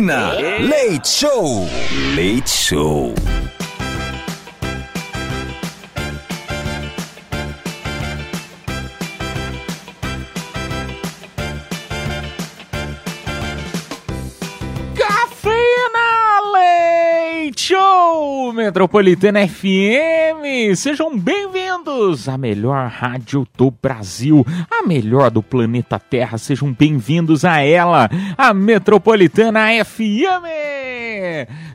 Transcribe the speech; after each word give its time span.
Cafeína. 0.00 0.32
Show. 1.06 1.68
Leite 2.14 2.48
Show. 2.48 3.14
Metropolitana 18.70 19.48
FM. 19.48 20.76
Sejam 20.76 21.18
bem-vindos 21.18 22.28
à 22.28 22.38
melhor 22.38 22.88
rádio 22.88 23.44
do 23.58 23.68
Brasil, 23.68 24.46
a 24.70 24.86
melhor 24.86 25.28
do 25.28 25.42
planeta 25.42 25.98
Terra. 25.98 26.38
Sejam 26.38 26.72
bem-vindos 26.72 27.44
a 27.44 27.60
ela, 27.62 28.08
a 28.38 28.54
Metropolitana 28.54 29.66
FM. 29.84 30.46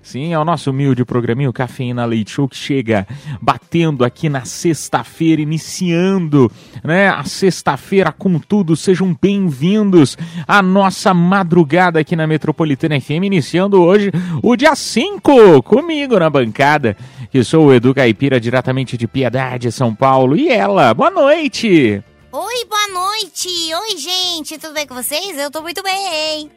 Sim, 0.06 0.34
é 0.34 0.40
o 0.40 0.46
nosso 0.46 0.70
humilde 0.70 1.04
programinho 1.04 1.52
Cafeína 1.52 2.06
Leite 2.06 2.32
Show 2.32 2.48
que 2.48 2.56
chega 2.56 3.08
batendo 3.42 4.06
aqui 4.06 4.30
na 4.30 4.46
sexta-feira, 4.46 5.42
iniciando, 5.42 6.52
né, 6.84 7.10
a 7.10 7.24
sexta-feira 7.24 8.12
com 8.12 8.38
tudo. 8.38 8.76
Sejam 8.76 9.18
bem-vindos 9.20 10.16
à 10.48 10.62
nossa 10.62 11.12
madrugada 11.12 12.00
aqui 12.00 12.16
na 12.16 12.28
Metropolitana 12.28 13.02
FM, 13.02 13.24
iniciando 13.24 13.82
hoje 13.82 14.12
o 14.44 14.56
dia 14.56 14.76
5 14.76 15.64
comigo 15.64 16.20
na 16.20 16.30
bancada, 16.30 16.85
que 17.32 17.44
sou 17.44 17.68
o 17.68 17.74
Edu 17.74 17.94
Caipira, 17.96 18.40
diretamente 18.40 18.98
de 18.98 19.08
Piedade, 19.08 19.72
São 19.72 19.96
Paulo. 19.96 20.36
E 20.36 20.50
ela, 20.50 20.94
boa 20.94 21.10
noite! 21.10 22.04
Oi, 22.32 22.66
boa 22.66 22.88
noite. 22.90 23.48
Oi, 23.74 23.98
gente. 23.98 24.58
Tudo 24.58 24.74
bem 24.74 24.86
com 24.86 24.94
vocês? 24.94 25.38
Eu 25.38 25.50
tô 25.50 25.62
muito 25.62 25.82
bem. 25.82 26.52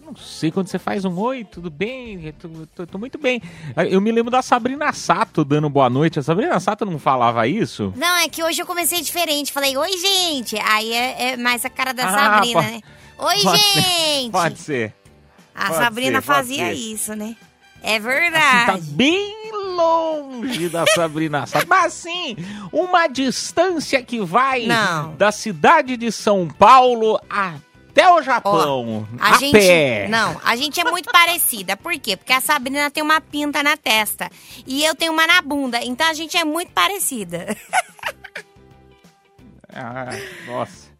Não 0.00 0.14
sei 0.16 0.50
quando 0.50 0.66
você 0.68 0.78
faz 0.78 1.04
um 1.04 1.18
oi, 1.18 1.44
tudo 1.44 1.70
bem? 1.70 2.26
Eu 2.26 2.32
Tô, 2.34 2.48
tô- 2.74 2.86
tô 2.86 2.98
muito 2.98 3.16
bem. 3.18 3.40
Eu 3.90 4.00
me 4.02 4.12
lembro 4.12 4.30
da 4.30 4.42
Sabrina 4.42 4.92
Sato 4.92 5.44
dando 5.44 5.68
boa 5.70 5.88
noite. 5.88 6.18
A 6.18 6.22
Sabrina 6.22 6.60
Sato 6.60 6.84
não 6.84 6.98
falava 6.98 7.46
isso? 7.48 7.92
Não, 7.96 8.16
é 8.18 8.28
que 8.28 8.42
hoje 8.42 8.60
eu 8.60 8.66
comecei 8.66 9.00
diferente. 9.00 9.50
Falei, 9.52 9.76
oi, 9.76 9.90
gente. 9.96 10.58
Aí 10.58 10.92
é, 10.92 11.32
é 11.32 11.36
mais 11.38 11.64
a 11.64 11.70
cara 11.70 11.92
da 11.94 12.06
Ah, 12.06 12.12
Sabrina, 12.12 12.60
pode- 12.62 12.72
né? 12.72 12.80
Oi, 13.18 13.34
pode 13.44 13.58
ser, 13.60 13.80
gente. 13.80 14.30
Pode 14.32 14.58
ser. 14.58 14.94
A 15.54 15.66
pode 15.68 15.76
Sabrina 15.78 16.20
ser, 16.20 16.26
fazia 16.26 16.66
ser. 16.66 16.72
isso, 16.74 17.14
né? 17.14 17.34
É 17.84 17.96
Assim, 17.96 18.02
tá 18.02 18.08
verdade. 18.08 18.80
bem 18.92 19.52
longe 19.76 20.68
da 20.68 20.86
Sabrina 20.86 21.46
Sato. 21.46 21.66
Mas 21.68 21.86
assim, 21.86 22.36
uma 22.72 23.06
distância 23.06 24.02
que 24.02 24.20
vai 24.20 24.66
Não. 24.66 25.14
da 25.16 25.30
cidade 25.30 25.96
de 25.96 26.10
São 26.10 26.48
Paulo 26.48 27.20
até 27.28 28.08
o 28.10 28.22
Japão. 28.22 29.06
A 29.20 29.34
a 29.34 29.38
gente. 29.38 29.52
pé. 29.52 30.06
Não, 30.08 30.40
a 30.44 30.56
gente 30.56 30.80
é 30.80 30.84
muito 30.84 31.10
parecida. 31.10 31.76
Por 31.76 31.92
quê? 31.98 32.16
Porque 32.16 32.32
a 32.32 32.40
Sabrina 32.40 32.90
tem 32.90 33.02
uma 33.02 33.20
pinta 33.20 33.62
na 33.62 33.76
testa 33.76 34.30
e 34.66 34.84
eu 34.84 34.94
tenho 34.94 35.12
uma 35.12 35.26
na 35.26 35.42
bunda. 35.42 35.78
Então 35.84 36.06
a 36.08 36.14
gente 36.14 36.36
é 36.36 36.44
muito 36.44 36.72
parecida. 36.72 37.54
Ah, 39.76 40.08
nossa. 40.46 40.93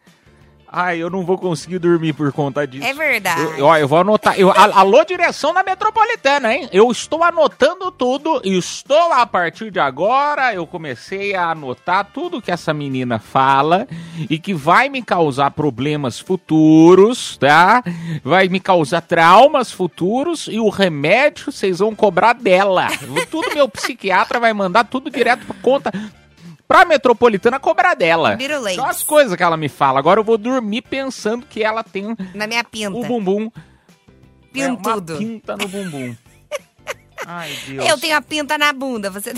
Ai, 0.76 0.98
eu 0.98 1.08
não 1.08 1.24
vou 1.24 1.38
conseguir 1.38 1.78
dormir 1.78 2.12
por 2.14 2.32
conta 2.32 2.66
disso. 2.66 2.84
É 2.84 2.92
verdade. 2.92 3.40
Eu, 3.58 3.66
ó, 3.66 3.76
eu 3.76 3.86
vou 3.86 4.00
anotar. 4.00 4.36
Eu, 4.36 4.50
alô, 4.50 5.04
direção 5.04 5.54
da 5.54 5.62
metropolitana, 5.62 6.52
hein? 6.52 6.68
Eu 6.72 6.90
estou 6.90 7.22
anotando 7.22 7.92
tudo. 7.92 8.40
Estou 8.42 9.12
a 9.12 9.24
partir 9.24 9.70
de 9.70 9.78
agora. 9.78 10.52
Eu 10.52 10.66
comecei 10.66 11.32
a 11.32 11.52
anotar 11.52 12.08
tudo 12.12 12.42
que 12.42 12.50
essa 12.50 12.74
menina 12.74 13.20
fala 13.20 13.86
e 14.28 14.36
que 14.36 14.52
vai 14.52 14.88
me 14.88 15.00
causar 15.00 15.52
problemas 15.52 16.18
futuros, 16.18 17.36
tá? 17.38 17.80
Vai 18.24 18.48
me 18.48 18.58
causar 18.58 19.00
traumas 19.02 19.70
futuros 19.70 20.48
e 20.50 20.58
o 20.58 20.68
remédio 20.70 21.52
vocês 21.52 21.78
vão 21.78 21.94
cobrar 21.94 22.32
dela. 22.32 22.88
Tudo 23.30 23.54
meu 23.54 23.68
psiquiatra 23.68 24.40
vai 24.40 24.52
mandar 24.52 24.82
tudo 24.82 25.08
direto 25.08 25.46
pra 25.46 25.54
conta. 25.62 25.92
Pra 26.66 26.84
metropolitana 26.84 27.60
cobrar 27.60 27.94
dela. 27.94 28.36
Biruleiros. 28.36 28.82
Só 28.82 28.90
as 28.90 29.02
coisas 29.02 29.36
que 29.36 29.42
ela 29.42 29.56
me 29.56 29.68
fala. 29.68 29.98
Agora 29.98 30.20
eu 30.20 30.24
vou 30.24 30.38
dormir 30.38 30.82
pensando 30.82 31.46
que 31.46 31.62
ela 31.62 31.84
tem 31.84 32.16
Na 32.34 32.46
minha 32.46 32.64
pinta. 32.64 32.96
o 32.96 33.04
bumbum. 33.04 33.50
É, 34.56 34.68
Pintudo. 34.68 35.18
pinta 35.18 35.56
no 35.56 35.68
bumbum. 35.68 36.14
Ai, 37.26 37.50
Deus. 37.66 37.88
Eu 37.88 37.98
tenho 37.98 38.16
a 38.16 38.22
pinta 38.22 38.56
na 38.56 38.72
bunda. 38.72 39.10
Você. 39.10 39.32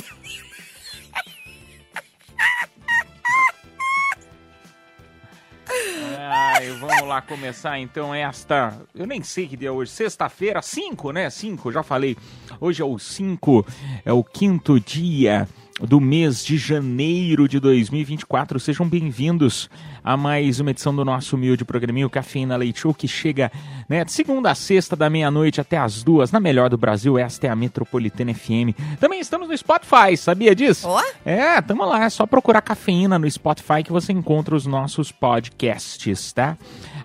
Ai, 6.18 6.70
vamos 6.80 7.06
lá 7.08 7.20
começar 7.20 7.78
então 7.78 8.14
esta. 8.14 8.78
Eu 8.94 9.06
nem 9.06 9.22
sei 9.22 9.46
que 9.48 9.56
dia 9.56 9.68
é 9.68 9.72
hoje. 9.72 9.90
Sexta-feira, 9.90 10.62
5, 10.62 11.12
né? 11.12 11.28
5, 11.28 11.72
já 11.72 11.82
falei. 11.82 12.16
Hoje 12.60 12.82
é 12.82 12.84
o 12.84 12.98
5, 12.98 13.66
é 14.04 14.12
o 14.12 14.22
quinto 14.24 14.78
dia 14.80 15.48
do 15.80 16.00
mês 16.00 16.44
de 16.44 16.56
janeiro 16.56 17.46
de 17.46 17.60
2024. 17.60 18.58
Sejam 18.58 18.88
bem-vindos 18.88 19.68
a 20.02 20.16
mais 20.16 20.58
uma 20.58 20.70
edição 20.70 20.94
do 20.94 21.04
nosso 21.04 21.36
humilde 21.36 21.64
programinho 21.64 22.08
Cafeína 22.08 22.56
Leite 22.56 22.80
Show, 22.80 22.94
que 22.94 23.06
chega 23.06 23.52
né, 23.88 24.04
de 24.04 24.10
segunda 24.10 24.50
a 24.50 24.54
sexta, 24.54 24.96
da 24.96 25.10
meia-noite 25.10 25.60
até 25.60 25.76
as 25.76 26.02
duas, 26.02 26.32
na 26.32 26.40
melhor 26.40 26.70
do 26.70 26.78
Brasil. 26.78 27.18
Esta 27.18 27.48
é 27.48 27.50
a 27.50 27.56
Metropolitana 27.56 28.32
FM. 28.32 28.72
Também 28.98 29.20
estamos 29.20 29.48
no 29.48 29.56
Spotify, 29.56 30.16
sabia 30.16 30.54
disso? 30.54 30.88
É, 31.24 31.60
tamo 31.60 31.84
lá, 31.84 32.04
é 32.04 32.10
só 32.10 32.24
procurar 32.26 32.62
cafeína 32.62 33.18
no 33.18 33.30
Spotify 33.30 33.82
que 33.84 33.92
você 33.92 34.12
encontra 34.12 34.56
os 34.56 34.64
nossos 34.66 35.12
podcasts, 35.12 36.32
tá? 36.32 36.56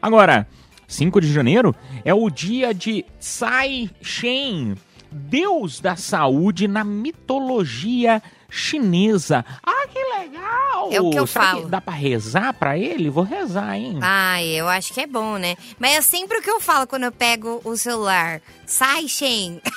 Agora, 0.02 0.48
5 0.88 1.20
de 1.20 1.32
janeiro 1.32 1.76
é 2.06 2.14
o 2.14 2.30
dia 2.30 2.74
de 2.74 3.06
Tsai 3.20 3.90
Shen, 4.02 4.76
deus 5.12 5.82
da 5.82 5.98
saúde 5.98 6.68
na 6.68 6.86
mitologia 6.86 8.22
chinesa. 8.52 9.44
Ah, 9.66 9.88
que 9.88 9.98
legal! 10.20 10.90
É 10.92 11.00
o 11.02 11.10
que 11.10 11.18
eu 11.18 11.26
Será 11.26 11.46
falo. 11.54 11.68
dá 11.70 11.80
pra 11.82 11.94
rezar 11.94 12.54
pra 12.54 12.78
ele? 12.78 13.10
Vou 13.10 13.24
rezar, 13.24 13.76
hein? 13.78 13.98
Ai, 14.02 14.46
eu 14.48 14.68
acho 14.68 14.94
que 14.94 15.00
é 15.02 15.08
bom, 15.08 15.38
né? 15.38 15.56
Mas 15.80 15.94
é 15.96 16.02
sempre 16.02 16.38
o 16.38 16.42
que 16.42 16.50
eu 16.52 16.60
falo 16.60 16.86
quando 16.86 17.04
eu 17.04 17.12
pego 17.12 17.62
o 17.64 17.78
celular. 17.78 18.42
Sai, 18.66 19.08
Shen. 19.08 19.62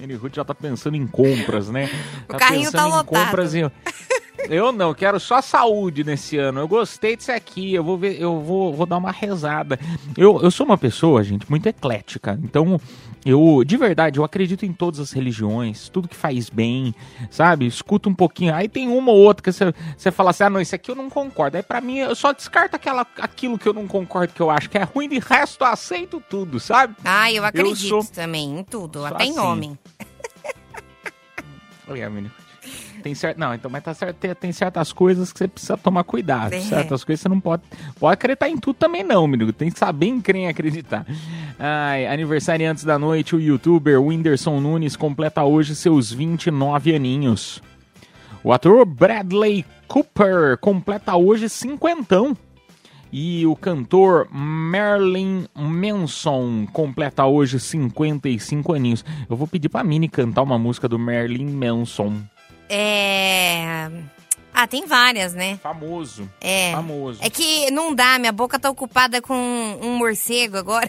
N. 0.00 0.14
Ruth 0.16 0.34
já 0.34 0.44
tá 0.44 0.54
pensando 0.54 0.96
em 0.96 1.06
compras, 1.06 1.68
né? 1.70 1.88
O 2.28 2.34
carrinho 2.36 2.70
tá 2.70 2.78
pensando 2.78 2.88
em 2.88 2.96
lotado. 2.96 3.24
compras 3.26 3.54
e 3.54 3.70
eu... 4.38 4.46
eu 4.66 4.72
não, 4.72 4.88
eu 4.88 4.94
quero 4.94 5.18
só 5.20 5.40
saúde 5.40 6.04
nesse 6.04 6.36
ano. 6.36 6.60
Eu 6.60 6.68
gostei 6.68 7.16
disso 7.16 7.32
aqui, 7.32 7.74
eu 7.74 7.84
vou 7.84 7.96
ver, 7.98 8.20
eu 8.20 8.40
vou, 8.40 8.72
vou 8.74 8.86
dar 8.86 8.96
uma 8.98 9.10
rezada. 9.12 9.78
Eu, 10.16 10.40
eu 10.42 10.50
sou 10.50 10.66
uma 10.66 10.78
pessoa, 10.78 11.22
gente, 11.22 11.48
muito 11.48 11.66
eclética. 11.66 12.38
Então, 12.42 12.80
eu, 13.24 13.62
de 13.64 13.76
verdade, 13.76 14.18
eu 14.18 14.24
acredito 14.24 14.66
em 14.66 14.72
todas 14.72 15.00
as 15.00 15.12
religiões, 15.12 15.88
tudo 15.88 16.08
que 16.08 16.14
faz 16.16 16.50
bem, 16.50 16.94
sabe? 17.30 17.66
Escuta 17.66 18.08
um 18.08 18.14
pouquinho. 18.14 18.54
Aí 18.54 18.68
tem 18.68 18.88
uma 18.88 19.10
ou 19.12 19.18
outra 19.18 19.42
que 19.42 19.50
você, 19.52 19.72
você 19.96 20.10
fala 20.10 20.30
assim: 20.30 20.44
ah, 20.44 20.50
não, 20.50 20.60
isso 20.60 20.74
aqui 20.74 20.90
eu 20.90 20.94
não 20.94 21.08
concordo. 21.08 21.56
Aí 21.56 21.62
pra 21.62 21.80
mim, 21.80 21.98
eu 21.98 22.14
só 22.14 22.32
descarto 22.32 22.76
aquela, 22.76 23.06
aquilo 23.18 23.58
que 23.58 23.66
eu 23.68 23.72
não 23.72 23.86
concordo, 23.86 24.34
que 24.34 24.42
eu 24.42 24.50
acho 24.50 24.68
que 24.68 24.76
é 24.76 24.82
ruim, 24.82 25.08
de 25.08 25.18
resto 25.18 25.64
eu 25.64 25.68
aceito 25.68 26.22
tudo, 26.28 26.60
sabe? 26.60 26.94
Ai, 27.04 27.38
eu 27.38 27.44
acredito 27.44 27.88
sou- 27.88 28.04
também 28.04 28.58
em 28.58 28.62
tudo, 28.64 29.04
até 29.06 29.24
em 29.24 29.30
assim. 29.30 29.38
homem. 29.40 29.78
Olha, 31.88 32.08
menino. 32.08 32.32
Tem 33.02 33.14
certo, 33.14 33.38
não, 33.38 33.52
então, 33.52 33.70
mas 33.70 33.82
tá 33.82 33.92
certo, 33.92 34.16
tem, 34.16 34.34
tem 34.34 34.52
certas 34.52 34.92
coisas 34.92 35.32
que 35.32 35.38
você 35.38 35.46
precisa 35.46 35.76
tomar 35.76 36.04
cuidado. 36.04 36.54
É. 36.54 36.60
Certas 36.60 37.04
coisas 37.04 37.20
você 37.20 37.28
não 37.28 37.38
pode, 37.38 37.62
pode 38.00 38.14
acreditar 38.14 38.48
em 38.48 38.56
tudo 38.56 38.76
também 38.76 39.02
não, 39.02 39.26
menino. 39.26 39.52
Tem 39.52 39.70
que 39.70 39.78
saber 39.78 40.06
em 40.06 40.20
quem 40.20 40.48
acreditar. 40.48 41.06
Ai, 41.58 42.06
aniversariantes 42.06 42.82
da 42.82 42.98
noite, 42.98 43.36
o 43.36 43.40
youtuber 43.40 44.00
Whindersson 44.00 44.58
Nunes 44.58 44.96
completa 44.96 45.44
hoje 45.44 45.76
seus 45.76 46.10
29 46.10 46.94
aninhos. 46.94 47.62
O 48.42 48.52
ator 48.52 48.84
Bradley 48.84 49.64
Cooper 49.86 50.58
completa 50.58 51.16
hoje 51.16 51.48
cinquentão. 51.48 52.36
E 53.12 53.46
o 53.46 53.54
cantor 53.54 54.26
Marilyn 54.32 55.46
Manson 55.54 56.66
completa 56.72 57.24
hoje 57.24 57.60
55 57.60 58.72
aninhos. 58.72 59.04
Eu 59.30 59.36
vou 59.36 59.46
pedir 59.46 59.68
pra 59.68 59.84
Mini 59.84 60.08
cantar 60.08 60.42
uma 60.42 60.58
música 60.58 60.88
do 60.88 60.98
Marilyn 60.98 61.48
Manson. 61.50 62.22
É. 62.76 63.90
Ah, 64.52 64.66
tem 64.66 64.86
várias, 64.86 65.32
né? 65.34 65.58
Famoso. 65.62 66.30
É. 66.40 66.72
Famoso. 66.72 67.18
É 67.22 67.30
que 67.30 67.70
não 67.70 67.94
dá, 67.94 68.18
minha 68.18 68.32
boca 68.32 68.58
tá 68.58 68.70
ocupada 68.70 69.20
com 69.22 69.34
um 69.82 69.96
morcego 69.96 70.56
agora. 70.56 70.88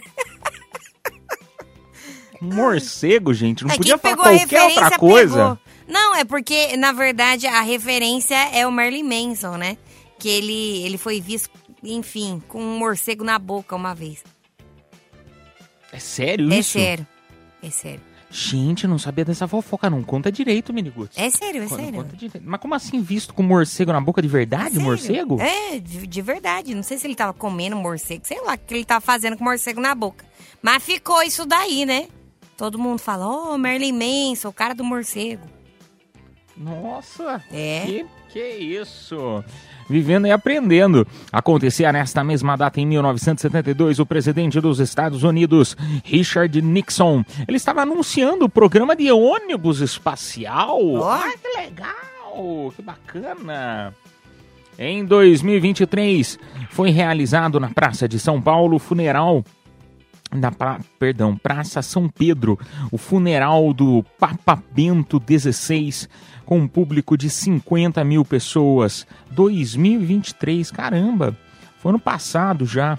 Morcego, 2.40 3.32
gente. 3.32 3.64
Não 3.64 3.72
é 3.72 3.76
podia 3.76 3.98
falar 3.98 4.16
qualquer 4.16 4.62
outra 4.62 4.98
coisa. 4.98 5.36
pegou. 5.36 5.58
Não, 5.88 6.14
é 6.16 6.24
porque, 6.24 6.76
na 6.76 6.92
verdade, 6.92 7.46
a 7.46 7.60
referência 7.60 8.36
é 8.52 8.66
o 8.66 8.72
Marilyn 8.72 9.04
Manson, 9.04 9.56
né? 9.56 9.76
Que 10.18 10.28
ele, 10.28 10.84
ele 10.84 10.98
foi 10.98 11.20
visto, 11.20 11.50
enfim, 11.82 12.42
com 12.48 12.60
um 12.60 12.78
morcego 12.78 13.24
na 13.24 13.38
boca 13.38 13.74
uma 13.76 13.94
vez. 13.94 14.22
É 15.92 15.98
sério 15.98 16.52
É 16.52 16.58
isso? 16.58 16.72
sério. 16.72 17.06
É 17.62 17.70
sério. 17.70 18.00
Gente, 18.28 18.86
não 18.86 18.98
sabia 18.98 19.24
dessa 19.24 19.46
fofoca. 19.46 19.88
Não 19.88 20.02
conta 20.02 20.30
direito, 20.32 20.72
Miniguts. 20.72 21.16
É 21.16 21.30
sério, 21.30 21.62
é 21.62 21.66
Conta- 21.68 21.82
sério. 21.82 22.02
conta 22.02 22.16
direito. 22.16 22.42
Mas 22.44 22.60
como 22.60 22.74
assim, 22.74 23.00
visto 23.00 23.32
com 23.32 23.42
morcego 23.42 23.92
na 23.92 24.00
boca 24.00 24.20
de 24.20 24.28
verdade? 24.28 24.70
Sério? 24.74 24.82
Morcego? 24.82 25.40
É, 25.40 25.78
de, 25.78 26.06
de 26.06 26.22
verdade. 26.22 26.74
Não 26.74 26.82
sei 26.82 26.98
se 26.98 27.06
ele 27.06 27.14
tava 27.14 27.32
comendo 27.32 27.76
morcego, 27.76 28.26
sei 28.26 28.40
lá 28.42 28.54
o 28.54 28.58
que 28.58 28.74
ele 28.74 28.84
tava 28.84 29.00
fazendo 29.00 29.36
com 29.36 29.44
morcego 29.44 29.80
na 29.80 29.94
boca. 29.94 30.24
Mas 30.60 30.82
ficou 30.82 31.22
isso 31.22 31.46
daí, 31.46 31.86
né? 31.86 32.08
Todo 32.56 32.78
mundo 32.78 32.98
fala, 32.98 33.28
oh, 33.28 33.56
Merlin 33.58 33.92
Manson, 33.92 34.48
o 34.48 34.52
cara 34.52 34.74
do 34.74 34.82
morcego. 34.82 35.46
Nossa, 36.56 37.42
É. 37.52 37.82
que, 37.84 38.06
que 38.28 38.40
isso? 38.40 39.42
Vivendo 39.88 40.26
e 40.26 40.32
aprendendo. 40.32 41.06
Acontecia 41.32 41.92
nesta 41.92 42.24
mesma 42.24 42.56
data, 42.56 42.80
em 42.80 42.86
1972, 42.86 43.98
o 43.98 44.06
presidente 44.06 44.60
dos 44.60 44.80
Estados 44.80 45.22
Unidos, 45.22 45.76
Richard 46.04 46.60
Nixon, 46.60 47.24
ele 47.46 47.56
estava 47.56 47.82
anunciando 47.82 48.46
o 48.46 48.48
programa 48.48 48.96
de 48.96 49.10
ônibus 49.12 49.80
espacial. 49.80 50.78
Ó. 50.80 51.12
Ah, 51.12 51.32
que 51.40 51.60
legal, 51.60 52.72
que 52.74 52.82
bacana. 52.82 53.94
Em 54.78 55.04
2023, 55.04 56.38
foi 56.70 56.90
realizado 56.90 57.58
na 57.58 57.70
Praça 57.70 58.06
de 58.06 58.18
São 58.18 58.42
Paulo 58.42 58.76
o 58.76 58.80
funeral 58.80 59.42
na 60.34 60.50
pra, 60.50 60.80
perdão, 60.98 61.36
Praça 61.36 61.80
São 61.82 62.08
Pedro, 62.08 62.58
o 62.90 62.98
funeral 62.98 63.72
do 63.72 64.04
Papa 64.18 64.62
Bento 64.72 65.22
XVI, 65.26 66.08
com 66.46 66.58
um 66.58 66.68
público 66.68 67.18
de 67.18 67.28
50 67.28 68.02
mil 68.04 68.24
pessoas. 68.24 69.06
2023, 69.32 70.70
caramba, 70.70 71.36
foi 71.78 71.90
ano 71.90 71.98
passado 71.98 72.64
já. 72.64 72.98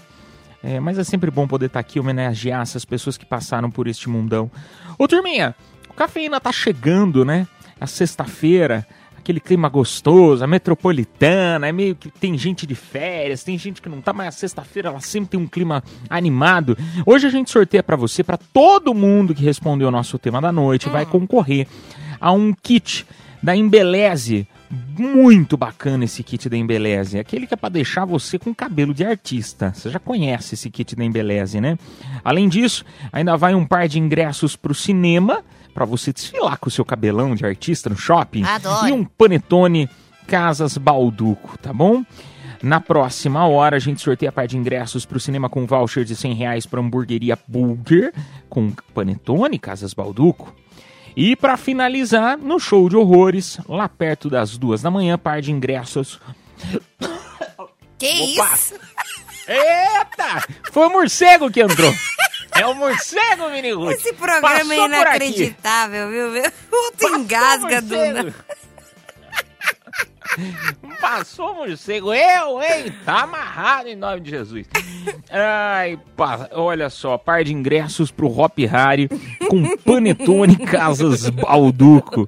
É, 0.61 0.79
mas 0.79 0.99
é 0.99 1.03
sempre 1.03 1.31
bom 1.31 1.47
poder 1.47 1.67
estar 1.67 1.79
aqui 1.79 1.97
e 1.97 2.01
homenagear 2.01 2.61
essas 2.61 2.83
pessoas 2.83 3.17
que 3.17 3.25
passaram 3.25 3.71
por 3.71 3.87
este 3.87 4.09
mundão. 4.09 4.51
Ô 4.99 5.07
turminha, 5.07 5.55
o 5.89 5.93
cafeína 5.93 6.39
tá 6.41 6.51
chegando, 6.51 7.23
né? 7.23 7.47
A 7.79 7.87
sexta-feira, 7.87 8.85
aquele 9.17 9.39
clima 9.39 9.69
gostoso, 9.69 10.43
a 10.43 10.47
metropolitana, 10.47 11.67
é 11.67 11.71
meio 11.71 11.95
que 11.95 12.09
tem 12.09 12.37
gente 12.37 12.65
de 12.65 12.75
férias, 12.75 13.43
tem 13.43 13.57
gente 13.57 13.81
que 13.81 13.87
não 13.87 14.01
tá, 14.01 14.11
mas 14.11 14.27
a 14.29 14.31
sexta-feira 14.31 14.89
ela 14.89 14.99
sempre 14.99 15.29
tem 15.29 15.39
um 15.39 15.47
clima 15.47 15.83
animado. 16.09 16.77
Hoje 17.05 17.27
a 17.27 17.29
gente 17.29 17.51
sorteia 17.51 17.83
pra 17.83 17.95
você, 17.95 18.23
pra 18.23 18.35
todo 18.35 18.93
mundo 18.95 19.35
que 19.35 19.43
respondeu 19.43 19.87
o 19.87 19.91
nosso 19.91 20.17
tema 20.17 20.41
da 20.41 20.51
noite, 20.51 20.89
vai 20.89 21.05
concorrer 21.05 21.67
a 22.19 22.31
um 22.31 22.51
kit 22.51 23.05
da 23.47 23.55
Embeleze. 23.55 24.45
Muito 24.99 25.55
bacana 25.55 26.03
esse 26.03 26.21
kit 26.21 26.49
da 26.49 26.57
Embeleze. 26.57 27.17
Aquele 27.17 27.47
que 27.47 27.53
é 27.53 27.57
pra 27.57 27.69
deixar 27.69 28.03
você 28.03 28.37
com 28.37 28.53
cabelo 28.53 28.93
de 28.93 29.05
artista. 29.05 29.71
Você 29.73 29.89
já 29.89 29.99
conhece 29.99 30.55
esse 30.55 30.69
kit 30.69 30.93
da 30.97 31.05
Embeleze, 31.05 31.61
né? 31.61 31.77
Além 32.25 32.49
disso, 32.49 32.83
ainda 33.09 33.37
vai 33.37 33.55
um 33.55 33.65
par 33.65 33.87
de 33.87 33.99
ingressos 33.99 34.57
pro 34.57 34.75
cinema 34.75 35.45
pra 35.73 35.85
você 35.85 36.11
desfilar 36.11 36.57
com 36.57 36.67
o 36.67 36.71
seu 36.71 36.83
cabelão 36.83 37.35
de 37.35 37.45
artista 37.45 37.89
no 37.89 37.95
shopping. 37.95 38.43
Adoro. 38.43 38.89
E 38.89 38.91
um 38.91 39.05
panetone 39.05 39.89
Casas 40.27 40.77
Balduco, 40.77 41.57
tá 41.57 41.71
bom? 41.71 42.03
Na 42.61 42.81
próxima 42.81 43.47
hora, 43.47 43.77
a 43.77 43.79
gente 43.79 44.01
sorteia 44.01 44.27
a 44.27 44.33
par 44.33 44.45
de 44.45 44.57
ingressos 44.57 45.05
para 45.05 45.15
o 45.15 45.21
cinema 45.21 45.47
com 45.47 45.65
voucher 45.65 46.03
de 46.03 46.17
100 46.17 46.33
reais 46.33 46.65
para 46.65 46.81
hamburgueria 46.81 47.39
Burger, 47.47 48.13
com 48.49 48.73
panetone 48.93 49.57
Casas 49.57 49.93
Balduco. 49.93 50.53
E 51.19 51.35
para 51.35 51.57
finalizar, 51.57 52.37
no 52.37 52.59
show 52.59 52.87
de 52.87 52.95
horrores, 52.95 53.57
lá 53.67 53.89
perto 53.89 54.29
das 54.29 54.55
duas 54.55 54.83
da 54.83 54.91
manhã, 54.91 55.17
par 55.17 55.41
de 55.41 55.51
ingressos. 55.51 56.19
Que 57.97 58.37
Opa! 58.37 58.53
isso? 58.53 58.75
Eita! 59.47 60.47
Foi 60.71 60.85
o 60.85 60.91
morcego 60.91 61.49
que 61.49 61.59
entrou! 61.59 61.91
É 62.55 62.63
o 62.67 62.75
morcego, 62.75 63.49
menino! 63.49 63.91
Esse 63.91 64.13
programa 64.13 64.71
é 64.71 64.85
inacreditável, 64.85 66.07
viu? 66.11 66.31
viu? 66.31 66.43
Outro 66.71 67.15
engasga 67.15 67.81
do... 67.81 67.95
Passou 71.01 71.55
morcego, 71.55 72.13
eu, 72.13 72.61
hein? 72.61 72.93
Tá 73.05 73.23
amarrado 73.23 73.89
em 73.89 73.95
nome 73.95 74.21
de 74.21 74.31
Jesus. 74.31 74.67
Ai, 75.29 75.99
pá, 76.15 76.49
olha 76.51 76.89
só, 76.89 77.17
par 77.17 77.43
de 77.43 77.53
ingressos 77.53 78.11
pro 78.11 78.27
Hop 78.27 78.57
Harry 78.59 79.09
com 79.49 79.77
Panetone 79.77 80.57
Casas 80.57 81.29
Balduco. 81.29 82.25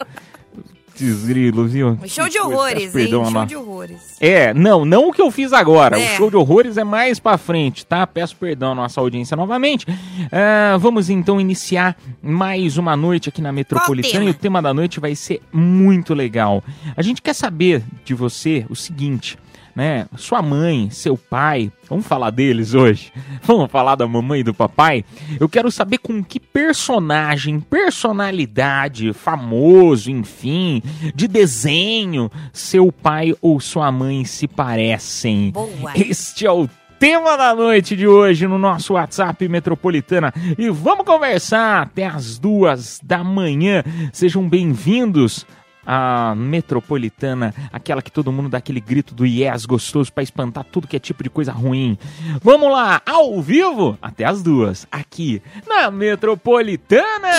Desgrilo, 1.00 1.68
viu? 1.68 1.98
Show 2.06 2.28
de 2.30 2.40
horrores, 2.40 2.84
hein? 2.84 2.92
perdão, 2.92 3.26
Show 3.26 3.38
Ana. 3.38 3.46
de 3.46 3.56
horrores. 3.56 3.98
É, 4.20 4.54
não, 4.54 4.86
não 4.86 5.10
o 5.10 5.14
que 5.14 5.22
eu 5.22 5.32
fiz 5.32 5.54
agora. 5.54 6.00
É. 6.00 6.14
O 6.14 6.18
show 6.18 6.30
de 6.30 6.36
horrores 6.36 6.78
é 6.78 6.84
mais 6.84 7.20
pra 7.20 7.38
frente, 7.38 7.86
tá? 7.86 8.06
Peço 8.06 8.36
perdão 8.36 8.72
à 8.72 8.76
nossa 8.76 9.00
audiência 9.00 9.36
novamente. 9.36 9.86
Ah, 10.32 10.78
vamos 10.78 11.10
então 11.10 11.40
iniciar 11.40 11.98
mais 12.22 12.78
uma 12.78 12.96
noite 12.96 13.30
aqui 13.30 13.42
na 13.42 13.52
Metropolitana 13.52 14.26
e 14.26 14.30
o 14.30 14.34
tema 14.34 14.62
da 14.62 14.74
noite 14.74 15.00
vai 15.00 15.16
ser 15.16 15.42
muito 15.52 16.14
legal. 16.14 16.64
A 16.96 17.02
gente 17.02 17.22
quer 17.22 17.34
saber 17.34 17.84
de 18.04 18.14
você 18.14 18.66
o 18.70 18.76
seguinte. 18.76 19.38
Né? 19.76 20.08
Sua 20.18 20.42
mãe, 20.42 20.90
seu 20.90 21.18
pai, 21.18 21.72
vamos 21.90 22.06
falar 22.06 22.32
deles 22.32 22.74
hoje? 22.74 23.12
Vamos 23.44 23.72
falar 23.72 23.96
da 23.96 24.08
mamãe 24.08 24.42
e 24.42 24.44
do 24.44 24.54
papai? 24.54 25.04
Eu 25.40 25.48
quero 25.48 25.72
saber 25.72 25.98
com 26.00 26.24
que 26.24 26.40
personagem, 26.40 27.60
personalidade, 27.60 29.14
famoso, 29.14 30.12
enfim, 30.12 30.84
de 31.16 31.28
desenho, 31.28 32.30
seu 32.52 32.92
pai 32.92 33.34
ou 33.42 33.60
sua 33.60 33.92
mãe 33.92 34.26
se 34.26 34.48
parecem. 34.48 35.52
Boa. 35.52 35.94
Este 35.96 36.46
é 36.46 36.52
o 36.52 36.70
tema 37.00 37.38
da 37.38 37.56
noite 37.56 37.96
de 37.96 38.06
hoje 38.06 38.46
no 38.46 38.60
nosso 38.60 38.94
WhatsApp 38.94 39.48
Metropolitana. 39.48 40.34
E 40.58 40.70
vamos 40.70 41.06
conversar 41.06 41.84
até 41.84 42.06
as 42.06 42.38
duas 42.38 43.00
da 43.02 43.24
manhã. 43.24 43.84
Sejam 44.12 44.48
bem-vindos 44.48 45.46
à 45.92 46.36
Metropolitana, 46.36 47.52
aquela 47.74 48.00
que 48.00 48.12
todo 48.12 48.32
mundo 48.32 48.48
dá 48.48 48.60
aquele 48.60 48.80
grito 48.80 49.16
do 49.16 49.26
yes 49.26 49.66
gostoso 49.66 50.14
para 50.14 50.22
espantar 50.22 50.64
tudo 50.64 50.88
que 50.88 50.96
é 50.96 51.00
tipo 51.00 51.24
de 51.24 51.32
coisa 51.32 51.52
ruim. 51.52 51.98
Vamos 52.44 52.72
lá, 52.72 53.02
ao 53.04 53.42
vivo, 53.42 53.98
até 54.00 54.24
as 54.24 54.44
duas, 54.44 54.86
aqui 54.92 55.42
na 55.68 55.90
Metropolitana. 55.90 57.32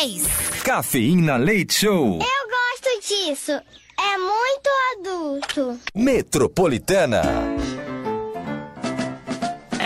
Dez! 0.00 0.26
Cafeína 0.64 1.36
Leite 1.36 1.74
Show. 1.74 2.18
Eu 2.18 2.48
gosto 2.48 3.06
disso. 3.06 3.52
É 3.52 4.18
muito 4.18 4.70
adulto. 4.98 5.78
Metropolitana. 5.94 7.22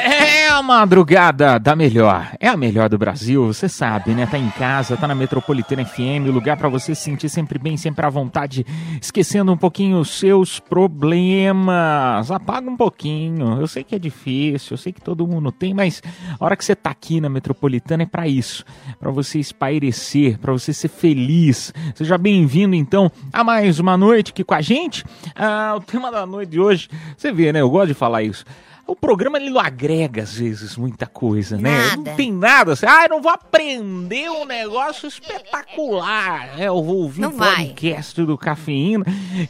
É 0.03 0.49
a 0.49 0.63
madrugada 0.63 1.59
da 1.59 1.77
melhor. 1.77 2.33
É 2.41 2.49
a 2.49 2.57
melhor 2.57 2.89
do 2.89 2.97
Brasil, 2.97 3.47
você 3.47 3.69
sabe, 3.69 4.13
né? 4.13 4.27
Tá 4.27 4.39
em 4.39 4.49
casa, 4.51 4.97
tá 4.97 5.07
na 5.07 5.15
Metropolitana 5.15 5.85
FM, 5.85 6.27
lugar 6.33 6.57
pra 6.57 6.69
você 6.71 6.95
se 6.95 7.03
sentir 7.03 7.29
sempre 7.29 7.59
bem, 7.59 7.77
sempre 7.77 8.07
à 8.07 8.09
vontade, 8.09 8.65
esquecendo 9.01 9.53
um 9.53 9.57
pouquinho 9.57 9.99
os 9.99 10.11
seus 10.11 10.59
problemas. 10.59 12.31
Apaga 12.31 12.71
um 12.71 12.77
pouquinho. 12.77 13.61
Eu 13.61 13.67
sei 13.67 13.85
que 13.85 13.95
é 13.95 13.99
difícil, 13.99 14.73
eu 14.73 14.79
sei 14.79 14.91
que 14.93 15.03
todo 15.03 15.27
mundo 15.27 15.53
tem, 15.53 15.75
mas 15.75 16.03
a 16.39 16.45
hora 16.45 16.57
que 16.57 16.65
você 16.65 16.75
tá 16.75 16.91
aqui 16.91 17.21
na 17.21 17.29
Metropolitana 17.29 18.05
é 18.05 18.07
pra 18.07 18.27
isso, 18.27 18.65
Pra 18.99 19.11
você 19.11 19.39
espairecer, 19.39 20.39
pra 20.39 20.53
você 20.53 20.73
ser 20.73 20.89
feliz. 20.89 21.75
Seja 21.95 22.17
bem-vindo 22.17 22.75
então 22.75 23.11
a 23.33 23.45
mais 23.45 23.79
uma 23.79 23.97
noite 23.97 24.31
aqui 24.31 24.45
com 24.45 24.55
a 24.55 24.61
gente. 24.61 25.05
Ah, 25.35 25.75
o 25.77 25.81
tema 25.81 26.11
da 26.11 26.25
noite 26.25 26.51
de 26.51 26.61
hoje, 26.61 26.89
você 27.17 27.31
vê, 27.33 27.53
né? 27.53 27.61
Eu 27.61 27.71
gosto 27.71 27.89
de 27.89 27.95
falar 27.95 28.23
isso. 28.23 28.45
O 28.91 28.97
programa 28.97 29.39
ele 29.39 29.51
não 29.51 29.61
agrega 29.61 30.25
às 30.25 30.35
vezes 30.35 30.77
muita 30.77 31.07
coisa, 31.07 31.57
né? 31.57 31.79
Nada. 31.79 31.97
Não 31.97 32.17
tem 32.17 32.33
nada 32.33 32.73
assim. 32.73 32.87
Ah, 32.89 33.05
eu 33.05 33.11
não 33.11 33.23
vou 33.23 33.31
aprender 33.31 34.29
um 34.29 34.45
negócio 34.45 35.07
espetacular. 35.07 36.57
né? 36.57 36.67
Eu 36.67 36.83
vou 36.83 37.03
ouvir 37.03 37.21
Não 37.21 37.31
um 37.31 37.37
podcast 37.37 38.21
do 38.25 38.37
Cafeína 38.37 39.05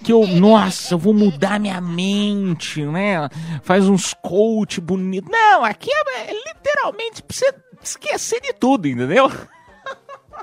que 0.05 0.13
eu, 0.13 0.27
nossa, 0.27 0.93
eu 0.93 0.99
vou 0.99 1.15
mudar 1.15 1.59
minha 1.59 1.81
mente, 1.81 2.85
né? 2.85 3.31
Faz 3.63 3.89
uns 3.89 4.13
coach 4.13 4.79
bonitos. 4.79 5.31
Não, 5.33 5.65
aqui 5.65 5.91
é, 5.91 6.31
é 6.31 6.35
literalmente 6.35 7.23
pra 7.23 7.35
você 7.35 7.55
esquecer 7.83 8.43
de 8.43 8.53
tudo, 8.53 8.89
entendeu? 8.89 9.31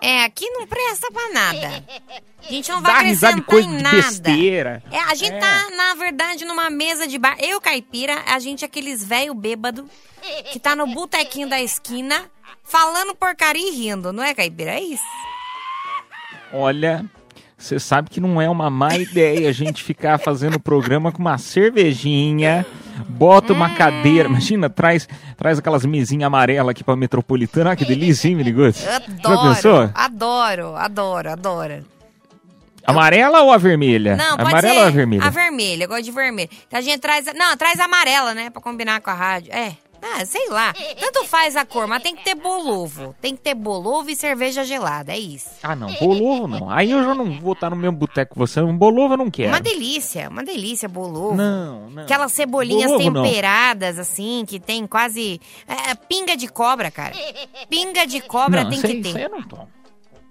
É, 0.01 0.23
aqui 0.23 0.49
não 0.51 0.67
presta 0.67 1.07
pra 1.11 1.29
nada. 1.29 1.83
A 2.47 2.51
gente 2.51 2.69
não 2.71 2.81
Dá 2.81 2.91
vai 2.91 3.05
de 3.05 3.11
acrescentar 3.25 3.41
coisa 3.45 3.67
em 3.67 3.77
de 3.77 3.83
nada. 3.83 3.97
besteira. 3.97 4.83
É, 4.91 4.99
a 5.01 5.15
gente 5.15 5.33
É. 5.35 5.39
tá, 5.39 5.69
na 5.75 5.93
verdade, 5.95 6.45
numa 6.45 6.69
mesa 6.69 7.07
de 7.07 7.17
bar. 7.17 7.35
Eu, 7.39 7.59
caipira, 7.59 8.23
a 8.27 8.39
gente 8.39 8.63
é 8.63 8.67
aqueles 8.67 9.03
velho 9.03 9.33
bêbado 9.33 9.89
que 10.51 10.59
tá 10.59 10.75
no 10.75 10.87
botequinho 10.87 11.47
da 11.49 11.59
esquina 11.61 12.29
falando 12.63 13.15
porcaria 13.15 13.69
e 13.69 13.71
rindo, 13.75 14.11
não 14.13 14.23
é, 14.23 14.33
caipira? 14.33 14.71
É 14.71 14.81
isso. 14.81 15.03
Olha, 16.53 17.05
você 17.57 17.79
sabe 17.79 18.09
que 18.09 18.21
não 18.21 18.39
é 18.39 18.47
uma 18.47 18.69
má 18.69 18.95
ideia 18.95 19.49
a 19.49 19.51
gente 19.51 19.83
ficar 19.83 20.19
fazendo 20.19 20.59
programa 20.59 21.11
com 21.11 21.19
uma 21.19 21.37
cervejinha, 21.39 22.65
bota 23.09 23.51
uma 23.51 23.73
cadeira, 23.73 24.29
imagina, 24.29 24.69
traz, 24.69 25.09
traz 25.35 25.57
aquelas 25.57 25.83
mesinhas 25.83 26.27
amarelas 26.27 26.69
aqui 26.69 26.83
pra 26.83 26.95
metropolitana, 26.95 27.71
ah, 27.71 27.75
que 27.75 27.83
delícia, 27.83 28.27
hein, 28.27 28.35
Miniguts? 28.35 28.83
Já 28.83 28.99
pensou? 28.99 29.89
Adoro, 29.93 30.75
adoro, 30.75 30.75
adoro, 30.75 31.29
adoro. 31.31 31.85
Amarela 32.87 33.41
ou 33.41 33.51
a 33.51 33.57
vermelha? 33.57 34.15
Não, 34.15 34.37
pode 34.37 34.49
amarela 34.49 34.81
ou 34.81 34.87
a 34.87 34.89
vermelha? 34.89 35.23
A 35.25 35.29
vermelha, 35.29 35.83
eu 35.83 35.87
gosto 35.89 36.03
de 36.03 36.11
vermelha. 36.11 36.49
Então 36.67 36.79
a 36.79 36.81
gente 36.81 36.99
traz. 36.99 37.25
Não, 37.35 37.57
traz 37.57 37.81
a 37.81 37.83
amarela, 37.83 38.33
né? 38.33 38.49
Pra 38.49 38.61
combinar 38.61 39.01
com 39.01 39.09
a 39.09 39.13
rádio. 39.13 39.51
É. 39.53 39.75
Ah, 40.01 40.25
sei 40.25 40.47
lá. 40.49 40.73
Tanto 40.99 41.25
faz 41.25 41.55
a 41.55 41.65
cor, 41.65 41.87
mas 41.87 42.01
tem 42.03 42.15
que 42.15 42.23
ter 42.23 42.35
bolovo. 42.35 43.15
Tem 43.21 43.35
que 43.35 43.41
ter 43.41 43.55
bolovo 43.55 44.09
e 44.09 44.15
cerveja 44.15 44.63
gelada, 44.63 45.11
é 45.11 45.17
isso. 45.19 45.49
Ah, 45.63 45.75
não, 45.75 45.91
bolovo 45.93 46.47
não. 46.47 46.69
Aí 46.69 46.91
eu 46.91 47.03
já 47.03 47.13
não 47.15 47.39
vou 47.39 47.53
estar 47.53 47.69
no 47.69 47.75
mesmo 47.75 47.97
boteco 47.97 48.33
que 48.33 48.39
você. 48.39 48.61
Um 48.61 48.77
bolovo 48.77 49.13
eu 49.13 49.17
não 49.17 49.29
quero. 49.29 49.49
Uma 49.49 49.59
delícia, 49.59 50.29
uma 50.29 50.43
delícia, 50.43 50.87
bolovo. 50.87 51.35
Não, 51.35 51.89
não. 51.89 52.03
Aquelas 52.03 52.31
cebolinhas 52.31 52.91
Bolovo, 52.91 53.11
não. 53.11 53.23
temperadas, 53.23 53.99
assim, 53.99 54.45
que 54.47 54.59
tem 54.59 54.85
quase. 54.87 55.39
É, 55.67 55.95
pinga 55.95 56.35
de 56.35 56.47
cobra, 56.47 56.89
cara. 56.91 57.13
Pinga 57.69 58.05
de 58.05 58.21
cobra 58.21 58.63
não, 58.63 58.69
tem 58.69 58.81
que 58.81 58.87
ter. 59.01 59.09
Isso 59.09 59.17
eu 59.17 59.29
não 59.29 59.43
tomo. 59.43 59.69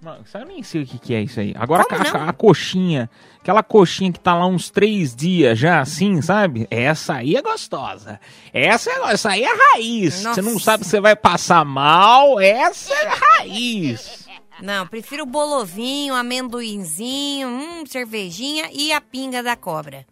Aí 0.04 0.42
eu 0.42 0.46
nem 0.46 0.62
sei 0.62 0.82
o 0.82 0.86
que, 0.86 0.98
que 0.98 1.14
é 1.14 1.22
isso 1.22 1.40
aí. 1.40 1.54
Agora 1.56 1.84
a, 1.90 2.28
a 2.28 2.32
coxinha, 2.32 3.10
aquela 3.40 3.62
coxinha 3.62 4.12
que 4.12 4.20
tá 4.20 4.34
lá 4.34 4.46
uns 4.46 4.70
três 4.70 5.14
dias 5.16 5.58
já, 5.58 5.80
assim, 5.80 6.20
sabe? 6.20 6.66
Essa 6.70 7.14
aí 7.14 7.34
é 7.34 7.42
gostosa. 7.42 8.20
Essa, 8.52 8.90
é, 8.90 9.12
essa 9.12 9.30
aí 9.30 9.42
é 9.42 9.72
raiz. 9.72 10.14
Você 10.14 10.42
não 10.42 10.52
Nossa. 10.52 10.64
sabe 10.64 10.84
se 10.84 10.90
você 10.90 11.00
vai 11.00 11.16
passar 11.16 11.64
mal. 11.64 12.38
Essa 12.38 12.94
é 12.94 13.08
raiz. 13.08 14.26
Não, 14.60 14.86
prefiro 14.86 15.24
o 15.24 15.26
bolovinho, 15.26 16.14
amendoinzinho, 16.14 17.48
hum, 17.48 17.84
cervejinha 17.86 18.70
e 18.72 18.92
a 18.92 19.00
pinga 19.00 19.42
da 19.42 19.56
cobra. 19.56 20.06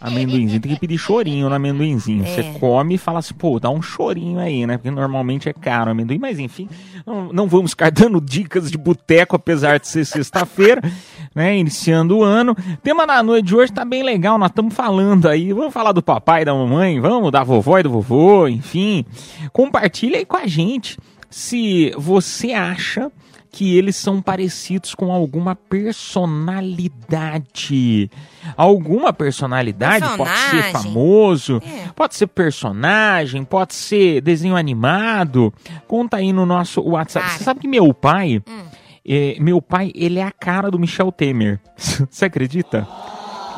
Amendoinzinho, 0.00 0.60
tem 0.60 0.74
que 0.74 0.80
pedir 0.80 0.96
chorinho 0.96 1.48
no 1.48 1.54
amendoinzinho. 1.54 2.24
É. 2.24 2.26
Você 2.26 2.42
come 2.60 2.94
e 2.94 2.98
fala 2.98 3.18
assim, 3.18 3.34
pô, 3.34 3.58
dá 3.58 3.68
um 3.68 3.82
chorinho 3.82 4.38
aí, 4.38 4.64
né? 4.64 4.76
Porque 4.76 4.90
normalmente 4.90 5.48
é 5.48 5.52
caro 5.52 5.88
o 5.88 5.90
amendoim, 5.90 6.18
mas 6.18 6.38
enfim, 6.38 6.68
não, 7.04 7.32
não 7.32 7.48
vamos 7.48 7.72
ficar 7.72 7.90
dando 7.92 8.20
dicas 8.20 8.70
de 8.70 8.78
boteco, 8.78 9.34
apesar 9.34 9.80
de 9.80 9.88
ser 9.88 10.04
sexta-feira, 10.04 10.80
né? 11.34 11.58
Iniciando 11.58 12.18
o 12.18 12.22
ano. 12.22 12.52
O 12.52 12.76
tema 12.76 13.06
da 13.06 13.22
noite 13.22 13.46
de 13.46 13.56
hoje 13.56 13.72
tá 13.72 13.84
bem 13.84 14.04
legal, 14.04 14.38
nós 14.38 14.50
estamos 14.50 14.72
falando 14.72 15.28
aí. 15.28 15.52
Vamos 15.52 15.74
falar 15.74 15.92
do 15.92 16.02
papai 16.02 16.44
da 16.44 16.54
mamãe, 16.54 17.00
vamos, 17.00 17.32
da 17.32 17.42
vovó 17.42 17.78
e 17.78 17.82
do 17.82 17.90
vovô, 17.90 18.46
enfim. 18.46 19.04
Compartilha 19.52 20.18
aí 20.18 20.24
com 20.24 20.36
a 20.36 20.46
gente 20.46 20.96
se 21.30 21.92
você 21.96 22.52
acha 22.52 23.10
que 23.50 23.76
eles 23.76 23.96
são 23.96 24.22
parecidos 24.22 24.94
com 24.94 25.10
alguma 25.12 25.56
personalidade. 25.56 28.10
Alguma 28.56 29.12
personalidade, 29.12 30.06
pode 30.16 30.30
ser 30.30 30.50
Personagem. 30.62 30.72
famoso, 30.72 31.62
É. 31.64 31.88
pode 31.94 32.14
ser 32.14 32.26
personagem, 32.28 33.44
pode 33.44 33.74
ser 33.74 34.20
desenho 34.20 34.56
animado. 34.56 35.52
Conta 35.86 36.16
aí 36.18 36.32
no 36.32 36.46
nosso 36.46 36.80
WhatsApp. 36.82 37.26
Cara. 37.26 37.38
Você 37.38 37.44
sabe 37.44 37.60
que 37.60 37.68
meu 37.68 37.92
pai, 37.92 38.40
Hum. 38.48 38.62
é, 39.06 39.36
meu 39.40 39.60
pai, 39.60 39.92
ele 39.94 40.18
é 40.18 40.22
a 40.24 40.32
cara 40.32 40.70
do 40.70 40.78
Michel 40.78 41.12
Temer. 41.12 41.60
Você 42.10 42.24
acredita? 42.24 42.86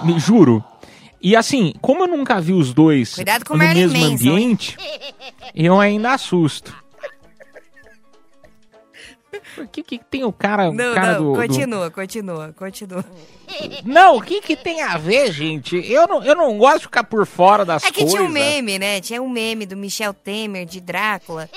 Me 0.03 0.19
juro. 0.19 0.65
E 1.23 1.37
assim, 1.37 1.75
como 1.83 2.05
eu 2.05 2.09
nunca 2.09 2.41
vi 2.41 2.55
os 2.55 2.73
dois 2.73 3.15
Cuidado 3.17 3.45
com 3.45 3.53
no 3.53 3.59
mesmo 3.59 4.03
ambiente, 4.07 4.75
eu 5.55 5.79
ainda 5.79 6.15
assusto. 6.15 6.75
O 9.59 9.67
que, 9.69 9.83
que 9.83 9.99
tem 9.99 10.25
o 10.25 10.33
cara, 10.33 10.71
o 10.71 10.73
Não, 10.73 10.95
cara 10.95 11.13
não, 11.15 11.25
do, 11.25 11.33
do- 11.33 11.39
continua, 11.41 11.91
continua, 11.91 12.55
continua. 12.57 13.05
Não, 13.85 14.17
o 14.17 14.23
que, 14.23 14.41
que 14.41 14.55
tem 14.57 14.81
a 14.83 14.97
ver, 14.97 15.33
gente? 15.33 15.77
Eu 15.91 16.07
não, 16.07 16.23
eu 16.23 16.35
não 16.37 16.57
gosto 16.59 16.79
de 16.79 16.85
ficar 16.85 17.05
por 17.05 17.27
fora 17.27 17.65
das 17.65 17.83
É 17.85 17.89
que 17.91 18.01
coisas. 18.01 18.13
tinha 18.13 18.23
um 18.23 18.29
meme, 18.33 18.79
né? 18.79 19.01
Tinha 19.01 19.21
um 19.23 19.29
meme 19.29 19.67
do 19.67 19.77
Michel 19.77 20.15
Temer, 20.15 20.65
de 20.67 20.81
Drácula. 20.81 21.49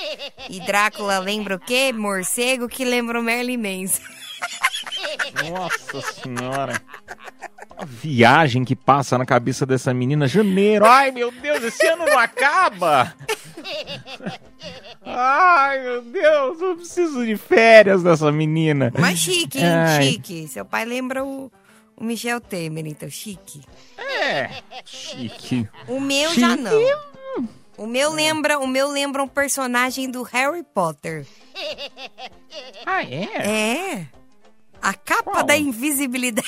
E 0.49 0.59
Drácula 0.61 1.19
lembra 1.19 1.55
o 1.55 1.59
quê? 1.59 1.91
Morcego 1.93 2.67
que 2.67 2.83
lembra 2.83 3.19
o 3.19 3.23
Merlin 3.23 3.57
Manson. 3.57 4.01
Nossa 5.49 6.01
senhora. 6.13 6.81
A 7.77 7.85
viagem 7.85 8.63
que 8.63 8.75
passa 8.75 9.17
na 9.17 9.25
cabeça 9.25 9.65
dessa 9.65 9.93
menina. 9.93 10.27
Janeiro. 10.27 10.85
Ai, 10.85 11.11
meu 11.11 11.31
Deus, 11.31 11.63
esse 11.63 11.85
ano 11.87 12.05
não 12.05 12.19
acaba. 12.19 13.13
Ai, 15.05 15.79
meu 15.81 16.01
Deus, 16.03 16.61
eu 16.61 16.75
preciso 16.77 17.25
de 17.25 17.35
férias 17.35 18.03
dessa 18.03 18.31
menina. 18.31 18.91
Mas 18.97 19.19
chique, 19.19 19.57
hein? 19.59 19.65
Ai. 19.65 20.03
Chique. 20.03 20.47
Seu 20.47 20.63
pai 20.65 20.85
lembra 20.85 21.23
o, 21.23 21.51
o 21.95 22.03
Michel 22.03 22.39
Temer, 22.39 22.85
então, 22.87 23.09
chique. 23.09 23.61
É, 23.97 24.49
chique. 24.85 25.67
O 25.87 25.99
meu 25.99 26.33
já 26.33 26.51
Chique. 26.51 26.61
não. 26.63 27.03
O 27.75 27.87
meu 27.87 28.13
lembra, 28.13 28.59
o 28.59 28.67
meu 28.67 28.87
lembra 28.87 29.23
um 29.23 29.27
personagem 29.27 30.09
do 30.09 30.21
Harry 30.23 30.63
Potter. 30.63 31.25
Ah, 32.85 33.03
é? 33.03 33.23
É. 33.97 34.07
A 34.79 34.93
capa 34.93 35.31
Qual? 35.31 35.43
da 35.43 35.57
invisibilidade. 35.57 36.47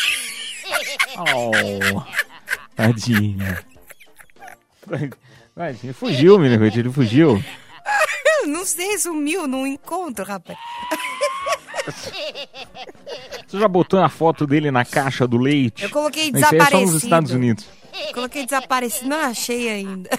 Oh, 1.18 1.52
tadinha. 2.76 3.64
Tadinha. 5.56 5.94
Fugiu, 5.94 6.38
menino, 6.40 6.66
ele 6.66 6.92
fugiu. 6.92 7.44
Não 8.48 8.66
sei, 8.66 8.98
sumiu 8.98 9.48
num 9.48 9.66
encontro, 9.66 10.24
rapaz. 10.26 10.58
Você 13.48 13.60
já 13.60 13.68
botou 13.68 14.02
a 14.02 14.10
foto 14.10 14.46
dele 14.48 14.72
na 14.72 14.84
caixa 14.84 15.28
do 15.28 15.38
leite? 15.38 15.84
Eu 15.84 15.90
coloquei 15.90 16.30
Isso 16.30 16.38
aí 16.38 16.42
é 16.42 16.46
só 16.46 16.52
desaparecido. 16.52 16.92
nos 16.92 17.04
Estados 17.04 17.32
Unidos. 17.32 17.66
Coloquei 18.14 18.46
desaparecido, 18.46 19.10
não 19.10 19.20
achei 19.20 19.70
ainda. 19.70 20.10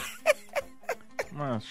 Mas, 1.32 1.64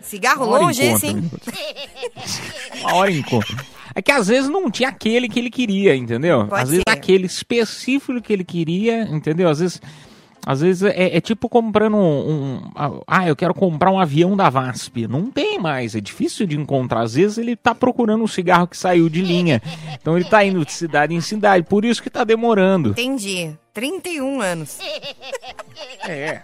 Cigarro 0.00 0.44
longe 0.44 0.82
esse, 0.84 1.08
encontra, 1.08 1.08
hein? 1.08 1.16
menino. 1.16 2.80
Uma 2.80 2.94
hora 2.94 3.10
encontra. 3.10 3.56
É 3.94 4.02
que 4.02 4.10
às 4.10 4.26
vezes 4.28 4.50
não 4.50 4.70
tinha 4.70 4.88
aquele 4.88 5.28
que 5.28 5.38
ele 5.38 5.50
queria, 5.50 5.94
entendeu? 5.94 6.46
Pode 6.46 6.62
às 6.62 6.68
vezes 6.70 6.84
ser. 6.88 6.92
aquele 6.92 7.26
específico 7.26 8.20
que 8.20 8.32
ele 8.32 8.44
queria, 8.44 9.02
entendeu? 9.02 9.48
Às 9.48 9.60
vezes, 9.60 9.80
às 10.44 10.60
vezes 10.60 10.82
é, 10.82 11.16
é 11.16 11.20
tipo 11.20 11.48
comprando 11.48 11.96
um, 11.96 12.56
um- 12.56 12.70
Ah, 13.06 13.28
eu 13.28 13.36
quero 13.36 13.54
comprar 13.54 13.90
um 13.92 13.98
avião 14.00 14.36
da 14.36 14.50
VASP. 14.50 15.06
Não 15.06 15.30
tem 15.30 15.58
mais, 15.60 15.94
é 15.94 16.00
difícil 16.00 16.46
de 16.46 16.58
encontrar. 16.58 17.02
Às 17.02 17.14
vezes 17.14 17.38
ele 17.38 17.54
tá 17.54 17.74
procurando 17.74 18.24
um 18.24 18.26
cigarro 18.26 18.66
que 18.66 18.76
saiu 18.76 19.08
de 19.08 19.22
linha. 19.22 19.62
Então 20.00 20.16
ele 20.16 20.24
tá 20.28 20.44
indo 20.44 20.64
de 20.64 20.72
cidade 20.72 21.14
em 21.14 21.20
cidade, 21.20 21.64
por 21.64 21.84
isso 21.84 22.02
que 22.02 22.10
tá 22.10 22.24
demorando. 22.24 22.90
Entendi. 22.90 23.52
31 23.72 24.40
anos. 24.40 24.78
É. 26.08 26.42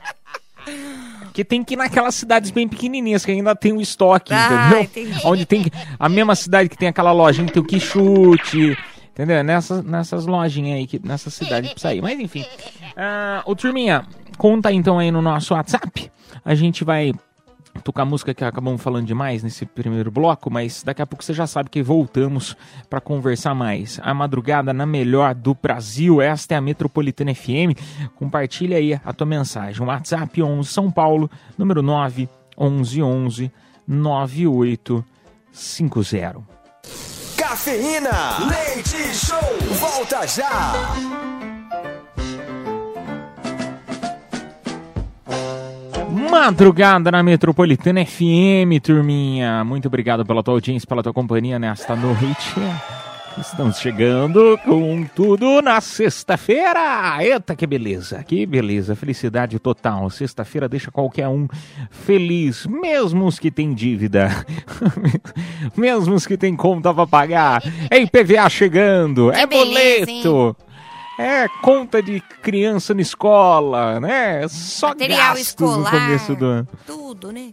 Porque 1.31 1.45
tem 1.45 1.63
que 1.63 1.75
ir 1.75 1.77
naquelas 1.77 2.15
cidades 2.17 2.51
bem 2.51 2.67
pequenininhas 2.67 3.25
que 3.25 3.31
ainda 3.31 3.55
tem 3.55 3.73
o 3.73 3.81
estoque, 3.81 4.33
Ah, 4.35 4.69
entendeu? 4.83 4.83
entendi. 4.83 5.21
Onde 5.25 5.47
tem 5.47 5.65
a 5.99 6.09
mesma 6.09 6.35
cidade 6.35 6.69
que 6.69 6.77
tem 6.77 6.89
aquela 6.89 7.13
lojinha 7.13 7.47
que 7.47 7.53
tem 7.53 7.63
o 7.63 7.67
quichute, 7.67 8.77
entendeu? 9.13 9.43
Nessas, 9.45 9.85
nessas 9.85 10.27
lojinhas 10.27 10.79
aí, 10.79 10.87
que, 10.87 11.01
nessa 11.05 11.31
cidade 11.31 11.69
pra 11.71 11.79
sair. 11.79 12.03
Mas 12.03 12.19
enfim. 12.19 12.45
Ah, 12.97 13.43
ô 13.47 13.55
turminha, 13.55 14.05
conta 14.37 14.73
então 14.73 14.99
aí 14.99 15.11
no 15.13 15.23
nosso 15.23 15.55
WhatsApp. 15.55 16.11
A 16.45 16.55
gente 16.55 16.83
vai 16.85 17.13
tocar 17.81 18.05
música 18.05 18.35
que 18.35 18.45
acabamos 18.45 18.83
falando 18.83 19.07
demais 19.07 19.43
nesse 19.43 19.67
primeiro 19.67 20.11
bloco, 20.11 20.51
mas 20.51 20.83
daqui 20.83 21.01
a 21.03 21.07
pouco 21.07 21.25
você 21.25 21.33
já 21.33 21.47
sabe 21.47 21.71
que 21.71 21.83
voltamos 21.83 22.57
para 22.89 23.01
conversar 23.01 23.55
mais. 23.55 24.01
A 24.03 24.13
madrugada 24.15 24.73
na 24.73 24.87
melhor 24.87 25.35
do 25.35 25.55
Brasil, 25.55 26.21
esta 26.21 26.55
é 26.55 26.57
a 26.57 26.61
Metropolitana 26.61 27.35
FM. 27.35 27.75
Compartilha 28.17 28.77
aí 28.77 29.01
a 29.05 29.13
tua 29.13 29.27
mensagem. 29.27 29.85
WhatsApp 29.85 30.41
11 30.43 30.69
São 30.69 30.91
Paulo, 30.91 31.31
número 31.57 31.83
9 31.83 32.29
11 32.57 33.03
11 33.03 33.53
9850. 33.87 36.41
Cafeína. 37.37 38.39
Leite 38.49 38.97
Show. 39.13 39.37
Volta 39.81 40.27
já. 40.27 41.60
Madrugada 46.31 47.11
na 47.11 47.25
Metropolitana 47.25 48.07
FM, 48.07 48.81
turminha. 48.81 49.65
Muito 49.65 49.89
obrigado 49.89 50.25
pela 50.25 50.45
tua 50.45 50.55
audiência, 50.55 50.87
pela 50.87 51.03
tua 51.03 51.13
companhia 51.13 51.59
nesta 51.59 51.97
noite. 51.97 52.55
Estamos 53.37 53.81
chegando 53.81 54.57
com 54.65 55.05
tudo 55.15 55.61
na 55.61 55.81
sexta-feira. 55.81 57.19
Eita, 57.21 57.57
que 57.57 57.67
beleza, 57.67 58.23
que 58.23 58.47
beleza, 58.47 58.95
felicidade 58.95 59.59
total. 59.59 60.09
Sexta-feira 60.09 60.69
deixa 60.69 60.91
qualquer 60.91 61.27
um 61.27 61.49
feliz, 61.91 62.65
mesmo 62.65 63.27
os 63.27 63.41
que 63.41 63.51
têm 63.51 63.75
dívida, 63.75 64.31
mesmo 65.77 66.15
os 66.15 66.27
que 66.27 66.37
têm 66.37 66.55
conta 66.55 66.95
pra 66.95 67.09
pagar. 67.09 67.61
É 67.91 67.99
IPVA 67.99 68.49
chegando, 68.49 69.33
é 69.33 69.47
boleto. 69.47 70.57
É 71.21 71.47
conta 71.61 72.03
de 72.03 72.19
criança 72.21 72.95
na 72.95 73.03
escola, 73.03 74.00
né? 74.00 74.49
Só 74.49 74.89
Material 74.89 75.35
gasto 75.35 75.39
escolar. 75.43 75.93
no 75.93 76.00
começo 76.00 76.35
do 76.35 76.45
ano. 76.47 76.69
Tudo, 76.87 77.31
né? 77.31 77.53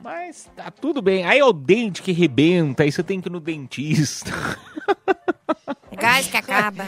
Mas 0.00 0.48
tá 0.54 0.70
tudo 0.70 1.02
bem. 1.02 1.24
Aí 1.24 1.40
é 1.40 1.44
o 1.44 1.52
dente 1.52 2.00
que 2.00 2.12
rebenta, 2.12 2.84
aí 2.84 2.92
você 2.92 3.02
tem 3.02 3.20
que 3.20 3.28
ir 3.28 3.32
no 3.32 3.40
dentista. 3.40 4.30
Gás 5.98 6.28
que 6.28 6.36
acaba. 6.36 6.86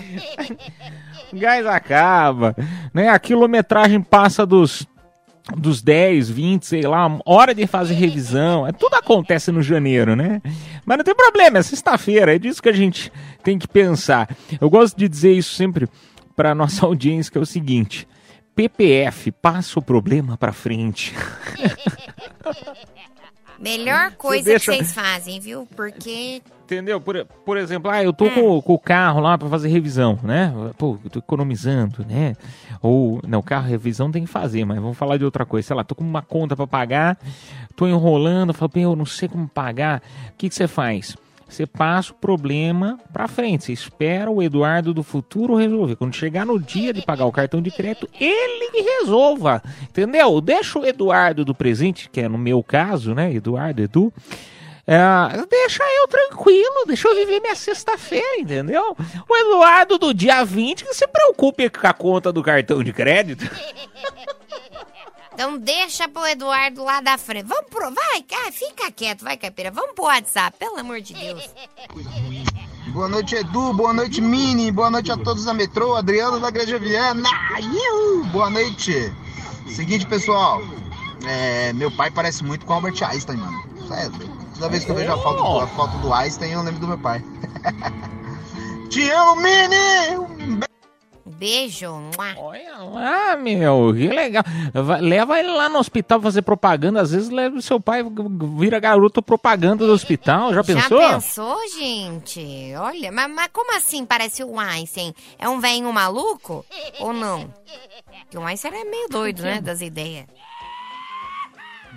Gás 1.35 1.66
acaba, 1.66 2.54
né? 2.94 3.08
A 3.08 3.18
quilometragem 3.18 4.00
passa 4.00 4.46
dos 4.46 4.87
dos 5.54 5.80
10, 5.82 6.28
20, 6.30 6.66
sei 6.66 6.82
lá, 6.82 7.06
hora 7.24 7.54
de 7.54 7.66
fazer 7.66 7.94
revisão. 7.94 8.66
É, 8.66 8.72
tudo 8.72 8.94
acontece 8.94 9.52
no 9.52 9.62
janeiro, 9.62 10.16
né? 10.16 10.40
Mas 10.84 10.96
não 10.98 11.04
tem 11.04 11.14
problema, 11.14 11.58
é 11.58 11.62
sexta-feira, 11.62 12.34
é 12.34 12.38
disso 12.38 12.62
que 12.62 12.68
a 12.68 12.72
gente 12.72 13.12
tem 13.44 13.58
que 13.58 13.68
pensar. 13.68 14.28
Eu 14.60 14.68
gosto 14.68 14.96
de 14.96 15.08
dizer 15.08 15.32
isso 15.32 15.54
sempre 15.54 15.88
para 16.34 16.54
nossa 16.54 16.84
audiência, 16.86 17.30
que 17.30 17.38
é 17.38 17.40
o 17.40 17.46
seguinte: 17.46 18.08
PPF, 18.54 19.30
passa 19.30 19.78
o 19.78 19.82
problema 19.82 20.36
para 20.36 20.52
frente. 20.52 21.14
Melhor 23.58 24.12
coisa 24.12 24.44
deixa- 24.44 24.72
que 24.72 24.78
vocês 24.78 24.92
fazem, 24.92 25.40
viu? 25.40 25.66
Porque 25.74 26.42
Entendeu? 26.66 27.00
Por, 27.00 27.25
por 27.44 27.56
exemplo, 27.56 27.88
ah, 27.88 28.02
eu 28.02 28.12
tô 28.12 28.28
com, 28.28 28.61
com 28.61 28.75
o 28.75 28.78
carro 28.78 29.20
lá 29.20 29.38
pra 29.38 29.49
fazer 29.49 29.68
revisão, 29.68 30.18
né? 30.25 30.52
Pô, 30.76 30.99
eu 31.04 31.08
tô 31.11 31.20
economizando, 31.20 32.04
né? 32.04 32.35
Ou, 32.82 33.20
não, 33.25 33.40
carro 33.40 33.68
revisão 33.68 34.11
tem 34.11 34.25
que 34.25 34.28
fazer, 34.28 34.64
mas 34.64 34.76
vamos 34.80 34.99
falar 34.99 35.16
de 35.16 35.25
outra 35.25 35.46
coisa. 35.46 35.64
Sei 35.68 35.76
lá, 35.76 35.85
tô 35.85 35.94
com 35.94 36.02
uma 36.02 36.23
conta 36.23 36.56
pra 36.56 36.66
pagar, 36.66 37.16
tô 37.76 37.87
enrolando, 37.87 38.52
falo, 38.52 38.68
"Pô, 38.68 38.80
eu 38.80 38.96
não 38.96 39.06
sei 39.06 39.28
como 39.28 39.46
pagar. 39.46 40.02
O 40.32 40.37
que 40.37 40.50
você 40.50 40.66
faz? 40.66 41.16
Você 41.49 41.64
passa 41.68 42.11
o 42.11 42.16
problema 42.16 42.99
pra 43.12 43.28
frente. 43.28 43.66
Você 43.66 43.73
espera 43.73 44.28
o 44.28 44.42
Eduardo 44.42 44.92
do 44.92 45.04
futuro 45.04 45.54
resolver. 45.54 45.94
Quando 45.94 46.16
chegar 46.16 46.44
no 46.44 46.58
dia 46.58 46.92
de 46.92 47.00
pagar 47.02 47.26
o 47.26 47.30
cartão 47.32 47.62
de 47.62 47.70
crédito, 47.70 48.08
ele 48.20 48.73
que 48.73 48.80
resolva. 48.80 49.62
Entendeu? 49.85 50.40
Deixa 50.40 50.80
o 50.80 50.85
Eduardo 50.85 51.44
do 51.44 51.54
presente, 51.54 52.11
que 52.11 52.23
é 52.23 52.28
no 52.28 52.37
meu 52.37 52.61
caso, 52.64 53.14
né? 53.14 53.32
Eduardo, 53.32 53.80
Edu. 53.80 54.12
É, 54.87 55.45
deixa 55.50 55.83
eu 55.83 56.07
tranquilo, 56.07 56.85
deixa 56.87 57.09
eu 57.09 57.14
viver 57.16 57.40
minha 57.40 57.57
sexta-feira, 57.57 58.38
entendeu? 58.38 58.97
O 59.28 59.37
Eduardo 59.37 59.99
do 59.99 60.14
dia 60.14 60.45
20 60.45 60.85
que 60.85 60.95
se 60.95 61.09
preocupe 61.09 61.69
com 61.69 61.87
a 61.87 61.93
conta 61.93 62.33
do 62.33 62.43
cartão 62.43 62.85
de 62.85 62.93
crédito. 62.93 63.45
Então 65.35 65.59
deixa 65.59 66.09
pro 66.09 66.26
Eduardo 66.26 66.83
lá 66.83 67.00
da 67.02 67.19
frente. 67.19 67.47
Vamos 67.47 67.69
pro. 67.69 67.93
Vai, 67.93 68.23
cara, 68.23 68.50
fica 68.50 68.90
quieto, 68.90 69.23
vai, 69.23 69.37
Caipira. 69.37 69.71
Vamos 69.71 69.95
pro 69.95 70.05
WhatsApp, 70.05 70.57
pelo 70.57 70.78
amor 70.78 71.00
de 71.02 71.12
Deus. 71.12 71.50
Boa 72.87 73.09
noite, 73.09 73.35
Edu. 73.35 73.75
Boa 73.75 73.93
noite, 73.93 74.23
Mini. 74.23 74.73
Boa 74.73 74.88
noite 74.88 75.12
a 75.12 75.16
todos 75.19 75.45
da 75.45 75.52
metrô. 75.52 75.95
Adriano 75.95 76.40
da 76.40 76.49
Igreja 76.49 76.78
Viana. 76.78 77.28
Iu! 77.61 78.25
Boa 78.33 78.49
noite. 78.49 79.12
Seguinte, 79.69 80.07
pessoal. 80.07 80.62
É, 81.26 81.71
meu 81.75 81.90
pai 81.90 82.11
parece 82.11 82.43
muito 82.43 82.64
com 82.64 82.73
Albert 82.73 83.02
Einstein, 83.02 83.37
mano. 83.37 83.62
Isso 83.76 83.93
é 83.93 84.09
doido. 84.09 84.36
Toda 84.58 84.68
vez 84.70 84.84
que 84.84 84.90
eu 84.90 84.94
vejo 84.94 85.12
a 85.12 85.18
foto, 85.18 85.42
do, 85.42 85.60
a 85.60 85.66
foto 85.66 85.98
do 85.98 86.12
Einstein, 86.12 86.52
eu 86.52 86.62
lembro 86.62 86.80
do 86.80 86.88
meu 86.88 86.98
pai. 86.98 87.22
Te 88.90 89.10
amo, 89.10 89.36
Mini! 89.36 90.16
Um 90.18 90.60
Beijo. 91.38 91.92
Mua. 91.92 92.34
Olha 92.38 92.78
lá, 92.78 93.36
meu, 93.36 93.92
que 93.94 94.08
legal. 94.08 94.42
Vai- 94.72 95.00
leva 95.02 95.38
ele 95.38 95.50
lá 95.50 95.68
no 95.68 95.78
hospital 95.78 96.18
fazer 96.20 96.40
propaganda. 96.40 97.02
Às 97.02 97.10
vezes 97.10 97.28
leva 97.28 97.56
o 97.56 97.62
seu 97.62 97.78
pai, 97.78 98.02
vira 98.56 98.80
garoto 98.80 99.20
propaganda 99.20 99.86
do 99.86 99.92
hospital. 99.92 100.54
Já 100.54 100.64
pensou? 100.64 101.00
Já 101.02 101.12
pensou, 101.14 101.58
gente? 101.78 102.72
Olha, 102.78 103.12
mas, 103.12 103.30
mas 103.30 103.48
como 103.52 103.76
assim 103.76 104.06
parece 104.06 104.42
o 104.42 104.58
Einstein? 104.58 105.12
É 105.38 105.46
um 105.46 105.60
velhinho 105.60 105.92
maluco? 105.92 106.64
Ou 107.00 107.12
não? 107.12 107.52
Porque 108.22 108.38
o 108.38 108.46
Einstein 108.46 108.72
é 108.75 108.84
meio 108.84 109.08
doido, 109.08 109.42
né? 109.42 109.60
Das 109.60 109.82
ideias. 109.82 110.26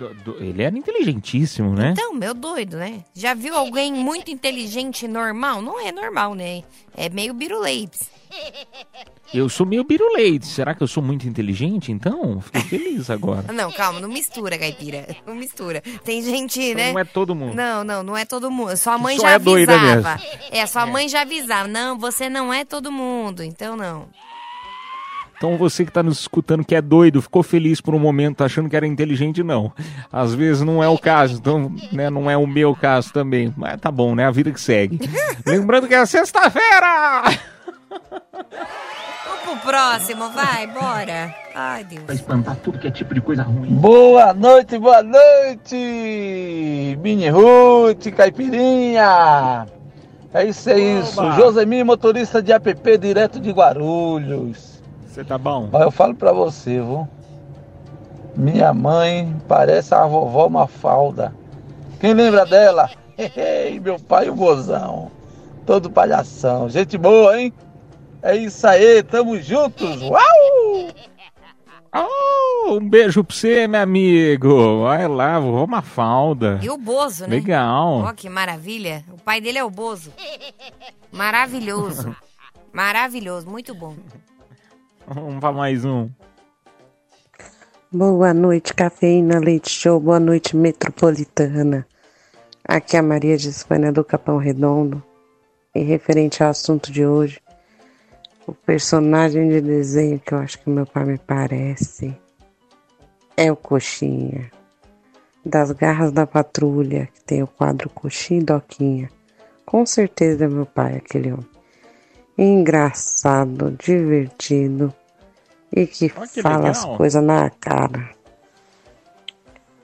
Do- 0.00 0.14
do- 0.14 0.42
ele 0.42 0.62
era 0.62 0.76
inteligentíssimo, 0.76 1.74
né? 1.74 1.90
Então, 1.92 2.14
meu 2.14 2.32
doido, 2.32 2.78
né? 2.78 3.04
Já 3.14 3.34
viu 3.34 3.54
alguém 3.54 3.92
muito 3.92 4.30
inteligente 4.30 5.04
e 5.04 5.08
normal? 5.08 5.60
Não 5.60 5.78
é 5.78 5.92
normal, 5.92 6.34
né? 6.34 6.62
É 6.96 7.10
meio 7.10 7.34
biruleites. 7.34 8.08
Eu 9.34 9.48
sou 9.48 9.66
meio 9.66 9.84
biruleite. 9.84 10.46
Será 10.46 10.74
que 10.74 10.82
eu 10.82 10.86
sou 10.86 11.02
muito 11.02 11.28
inteligente, 11.28 11.92
então? 11.92 12.40
Fiquei 12.40 12.62
feliz 12.62 13.10
agora. 13.10 13.44
Não, 13.52 13.70
calma, 13.70 14.00
não 14.00 14.08
mistura, 14.08 14.56
caipira. 14.58 15.06
Não 15.26 15.34
mistura. 15.34 15.82
Tem 16.04 16.22
gente, 16.22 16.74
né? 16.74 16.92
Não 16.92 16.98
é 16.98 17.04
todo 17.04 17.34
mundo. 17.34 17.54
Não, 17.54 17.84
não, 17.84 18.02
não 18.02 18.16
é 18.16 18.24
todo 18.24 18.50
mundo. 18.50 18.74
Sua 18.76 18.96
mãe 18.98 19.16
Só 19.16 19.22
já 19.24 19.30
é 19.32 19.38
doida 19.38 19.74
avisava. 19.74 20.16
mesmo. 20.16 20.48
É, 20.50 20.66
sua 20.66 20.86
mãe 20.86 21.08
já 21.08 21.20
avisava. 21.22 21.68
Não, 21.68 21.98
você 21.98 22.28
não 22.30 22.52
é 22.52 22.64
todo 22.64 22.90
mundo, 22.90 23.42
então 23.42 23.76
não. 23.76 24.08
Então 25.40 25.56
você 25.56 25.86
que 25.86 25.90
tá 25.90 26.02
nos 26.02 26.20
escutando 26.20 26.62
que 26.62 26.74
é 26.74 26.82
doido, 26.82 27.22
ficou 27.22 27.42
feliz 27.42 27.80
por 27.80 27.94
um 27.94 27.98
momento 27.98 28.44
achando 28.44 28.68
que 28.68 28.76
era 28.76 28.86
inteligente, 28.86 29.42
não. 29.42 29.72
Às 30.12 30.34
vezes 30.34 30.60
não 30.60 30.84
é 30.84 30.88
o 30.90 30.98
caso, 30.98 31.38
então, 31.38 31.74
né, 31.90 32.10
não 32.10 32.30
é 32.30 32.36
o 32.36 32.46
meu 32.46 32.76
caso 32.76 33.10
também. 33.10 33.50
Mas 33.56 33.80
tá 33.80 33.90
bom, 33.90 34.14
né? 34.14 34.26
A 34.26 34.30
vida 34.30 34.52
que 34.52 34.60
segue. 34.60 35.00
Lembrando 35.46 35.88
que 35.88 35.94
é 35.94 36.04
sexta-feira! 36.04 37.22
Vamos 37.88 39.40
pro 39.42 39.56
próximo, 39.70 40.28
vai, 40.28 40.66
bora. 40.66 41.34
Ai, 41.54 41.84
Deus. 41.84 42.04
Boa 43.80 44.34
noite, 44.34 44.78
boa 44.78 45.02
noite! 45.02 46.98
Mini 47.00 47.30
Ruth, 47.30 48.10
Caipirinha! 48.14 49.66
É 50.34 50.44
isso, 50.44 50.68
é 50.68 50.78
isso. 50.78 51.32
Josemir, 51.32 51.82
motorista 51.82 52.42
de 52.42 52.52
app 52.52 52.98
direto 52.98 53.40
de 53.40 53.50
Guarulhos. 53.50 54.69
Você 55.10 55.24
tá 55.24 55.36
bom? 55.36 55.68
Mas 55.72 55.82
eu 55.82 55.90
falo 55.90 56.14
pra 56.14 56.32
você, 56.32 56.74
viu? 56.74 57.08
Minha 58.36 58.72
mãe 58.72 59.36
parece 59.48 59.92
a 59.92 60.06
vovó 60.06 60.48
Mafalda. 60.48 61.34
Quem 61.98 62.14
lembra 62.14 62.46
dela? 62.46 62.88
Ei, 63.18 63.80
meu 63.80 63.98
pai, 63.98 64.30
o 64.30 64.34
gozão. 64.36 65.10
Todo 65.66 65.90
palhação. 65.90 66.68
Gente 66.68 66.96
boa, 66.96 67.38
hein? 67.38 67.52
É 68.22 68.36
isso 68.36 68.64
aí, 68.66 69.02
tamo 69.02 69.36
juntos. 69.40 70.00
Uau! 70.02 70.20
Oh, 71.92 72.74
um 72.74 72.88
beijo 72.88 73.24
pra 73.24 73.34
você, 73.34 73.66
meu 73.66 73.80
amigo. 73.80 74.82
Vai 74.84 75.08
lá, 75.08 75.40
vovó 75.40 75.66
Mafalda. 75.66 76.60
E 76.62 76.70
o 76.70 76.78
Bozo, 76.78 77.24
né? 77.24 77.30
Legal. 77.34 78.02
Ó, 78.02 78.12
que 78.12 78.28
maravilha. 78.28 79.04
O 79.10 79.18
pai 79.18 79.40
dele 79.40 79.58
é 79.58 79.64
o 79.64 79.70
Bozo. 79.70 80.12
Maravilhoso. 81.10 82.14
Maravilhoso, 82.72 83.50
muito 83.50 83.74
bom. 83.74 83.96
Vamos 85.12 85.40
pra 85.40 85.50
mais 85.50 85.84
um. 85.84 86.08
Boa 87.90 88.32
noite, 88.32 88.72
Cafeína 88.72 89.40
Leite 89.40 89.68
Show. 89.68 89.98
Boa 89.98 90.20
noite, 90.20 90.56
Metropolitana. 90.56 91.84
Aqui 92.64 92.94
é 92.94 93.00
a 93.00 93.02
Maria 93.02 93.36
de 93.36 93.48
Espanha 93.48 93.90
do 93.90 94.04
Capão 94.04 94.36
Redondo. 94.36 95.02
E 95.74 95.82
referente 95.82 96.44
ao 96.44 96.50
assunto 96.50 96.92
de 96.92 97.04
hoje, 97.04 97.40
o 98.46 98.52
personagem 98.52 99.48
de 99.48 99.60
desenho 99.60 100.20
que 100.20 100.32
eu 100.32 100.38
acho 100.38 100.60
que 100.60 100.70
meu 100.70 100.86
pai 100.86 101.04
me 101.04 101.18
parece 101.18 102.16
é 103.36 103.50
o 103.50 103.56
Coxinha. 103.56 104.48
Das 105.44 105.72
Garras 105.72 106.12
da 106.12 106.24
Patrulha, 106.24 107.08
que 107.12 107.24
tem 107.24 107.42
o 107.42 107.48
quadro 107.48 107.90
Coxinha 107.90 108.42
e 108.42 108.44
Doquinha. 108.44 109.10
Com 109.66 109.84
certeza 109.84 110.44
é 110.44 110.48
meu 110.48 110.66
pai, 110.66 110.98
aquele 110.98 111.32
homem. 111.32 111.50
Engraçado, 112.38 113.72
divertido 113.72 114.94
e 115.74 115.86
que 115.86 116.08
que 116.08 116.42
fala 116.42 116.70
as 116.70 116.82
legal. 116.82 116.96
coisas 116.96 117.22
na 117.22 117.50
cara. 117.50 118.10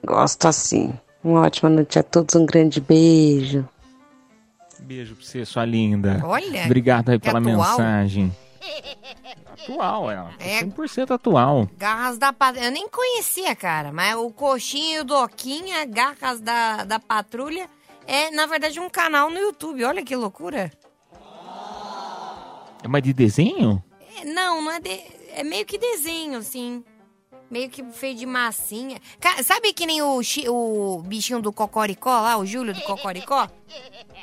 Gosto 0.05 0.46
assim. 0.49 0.92
Uma 1.22 1.42
ótima 1.42 1.68
noite 1.68 1.99
a 1.99 2.03
todos, 2.03 2.35
um 2.35 2.46
grande 2.46 2.81
beijo. 2.81 3.68
Beijo 4.81 5.16
pra 5.16 5.25
você, 5.25 5.44
sua 5.44 5.64
linda. 5.64 6.20
Olha, 6.25 6.64
Obrigado 6.64 7.09
aí 7.11 7.18
que 7.18 7.25
pela 7.27 7.40
atual. 7.40 7.57
mensagem. 7.57 8.37
Atual, 9.53 10.11
ela. 10.11 10.31
É. 10.38 10.62
100% 10.62 11.11
atual. 11.12 11.68
Garras 11.77 12.18
da 12.18 12.33
Patrulha. 12.33 12.66
Eu 12.66 12.70
nem 12.70 12.88
conhecia, 12.88 13.57
cara, 13.57 13.90
mas 13.90 14.14
o 14.14 14.31
Coxinha 14.31 14.99
e 14.99 15.01
o 15.01 15.05
Doquinha, 15.05 15.85
Garras 15.87 16.40
da, 16.40 16.85
da 16.85 17.01
Patrulha, 17.01 17.68
é, 18.07 18.31
na 18.31 18.46
verdade, 18.46 18.79
um 18.79 18.88
canal 18.88 19.29
no 19.29 19.38
YouTube. 19.38 19.83
Olha 19.83 20.05
que 20.05 20.14
loucura. 20.14 20.70
É 22.85 22.87
mais 22.87 23.03
de 23.03 23.12
desenho? 23.12 23.83
É, 24.20 24.24
não, 24.24 24.62
não 24.62 24.72
é 24.72 24.81
de, 24.81 25.00
É 25.35 25.44
meio 25.44 25.64
que 25.66 25.79
desenho, 25.79 26.38
assim. 26.38 26.83
Meio 27.50 27.70
que 27.70 27.83
feito 27.92 28.18
de 28.18 28.26
massinha. 28.26 28.98
Ca- 29.20 29.40
Sabe 29.44 29.72
que 29.72 29.87
nem 29.87 30.02
o, 30.02 30.20
chi- 30.22 30.48
o 30.48 31.00
bichinho 31.07 31.40
do 31.40 31.52
Cocoricó 31.52 32.11
lá, 32.20 32.37
o 32.37 32.44
Júlio 32.44 32.74
do 32.74 32.81
Cocoricó? 32.83 33.46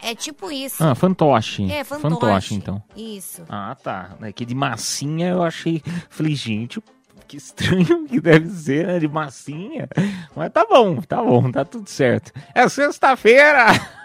É 0.02 0.14
tipo 0.14 0.52
isso. 0.52 0.84
Ah, 0.84 0.94
fantoche. 0.94 1.72
É, 1.72 1.86
fantoche. 1.86 2.16
Fantoche, 2.20 2.56
então. 2.56 2.84
Isso. 2.98 3.44
Ah, 3.48 3.76
tá. 3.82 4.18
É 4.22 4.32
que 4.34 4.44
de 4.46 4.54
massinha 4.54 5.30
eu 5.30 5.42
achei. 5.42 5.82
Falei, 6.10 6.36
gente, 6.36 6.84
que 7.26 7.38
estranho 7.38 8.06
que 8.08 8.20
deve 8.20 8.50
ser, 8.50 8.88
né? 8.88 9.00
De 9.00 9.08
massinha. 9.08 9.88
Mas 10.36 10.52
tá 10.52 10.66
bom, 10.66 11.00
tá 11.02 11.24
bom, 11.24 11.50
tá 11.50 11.64
tudo 11.64 11.90
certo. 11.90 12.34
É 12.54 12.68
sexta-feira! 12.68 13.68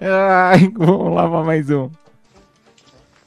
Ai, 0.00 0.68
vamos 0.74 1.14
lá 1.14 1.28
pra 1.28 1.42
mais 1.42 1.70
um. 1.70 1.90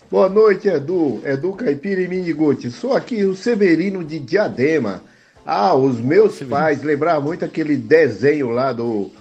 Boa 0.10 0.30
noite, 0.30 0.70
Edu. 0.70 1.22
Edu 1.26 1.54
Caipira 1.54 2.02
e 2.02 2.08
Miniguti. 2.08 2.72
Sou 2.72 2.93
aqui 2.96 3.26
o 3.26 3.36
Severino 3.36 4.04
de 4.04 4.20
Diadema. 4.20 5.02
Ah, 5.46 5.76
os 5.76 6.00
meus 6.00 6.41
pais 6.43 6.82
lembravam 6.82 7.24
muito 7.24 7.43
aquele 7.43 7.76
desenho 7.76 8.50
lá 8.50 8.72
do 8.72 9.12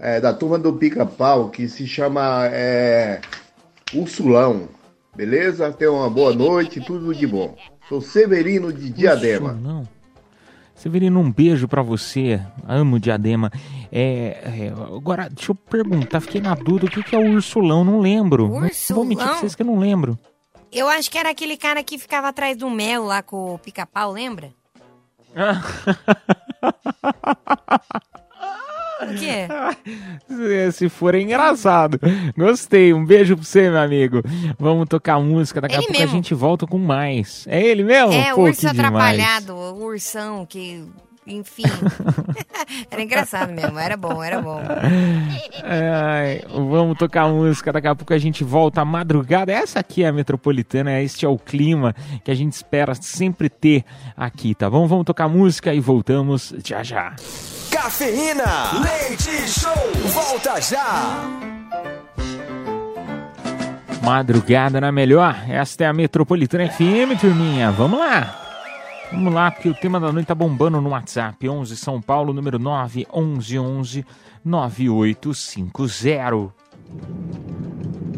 é, 0.00 0.20
da 0.20 0.32
turma 0.34 0.58
do 0.58 0.72
Pica-Pau 0.72 1.48
que 1.48 1.68
se 1.68 1.86
chama 1.86 2.46
é, 2.46 3.20
Ursulão. 3.94 4.68
Beleza? 5.14 5.70
Tenha 5.72 5.92
uma 5.92 6.10
boa 6.10 6.34
noite, 6.34 6.80
tudo 6.80 7.14
de 7.14 7.26
bom. 7.26 7.56
Sou 7.88 8.00
Severino 8.00 8.72
de 8.72 8.90
Diadema. 8.90 9.52
Não. 9.52 9.86
Severino, 10.74 11.20
um 11.20 11.30
beijo 11.30 11.68
pra 11.68 11.82
você. 11.82 12.40
Amo 12.66 12.98
Diadema. 12.98 13.48
É, 13.92 14.64
é, 14.66 14.72
agora, 14.96 15.28
deixa 15.28 15.52
eu 15.52 15.54
perguntar, 15.54 16.20
fiquei 16.20 16.40
na 16.40 16.56
dúvida, 16.56 16.86
o 16.86 16.90
que, 16.90 17.02
que 17.04 17.14
é 17.14 17.18
o 17.18 17.34
Ursulão? 17.34 17.84
Não 17.84 18.00
lembro. 18.00 18.48
Não 18.48 18.50
Vou 18.52 18.60
mentir 18.60 18.86
pra 18.88 18.96
Ursulão? 18.96 19.38
vocês 19.38 19.54
que 19.54 19.62
eu 19.62 19.66
não 19.66 19.78
lembro. 19.78 20.18
Eu 20.72 20.88
acho 20.88 21.10
que 21.10 21.18
era 21.18 21.30
aquele 21.30 21.56
cara 21.56 21.82
que 21.84 21.98
ficava 21.98 22.28
atrás 22.28 22.56
do 22.56 22.68
mel 22.70 23.04
lá 23.04 23.22
com 23.22 23.54
o 23.54 23.58
pica-pau, 23.58 24.12
lembra? 24.12 24.50
O 29.02 29.14
quê? 29.18 29.48
Se- 30.28 30.72
Se 30.72 30.88
for, 30.88 31.12
é 31.14 31.20
engraçado. 31.20 31.98
Gostei. 32.36 32.94
Um 32.94 33.04
beijo 33.04 33.34
pra 33.36 33.44
você, 33.44 33.68
meu 33.68 33.80
amigo. 33.80 34.22
Vamos 34.58 34.88
tocar 34.88 35.18
música. 35.20 35.60
Daqui 35.60 35.74
a 35.74 35.78
Ele 35.78 35.86
pouco 35.88 36.00
mesmo. 36.00 36.12
a 36.12 36.16
gente 36.16 36.34
volta 36.34 36.66
com 36.68 36.78
mais. 36.78 37.44
É 37.48 37.60
ele 37.60 37.82
mesmo? 37.82 38.12
É, 38.12 38.32
o 38.32 38.36
Pô, 38.36 38.42
urso 38.44 38.60
que 38.60 38.72
demais. 38.72 38.94
atrapalhado, 38.94 39.54
o 39.56 39.82
ursão 39.84 40.46
que. 40.46 40.86
Enfim. 41.26 41.62
era 42.90 43.02
engraçado 43.02 43.52
mesmo, 43.52 43.78
era 43.78 43.96
bom, 43.96 44.22
era 44.22 44.40
bom. 44.40 44.60
Ai, 45.62 46.42
vamos 46.50 46.98
tocar 46.98 47.28
música, 47.28 47.72
daqui 47.72 47.86
a 47.86 47.94
pouco 47.94 48.12
a 48.12 48.18
gente 48.18 48.42
volta 48.42 48.80
à 48.80 48.84
madrugada. 48.84 49.52
Essa 49.52 49.80
aqui 49.80 50.02
é 50.02 50.08
a 50.08 50.12
Metropolitana, 50.12 51.00
este 51.00 51.24
é 51.24 51.28
o 51.28 51.38
clima 51.38 51.94
que 52.24 52.30
a 52.30 52.34
gente 52.34 52.54
espera 52.54 52.94
sempre 52.94 53.48
ter 53.48 53.84
aqui, 54.16 54.54
tá 54.54 54.68
bom? 54.68 54.86
Vamos 54.86 55.04
tocar 55.04 55.28
música 55.28 55.72
e 55.72 55.80
voltamos 55.80 56.52
já 56.64 56.82
já. 56.82 57.14
Cafeína, 57.70 58.82
leite 58.82 59.48
show, 59.48 59.72
volta 60.12 60.60
já. 60.60 61.52
Madrugada 64.02 64.80
na 64.80 64.90
melhor, 64.90 65.44
esta 65.48 65.84
é 65.84 65.86
a 65.86 65.92
Metropolitana 65.92 66.68
FM, 66.68 67.20
turminha. 67.20 67.70
Vamos 67.70 68.00
lá. 68.00 68.41
Vamos 69.12 69.34
lá, 69.34 69.50
porque 69.50 69.68
o 69.68 69.74
tema 69.74 70.00
da 70.00 70.10
noite 70.10 70.26
tá 70.26 70.34
bombando 70.34 70.80
no 70.80 70.88
WhatsApp. 70.88 71.46
11 71.46 71.76
São 71.76 72.00
Paulo, 72.00 72.32
número 72.32 72.58
9 72.58 73.06
11 73.12 73.58
11 73.58 74.06
9850. 74.42 76.54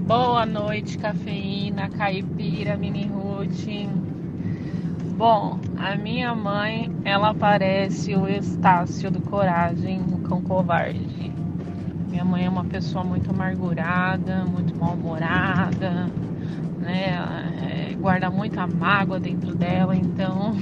Boa 0.07 0.47
noite, 0.47 0.97
cafeína, 0.97 1.91
caipira, 1.91 2.77
mini 2.77 3.09
Ruth. 3.09 3.67
Bom, 5.17 5.59
a 5.77 5.97
minha 5.97 6.33
mãe, 6.33 6.95
ela 7.05 7.35
parece 7.35 8.15
o 8.15 8.29
Estácio 8.29 9.11
do 9.11 9.21
Coragem, 9.21 10.01
o 10.01 10.19
cão 10.19 10.41
covarde. 10.43 11.33
Minha 12.09 12.25
mãe 12.25 12.47
é 12.47 12.49
uma 12.49 12.65
pessoa 12.65 13.03
muito 13.03 13.31
amargurada, 13.31 14.45
muito 14.45 14.77
mal-humorada, 14.77 16.09
né? 16.85 17.91
É, 17.91 17.95
guarda 17.95 18.31
muita 18.31 18.67
mágoa 18.67 19.19
dentro 19.19 19.55
dela, 19.55 19.97
então 19.97 20.55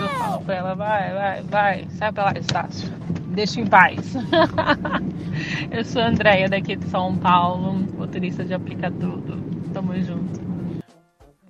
eu 0.00 0.08
falo 0.18 0.40
pra 0.42 0.54
ela, 0.54 0.74
vai, 0.74 1.12
vai, 1.14 1.42
vai, 1.42 1.86
sai 1.92 2.12
pra 2.12 2.24
lá, 2.26 2.32
Estácio. 2.38 2.92
Deixa 3.28 3.60
em 3.60 3.66
paz. 3.66 4.14
eu 5.70 5.84
sou 5.84 6.02
a 6.02 6.06
Andréia 6.08 6.48
daqui 6.48 6.76
de 6.76 6.86
São 6.88 7.16
Paulo, 7.16 7.72
motorista 7.96 8.44
de 8.44 8.54
aplica 8.54 8.90
tudo. 8.90 9.38
Tamo 9.72 9.94
junto. 10.00 10.48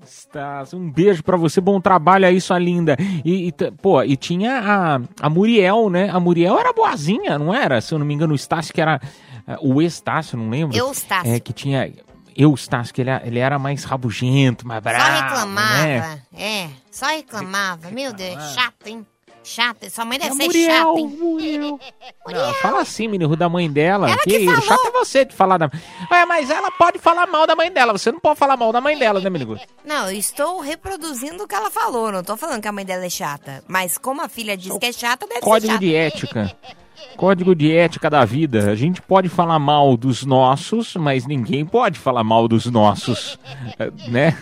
Stas, 0.05 0.73
um 0.73 0.91
beijo 0.91 1.23
pra 1.23 1.37
você, 1.37 1.61
bom 1.61 1.81
trabalho 1.81 2.27
aí, 2.27 2.41
sua 2.41 2.59
linda. 2.59 2.97
E, 3.25 3.49
e 3.49 3.53
pô, 3.83 4.03
e 4.03 4.17
tinha 4.17 4.59
a, 4.59 5.01
a 5.21 5.29
Muriel, 5.31 5.91
né? 5.91 6.09
A 6.11 6.19
Muriel 6.19 6.59
era 6.59 6.73
boazinha, 6.73 7.39
não 7.39 7.53
era? 7.55 7.81
Se 7.81 7.93
eu 7.95 7.99
não 7.99 8.07
me 8.07 8.15
engano, 8.15 8.33
o 8.33 8.37
Estácio 8.37 8.73
que 8.73 8.81
era. 8.81 9.01
eh, 9.47 9.57
O 9.61 9.83
Estácio, 9.83 10.39
não 10.39 10.49
lembro. 10.49 10.77
Eustácio. 10.77 11.31
É, 11.31 11.39
que 11.39 11.53
tinha. 11.53 11.91
Eustácio, 12.39 12.95
que 12.95 13.01
ele, 13.01 13.11
ele 13.25 13.39
era 13.41 13.59
mais 13.59 13.83
rabugento, 13.85 14.67
mais 14.67 14.81
bravo. 14.83 15.05
Só 15.05 15.25
reclamava. 15.35 15.83
Né? 15.83 16.23
É, 16.33 16.69
só 16.91 17.07
reclamava. 17.07 17.91
Meu 17.91 18.13
Deus, 18.13 18.55
chato, 18.55 18.87
hein? 18.87 19.05
Chato. 19.43 19.89
Sua 19.91 20.05
mãe 20.05 20.19
deve 20.19 20.33
É 20.33 20.35
ser 20.35 20.45
Muriel, 20.45 20.71
chata, 20.77 20.99
hein? 21.01 21.17
Muriel. 21.19 21.81
Não, 22.29 22.55
fala 22.55 22.81
assim, 22.83 23.09
menino, 23.09 23.35
da 23.35 23.49
mãe 23.49 23.71
dela. 23.71 24.11
Ela 24.11 24.19
que 24.19 24.37
isso, 24.37 24.53
falou. 24.55 24.69
chato 24.69 24.87
é 24.87 24.91
você 24.91 25.25
de 25.25 25.35
falar 25.35 25.57
da. 25.57 25.71
É, 26.13 26.27
mas 26.27 26.51
ela 26.51 26.71
pode 26.71 26.99
falar 26.99 27.27
mal 27.27 27.47
da 27.47 27.57
mãe 27.57 27.73
dela. 27.73 27.93
Você 27.97 28.13
não 28.13 28.21
pode 28.21 28.39
falar 28.39 28.57
mal 28.59 28.71
da 28.73 28.81
mãe 28.81 28.97
dela, 28.99 29.21
né, 29.21 29.31
menino? 29.31 29.59
Não, 29.85 30.11
eu 30.11 30.19
estou 30.19 30.61
reproduzindo 30.61 31.43
o 31.45 31.49
que 31.49 31.55
ela 31.55 31.71
falou. 31.71 32.13
Não 32.13 32.23
tô 32.23 32.37
falando 32.37 32.61
que 32.61 32.69
a 32.69 32.73
mãe 32.73 32.85
dela 32.85 33.07
é 33.07 33.11
chata. 33.11 33.65
Mas 33.67 33.97
como 33.97 34.21
a 34.23 34.29
filha 34.29 34.55
diz 34.57 34.77
que 34.77 34.85
é 34.87 34.93
chata, 34.93 35.27
deve 35.27 35.41
ser 35.41 35.45
Código 35.47 35.73
chata. 35.73 35.85
de 35.85 35.95
ética. 35.95 36.57
Código 37.17 37.55
de 37.55 37.73
ética 37.73 38.09
da 38.09 38.25
vida. 38.25 38.71
A 38.71 38.77
gente 38.77 39.03
pode 39.03 39.29
falar 39.29 39.59
mal 39.59 39.97
dos 39.97 40.25
nossos, 40.25 40.95
mas 40.97 41.27
ninguém 41.27 41.65
pode 41.65 41.99
falar 41.99 42.23
mal 42.23 42.47
dos 42.47 42.67
nossos, 42.67 43.39
eh, 43.79 43.91
né? 44.09 44.37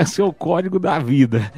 Esse 0.00 0.20
é 0.22 0.24
o 0.24 0.32
código 0.32 0.78
da 0.78 0.98
vida. 0.98 1.52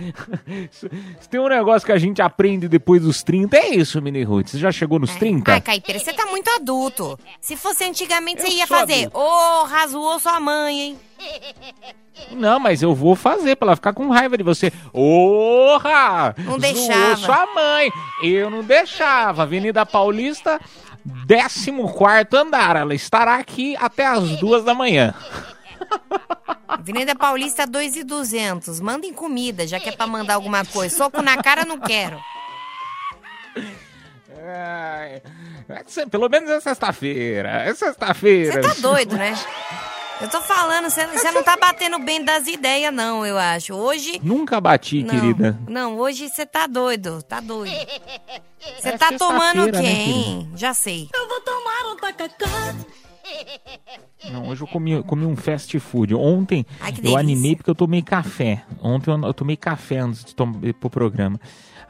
Se 1.21 1.29
tem 1.29 1.41
um 1.41 1.49
negócio 1.49 1.87
que 1.87 1.93
a 1.93 1.99
gente 1.99 2.21
aprende 2.21 2.69
depois 2.69 3.03
dos 3.03 3.23
30, 3.23 3.57
é 3.57 3.75
isso, 3.77 4.01
Mini 4.01 4.23
Ruth. 4.23 4.49
Você 4.49 4.59
já 4.59 4.71
chegou 4.73 4.99
nos 4.99 5.15
30? 5.17 5.53
Ai, 5.53 5.61
Caipira, 5.61 5.99
você 5.99 6.13
tá 6.13 6.27
muito 6.27 6.49
adulto. 6.51 7.19
Se 7.41 7.57
fosse 7.57 7.85
antigamente, 7.85 8.43
você 8.43 8.49
ia 8.49 8.67
fazer. 8.67 9.09
Ô, 9.13 9.65
razoou 9.65 10.19
sua 10.19 10.41
mãe, 10.41 10.81
hein? 10.81 10.99
Não, 12.33 12.59
mas 12.61 12.83
eu 12.83 12.95
vou 12.95 13.17
fazer 13.17 13.57
pra 13.57 13.69
ela 13.69 13.77
ficar 13.77 13.93
com 13.93 14.09
raiva 14.09 14.37
de 14.37 14.45
você. 14.45 14.73
Orra! 14.93 16.35
Não 16.39 16.45
Zoou 16.45 16.61
deixava. 16.61 17.17
sua 17.17 17.55
mãe. 17.55 17.91
Eu 18.23 18.51
não 18.51 18.63
deixava. 18.63 19.43
Avenida 19.43 19.85
Paulista, 19.85 20.61
14 21.27 21.71
andar. 22.37 22.77
Ela 22.77 22.95
estará 22.95 23.37
aqui 23.37 23.77
até 23.77 24.07
as 24.07 24.37
duas 24.39 24.65
da 24.65 24.75
manhã. 24.75 25.15
Avenida 26.69 27.15
Paulista 27.15 27.67
2,200. 27.67 28.81
Mandem 28.81 29.13
comida, 29.13 29.67
já 29.67 29.79
que 29.81 29.89
é 29.89 29.93
pra 29.93 30.07
mandar 30.07 30.35
alguma 30.35 30.65
coisa. 30.65 30.95
Soco 30.97 31.23
na 31.23 31.37
cara, 31.43 31.65
não 31.65 31.79
quero. 31.79 32.21
Ai, 34.47 35.23
é 35.69 35.83
se- 35.87 36.07
pelo 36.07 36.29
menos 36.29 36.51
é 36.51 36.61
sexta-feira. 36.61 37.49
É 37.63 37.75
sexta-feira. 37.75 38.53
Você 38.53 38.61
tá 38.61 38.75
doido, 38.81 39.17
né? 39.17 39.35
Eu 40.21 40.29
tô 40.29 40.41
falando, 40.43 40.89
você 40.91 41.31
não 41.33 41.43
tá 41.43 41.57
batendo 41.57 41.99
bem 41.99 42.25
das 42.25 42.47
ideias, 42.47 42.93
não, 42.95 43.27
eu 43.27 43.37
acho. 43.37 43.75
Hoje. 43.75 44.21
Nunca 44.23 44.61
bati, 44.61 45.03
Não, 45.03 45.11
querida. 45.11 45.59
não, 45.69 45.99
hoje 45.99 46.29
você 46.29 46.47
tá 46.47 46.67
doido, 46.67 47.21
tá 47.23 47.41
doido. 47.41 47.75
Você 48.81 48.91
É 48.91 48.99
tá 48.99 49.13
tomando 49.19 49.61
o 49.63 49.65
sexta-feira, 49.65 49.73
quê, 49.73 49.83
né, 49.83 49.93
hein? 50.05 50.51
Já 50.55 50.73
sei. 50.73 51.09
Eu 51.13 51.29
vou 51.29 51.41
tomar 51.41 51.93
um 51.93 51.97
tacacá. 51.97 52.75
Não, 54.31 54.49
hoje 54.49 54.63
eu 54.63 54.67
comi, 54.67 55.03
comi 55.03 55.27
um 55.27 55.37
fast 55.37 55.79
food. 55.81 56.15
Ontem 56.15 56.65
Ai, 56.81 56.91
eu 56.91 56.95
delícia. 56.97 57.19
animei 57.19 57.57
porque 57.57 57.71
eu 57.71 57.75
tomei 57.75 58.03
café. 58.03 58.63
Ontem 58.81 59.11
eu, 59.11 59.21
eu 59.23 59.35
tomei 59.35 59.57
café 59.57 59.99
antes 59.99 60.25
de 60.25 60.35
ir 60.69 60.73
pro 60.75 60.89
programa. 60.91 61.39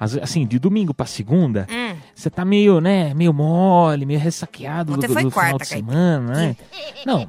Ve- 0.01 0.21
Assim, 0.21 0.45
de 0.47 0.59
domingo 0.59 0.93
pra 0.93 1.07
segunda, 1.07 1.67
Hum. 1.71 1.97
Você 2.15 2.31
tá 2.31 2.45
meio, 2.45 2.81
né, 2.81 3.13
meio 3.15 3.33
mole, 3.33 4.07
meio 4.07 4.21
ressaqueado 4.21 4.93
do, 4.93 4.99
Ontem 4.99 5.09
do 5.09 5.13
foi 5.15 5.31
final 5.31 5.59
de 5.59 5.67
semana, 5.67 6.33
né? 6.35 6.57
Não, 7.05 7.29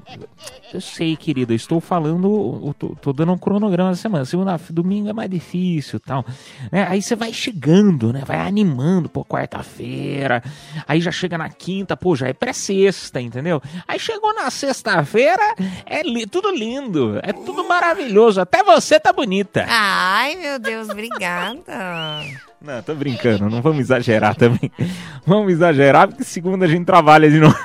eu 0.74 0.80
sei, 0.80 1.16
querida, 1.18 1.52
eu 1.52 1.56
estou 1.56 1.82
falando, 1.82 2.62
eu 2.68 2.74
tô, 2.74 2.90
tô 2.96 3.12
dando 3.14 3.32
um 3.34 3.38
cronograma 3.38 3.90
da 3.90 3.96
semana. 3.96 4.24
Segunda, 4.26 4.58
domingo 4.70 5.10
é 5.10 5.14
mais 5.14 5.30
difícil 5.30 5.98
e 5.98 6.00
tal. 6.00 6.26
né? 6.72 6.86
Aí 6.90 7.02
você 7.02 7.16
vai 7.16 7.34
chegando, 7.34 8.14
né? 8.14 8.24
Vai 8.26 8.38
animando, 8.40 9.10
pô, 9.10 9.24
quarta-feira. 9.26 10.42
Aí 10.88 11.02
já 11.02 11.12
chega 11.12 11.38
na 11.38 11.50
quinta, 11.50 11.98
pô, 11.98 12.16
já 12.16 12.28
é 12.28 12.34
pré-sexta, 12.34 13.20
entendeu? 13.20 13.62
Aí 13.88 14.00
chegou 14.00 14.34
na 14.34 14.50
sexta-feira, 14.50 15.56
é 15.86 16.02
li- 16.04 16.26
tudo 16.26 16.52
lindo, 16.56 17.20
é 17.22 17.34
tudo 17.34 17.68
maravilhoso. 17.68 18.40
Até 18.40 18.64
você 18.64 19.00
tá 19.00 19.12
bonita. 19.12 19.66
Ai, 19.68 20.36
meu 20.36 20.58
Deus, 20.60 20.90
obrigada. 20.90 22.22
Não, 22.66 22.82
tô 22.82 22.96
brincando, 22.96 23.48
não 23.48 23.62
vamos 23.62 23.80
exagerar 23.80 24.36
também. 24.36 24.72
Vamos 25.24 25.54
exagerar 25.54 26.08
porque 26.08 26.24
segunda 26.24 26.66
a 26.66 26.68
gente 26.68 26.84
trabalha 26.84 27.30
de 27.30 27.40
novo. 27.40 27.56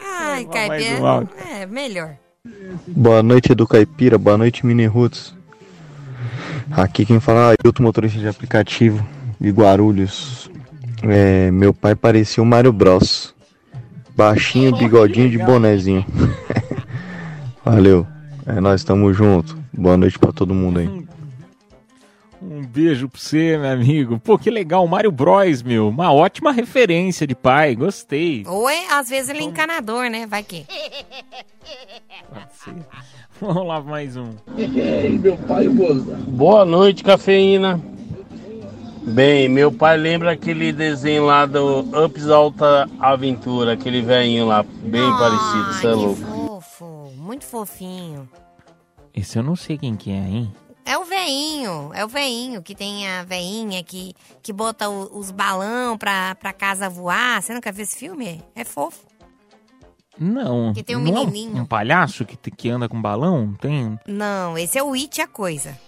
Ai, 0.00 0.46
mais 0.46 0.68
Caipira. 0.68 1.02
um. 1.02 1.28
É, 1.52 1.66
melhor. 1.66 2.14
Boa 2.86 3.20
noite, 3.20 3.50
Edu 3.50 3.66
Caipira. 3.66 4.16
Boa 4.16 4.38
noite, 4.38 4.64
Mini 4.64 4.86
Roots. 4.86 5.34
Aqui 6.70 7.04
quem 7.04 7.18
fala 7.18 7.52
é 7.52 7.56
Ailton, 7.64 7.82
motorista 7.82 8.20
de 8.20 8.28
aplicativo 8.28 9.04
de 9.40 9.50
Guarulhos. 9.50 10.48
É, 11.02 11.50
meu 11.50 11.74
pai 11.74 11.96
parecia 11.96 12.40
o 12.40 12.46
Mario 12.46 12.72
Bros. 12.72 13.34
Baixinho, 14.16 14.76
bigodinho 14.76 15.28
de 15.28 15.38
bonezinho. 15.38 16.06
Valeu. 17.64 18.06
É, 18.46 18.60
nós 18.60 18.80
estamos 18.80 19.16
junto. 19.16 19.58
Boa 19.72 19.96
noite 19.96 20.16
pra 20.16 20.30
todo 20.30 20.54
mundo 20.54 20.78
aí. 20.78 21.09
Um 22.42 22.62
beijo 22.64 23.08
pra 23.08 23.20
você, 23.20 23.58
meu 23.58 23.70
amigo. 23.70 24.18
Pô, 24.18 24.38
que 24.38 24.50
legal, 24.50 24.86
Mário 24.86 25.12
Bros, 25.12 25.62
meu. 25.62 25.88
Uma 25.88 26.10
ótima 26.12 26.52
referência 26.52 27.26
de 27.26 27.34
pai, 27.34 27.74
gostei. 27.74 28.44
Ou 28.46 28.68
é, 28.68 28.92
às 28.92 29.10
vezes 29.10 29.28
ele 29.28 29.40
é 29.40 29.42
encanador, 29.42 30.08
né? 30.08 30.26
Vai 30.26 30.42
que. 30.42 30.64
Pode 32.32 32.54
ser. 32.54 32.74
Vamos 33.40 33.66
lá, 33.66 33.80
mais 33.80 34.16
um. 34.16 34.34
meu 35.20 35.36
pai 35.36 35.66
goza. 35.68 36.14
Boa 36.26 36.64
noite, 36.64 37.04
cafeína. 37.04 37.80
Bem, 39.02 39.48
meu 39.48 39.72
pai 39.72 39.96
lembra 39.96 40.32
aquele 40.32 40.72
desenho 40.72 41.24
lá 41.24 41.46
do 41.46 41.80
Ups 42.04 42.28
Alta 42.28 42.88
Aventura, 43.00 43.72
aquele 43.72 44.02
velhinho 44.02 44.46
lá, 44.46 44.62
bem 44.62 45.10
parecido, 45.18 45.72
você 45.72 45.86
é 45.86 45.90
louco. 45.90 46.20
Fofo, 46.20 47.12
muito 47.16 47.46
fofinho. 47.46 48.28
Esse 49.14 49.38
eu 49.38 49.42
não 49.42 49.56
sei 49.56 49.78
quem 49.78 49.96
que 49.96 50.10
é, 50.10 50.16
hein? 50.18 50.52
É 50.84 50.98
o 50.98 51.04
veinho, 51.04 51.90
é 51.94 52.04
o 52.04 52.08
veinho 52.08 52.62
que 52.62 52.74
tem 52.74 53.08
a 53.08 53.22
veinha 53.22 53.82
que, 53.84 54.14
que 54.42 54.52
bota 54.52 54.88
o- 54.88 55.18
os 55.18 55.30
balão 55.30 55.96
pra, 55.96 56.34
pra 56.34 56.52
casa 56.52 56.88
voar. 56.88 57.40
Você 57.42 57.52
nunca 57.54 57.70
viu 57.70 57.82
esse 57.84 57.96
filme? 57.96 58.42
É 58.54 58.64
fofo. 58.64 58.98
Não. 60.18 60.72
Que 60.74 60.82
tem 60.82 60.96
um 60.96 61.00
não 61.00 61.22
é 61.22 61.24
menininho. 61.26 61.62
um 61.62 61.66
palhaço 61.66 62.24
que, 62.26 62.36
que 62.50 62.68
anda 62.68 62.88
com 62.88 63.00
balão? 63.00 63.54
Tem, 63.60 63.98
Não, 64.06 64.58
esse 64.58 64.76
é 64.78 64.82
o 64.82 64.92
It 64.92 65.20
a 65.22 65.26
coisa. 65.26 65.78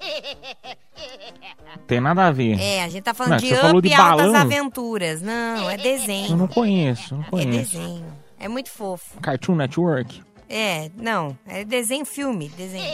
tem 1.87 2.01
nada 2.01 2.27
a 2.29 2.31
ver. 2.31 2.59
É, 2.61 2.83
a 2.85 2.89
gente 2.89 3.03
tá 3.03 3.13
falando 3.13 3.33
Não, 3.33 3.39
de 3.39 3.53
Up 3.55 3.89
de 3.89 3.95
Altas 3.95 4.27
balão. 4.27 4.41
Aventuras. 4.41 5.21
Não, 5.21 5.69
é 5.69 5.75
Eu 5.75 5.79
desenho. 5.79 6.37
não 6.37 6.47
conheço, 6.49 7.15
não 7.17 7.25
É 7.25 7.29
conheço. 7.31 7.77
desenho. 7.77 8.07
É 8.39 8.49
muito 8.49 8.71
fofo. 8.71 9.21
Cartoon 9.21 9.55
Network? 9.57 10.23
É, 10.55 10.91
não. 10.95 11.35
É 11.47 11.65
desenho 11.65 12.05
filme, 12.05 12.51
desenho. 12.51 12.85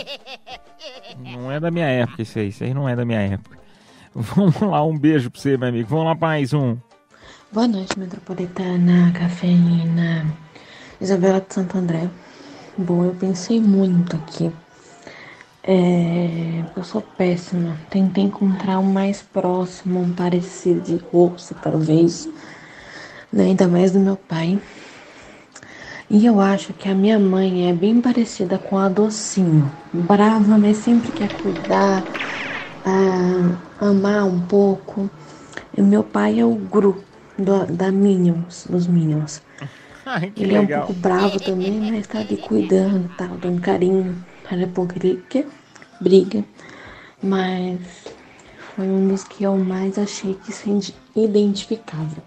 Não 1.19 1.51
é 1.51 1.59
da 1.59 1.73
minha 1.73 1.89
época 1.89 2.23
isso 2.23 2.39
aí, 2.39 2.49
isso 2.51 2.63
aí 2.63 2.73
não 2.73 2.89
é 2.89 2.95
da 2.95 3.05
minha 3.05 3.21
época. 3.21 3.59
Vamos 4.15 4.61
lá, 4.61 4.85
um 4.85 4.97
beijo 4.97 5.29
pra 5.29 5.41
você, 5.41 5.57
meu 5.57 5.69
amigo. 5.69 5.89
Vamos 5.89 6.05
lá 6.05 6.15
pra 6.15 6.29
mais 6.29 6.55
um. 6.55 6.77
Boa 7.51 7.67
noite, 7.67 7.99
metropolitana, 7.99 9.11
cafeína. 9.13 10.25
Isabela 11.01 11.41
de 11.41 11.53
Santo 11.53 11.77
André. 11.77 12.09
Bom, 12.77 13.05
eu 13.05 13.15
pensei 13.17 13.61
muito 13.61 14.15
aqui. 14.15 14.53
É, 15.65 16.65
eu 16.77 16.85
sou 16.85 17.03
péssima. 17.03 17.77
Tentei 17.91 18.23
encontrar 18.23 18.79
um 18.79 18.93
mais 18.93 19.21
próximo, 19.21 20.01
um 20.01 20.13
parecido 20.13 20.81
de 20.81 20.97
rosto, 21.11 21.57
talvez. 21.57 22.29
Né? 23.33 23.47
Ainda 23.47 23.67
mais 23.67 23.91
do 23.91 23.99
meu 23.99 24.17
pai. 24.17 24.61
E 26.11 26.25
eu 26.25 26.41
acho 26.41 26.73
que 26.73 26.89
a 26.89 26.95
minha 26.95 27.19
mãe 27.19 27.69
é 27.69 27.73
bem 27.75 28.01
parecida 28.01 28.59
com 28.59 28.79
a 28.79 28.89
Docinho. 28.89 29.71
Brava, 29.93 30.57
mas 30.59 30.79
sempre 30.79 31.13
quer 31.13 31.29
cuidar, 31.31 32.07
ah, 32.85 33.57
amar 33.79 34.25
um 34.27 34.41
pouco. 34.41 35.11
E 35.77 35.83
meu 35.83 36.03
pai 36.05 36.41
é 36.41 36.45
o 36.47 36.55
Gru 36.55 37.05
do- 37.39 37.67
da 37.67 37.93
Minions, 37.93 38.67
dos 38.69 38.87
Minions. 38.87 39.43
Ai, 40.05 40.33
Ele 40.37 40.55
é 40.55 40.61
um 40.61 40.67
legal. 40.67 40.89
pouco 40.89 40.93
bravo 40.95 41.41
também, 41.41 41.81
mas 41.81 42.07
tá 42.07 42.21
ali 42.21 42.37
cuidando, 42.39 43.09
tal, 43.17 43.37
dando 43.39 43.61
carinho. 43.61 44.25
Para 44.43 44.67
pouco 44.69 44.95
ele 44.97 45.23
que 45.29 45.47
briga. 46.01 46.45
Mas 47.23 47.81
foi 48.75 48.89
um 48.89 49.09
dos 49.09 49.25
que 49.25 49.45
eu 49.45 49.57
mais 49.59 49.99
achei 49.99 50.35
que 50.35 50.53
se 50.53 50.71
identificava. 51.17 52.23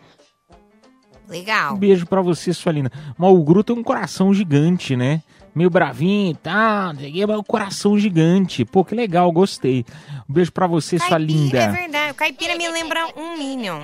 Legal. 1.31 1.73
Um 1.75 1.77
beijo 1.77 2.05
pra 2.05 2.21
você, 2.21 2.53
sua 2.53 2.71
linda. 2.71 2.91
Mas 3.17 3.31
o 3.31 3.41
Gru 3.43 3.63
tem 3.63 3.75
um 3.75 3.83
coração 3.83 4.33
gigante, 4.33 4.95
né? 4.95 5.21
Meio 5.55 5.69
bravinho 5.69 6.31
e 6.31 6.35
tal, 6.35 6.93
o 6.93 6.97
quê, 6.97 7.25
mas 7.25 7.37
um 7.37 7.43
coração 7.43 7.97
gigante. 7.99 8.63
Pô, 8.63 8.85
que 8.85 8.93
legal, 8.95 9.31
gostei. 9.31 9.85
Um 10.29 10.33
beijo 10.33 10.51
pra 10.51 10.65
você, 10.67 10.97
sua 10.99 11.17
É 11.17 11.19
linda. 11.19 11.71
verdade, 11.71 12.11
o 12.11 12.15
caipira 12.15 12.55
me 12.55 12.67
lembra 12.69 13.07
um 13.17 13.37
Minion. 13.37 13.81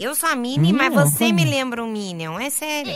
Eu 0.00 0.14
sou 0.14 0.30
a 0.30 0.34
Minnie, 0.34 0.72
mas 0.72 0.88
Minion? 0.88 1.04
você 1.04 1.30
me 1.32 1.42
Como? 1.44 1.54
lembra 1.54 1.84
um 1.84 1.92
Minion, 1.92 2.40
é 2.40 2.48
sério. 2.50 2.92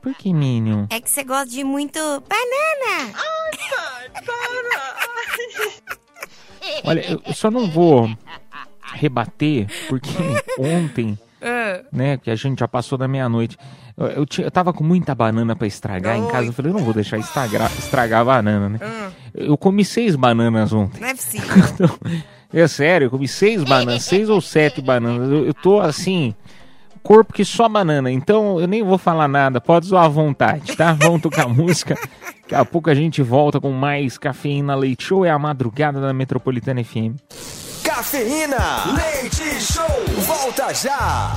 Por 0.00 0.14
que 0.14 0.32
Minion? 0.32 0.86
É 0.88 1.00
que 1.00 1.10
você 1.10 1.22
gosta 1.22 1.46
de 1.50 1.62
muito 1.62 1.98
banana. 2.00 3.12
Olha, 6.84 7.00
eu 7.10 7.22
eu 7.24 7.34
só 7.34 7.50
não 7.50 7.70
vou 7.70 8.10
rebater, 8.94 9.66
porque 9.88 10.08
ontem, 10.58 11.18
Ah. 11.42 11.80
né, 11.92 12.16
que 12.16 12.30
a 12.30 12.36
gente 12.36 12.60
já 12.60 12.68
passou 12.68 12.98
da 12.98 13.08
meia-noite, 13.08 13.56
eu, 13.96 14.06
eu, 14.06 14.26
eu 14.38 14.50
tava 14.50 14.72
com 14.72 14.84
muita 14.84 15.14
banana 15.14 15.54
pra 15.54 15.66
estragar 15.66 16.16
em 16.16 16.26
casa. 16.28 16.48
Eu 16.48 16.52
falei, 16.52 16.72
eu 16.72 16.76
não 16.76 16.84
vou 16.84 16.94
deixar 16.94 17.18
estragar, 17.18 17.70
estragar 17.78 18.20
a 18.20 18.24
banana, 18.24 18.68
né? 18.68 18.78
Ah. 18.82 19.10
Eu 19.34 19.56
comi 19.56 19.84
seis 19.84 20.16
bananas 20.16 20.72
ontem. 20.72 21.00
Não 21.00 21.08
é 21.08 21.14
possível. 21.14 21.50
Então, 22.52 22.62
é 22.64 22.66
sério, 22.66 23.04
eu 23.04 23.10
comi 23.10 23.28
seis 23.28 23.62
bananas, 23.62 24.02
seis 24.02 24.28
ou 24.28 24.40
sete 24.40 24.82
bananas. 24.82 25.30
Eu, 25.30 25.46
eu 25.46 25.54
tô 25.54 25.78
assim, 25.78 26.34
corpo 27.02 27.32
que 27.32 27.44
só 27.44 27.68
banana. 27.68 28.10
Então 28.10 28.60
eu 28.60 28.66
nem 28.66 28.82
vou 28.82 28.98
falar 28.98 29.28
nada, 29.28 29.60
pode 29.60 29.86
zoar 29.86 30.04
à 30.04 30.08
vontade, 30.08 30.76
tá? 30.76 30.92
Vamos 30.94 31.22
tocar 31.22 31.48
música. 31.48 31.96
Daqui 32.42 32.54
a 32.54 32.64
pouco 32.64 32.90
a 32.90 32.94
gente 32.94 33.22
volta 33.22 33.60
com 33.60 33.70
mais 33.70 34.18
Cafeína 34.18 34.74
Leite 34.74 35.04
Show. 35.04 35.24
É 35.24 35.30
a 35.30 35.38
madrugada 35.38 36.00
da 36.00 36.12
Metropolitana 36.12 36.82
FM. 36.82 37.14
Cafeína, 37.94 38.84
leite 38.94 39.60
show, 39.60 39.84
volta 40.20 40.72
já. 40.72 41.32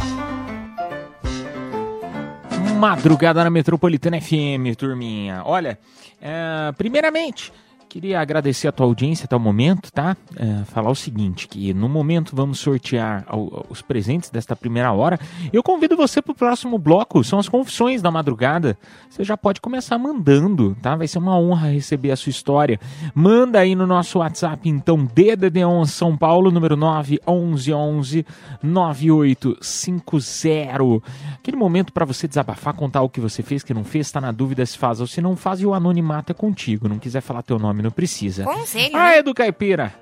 Madrugada 2.78 3.44
na 3.44 3.50
Metropolitana 3.50 4.22
FM, 4.22 4.76
turminha. 4.78 5.42
Olha, 5.46 5.80
é, 6.22 6.72
primeiramente, 6.78 7.52
queria 7.94 8.20
agradecer 8.20 8.68
a 8.68 8.72
tua 8.72 8.88
audiência 8.88 9.26
até 9.26 9.36
o 9.36 9.40
momento, 9.40 9.92
tá? 9.92 10.18
É, 10.36 10.64
falar 10.66 10.90
o 10.90 10.96
seguinte, 10.96 11.48
que 11.48 11.76
no 11.76 11.88
momento 11.88 12.36
vamos 12.36 12.58
sortear 12.58 13.24
os 13.70 13.84
presentes 13.84 14.32
desta 14.32 14.56
primeira 14.56 14.92
hora. 14.92 15.20
Eu 15.52 15.62
convido 15.62 15.96
você 15.96 16.20
para 16.20 16.32
o 16.32 16.36
próximo 16.36 16.80
bloco, 16.80 17.24
são 17.24 17.38
as 17.38 17.48
confissões 17.48 18.02
da 18.02 18.10
madrugada. 18.10 18.76
Você 19.08 19.24
já 19.24 19.38
pode 19.38 19.62
começar 19.62 20.00
mandando, 20.00 20.76
tá? 20.82 20.96
Vai 20.96 21.08
ser 21.08 21.20
uma 21.20 21.38
honra 21.38 21.70
receber 21.70 22.10
a 22.10 22.16
sua 22.16 22.32
história. 22.32 22.80
Manda 23.14 23.60
aí 23.60 23.76
no 23.76 23.86
nosso 23.86 24.18
WhatsApp, 24.18 24.68
então, 24.68 25.06
DDD11 25.06 25.86
São 25.86 26.18
Paulo, 26.18 26.50
número 26.50 26.76
911 26.76 28.26
9850. 28.64 31.04
Aquele 31.36 31.58
momento 31.58 31.94
para 31.94 32.06
você 32.06 32.28
desabafar, 32.28 32.74
contar 32.74 33.04
o 33.04 33.10
que 33.10 33.22
você 33.22 33.44
fez, 33.44 33.62
que 33.62 33.72
não 33.72 33.84
fez, 33.84 34.12
tá 34.12 34.20
na 34.20 34.32
dúvida 34.32 34.66
se 34.66 34.80
faz 34.80 35.00
ou 35.00 35.06
se 35.06 35.22
não 35.22 35.36
faz, 35.36 35.62
e 35.62 35.66
o 35.68 35.76
anonimato 35.76 36.32
é 36.32 36.34
contigo. 36.34 36.90
Não 36.90 36.98
quiser 36.98 37.22
falar 37.22 37.44
teu 37.44 37.60
nome, 37.60 37.83
não 37.84 37.92
precisa. 37.92 38.44
Conselho, 38.44 38.96
Ah, 38.96 39.10
né? 39.10 39.18
é 39.18 39.24
do 39.24 39.34
Caipira. 39.34 39.94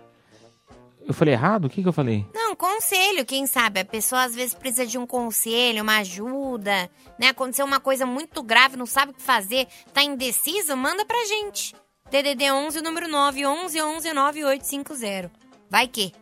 Eu 1.06 1.14
falei 1.14 1.34
errado? 1.34 1.66
O 1.66 1.70
que, 1.70 1.82
que 1.82 1.88
eu 1.88 1.92
falei? 1.94 2.26
Não, 2.34 2.56
conselho, 2.56 3.26
quem 3.26 3.48
sabe? 3.48 3.80
A 3.80 3.86
pessoa 3.86 4.24
às 4.24 4.36
vezes 4.36 4.54
precisa 4.54 4.86
de 4.86 4.98
um 4.98 5.06
conselho, 5.06 5.82
uma 5.82 5.98
ajuda, 5.98 6.90
né? 7.20 7.30
Aconteceu 7.30 7.66
uma 7.66 7.80
coisa 7.80 8.06
muito 8.06 8.42
grave, 8.44 8.78
não 8.78 8.86
sabe 8.86 9.12
o 9.12 9.16
que 9.16 9.22
fazer, 9.22 9.68
tá 9.94 10.04
indeciso, 10.04 10.78
manda 10.78 11.04
pra 11.04 11.18
gente. 11.26 11.74
DDD 12.10 12.52
11, 12.52 12.82
número 12.82 13.08
9, 13.08 13.46
11 13.46 13.82
11 13.82 14.14
9850. 14.14 15.32
Vai 15.70 15.88
que? 15.88 16.14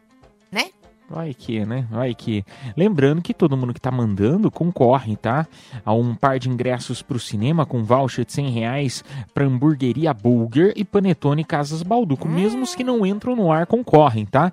Vai 1.10 1.34
que, 1.34 1.66
né? 1.66 1.88
Vai 1.90 2.14
que. 2.14 2.46
Lembrando 2.78 3.22
que 3.22 3.34
todo 3.34 3.58
mundo 3.58 3.74
que 3.74 3.82
tá 3.82 3.90
mandando 3.90 4.52
concorre, 4.52 5.16
tá? 5.16 5.48
A 5.84 5.92
um 5.92 6.14
par 6.14 6.38
de 6.38 6.50
ingressos 6.50 7.02
pro 7.02 7.20
cinema 7.20 7.66
com 7.66 7.84
voucher 7.84 8.26
de 8.26 8.34
100 8.34 8.50
reais 8.52 9.04
pra 9.34 9.46
hamburgueria 9.46 10.14
Bulger 10.14 10.72
e 10.76 10.86
Panetone 10.86 11.44
Casas 11.44 11.82
Balduco. 11.82 12.28
Mesmo 12.28 12.62
os 12.62 12.76
que 12.76 12.84
não 12.84 13.06
entram 13.06 13.36
no 13.36 13.52
ar 13.52 13.66
concorrem, 13.66 14.26
tá? 14.26 14.52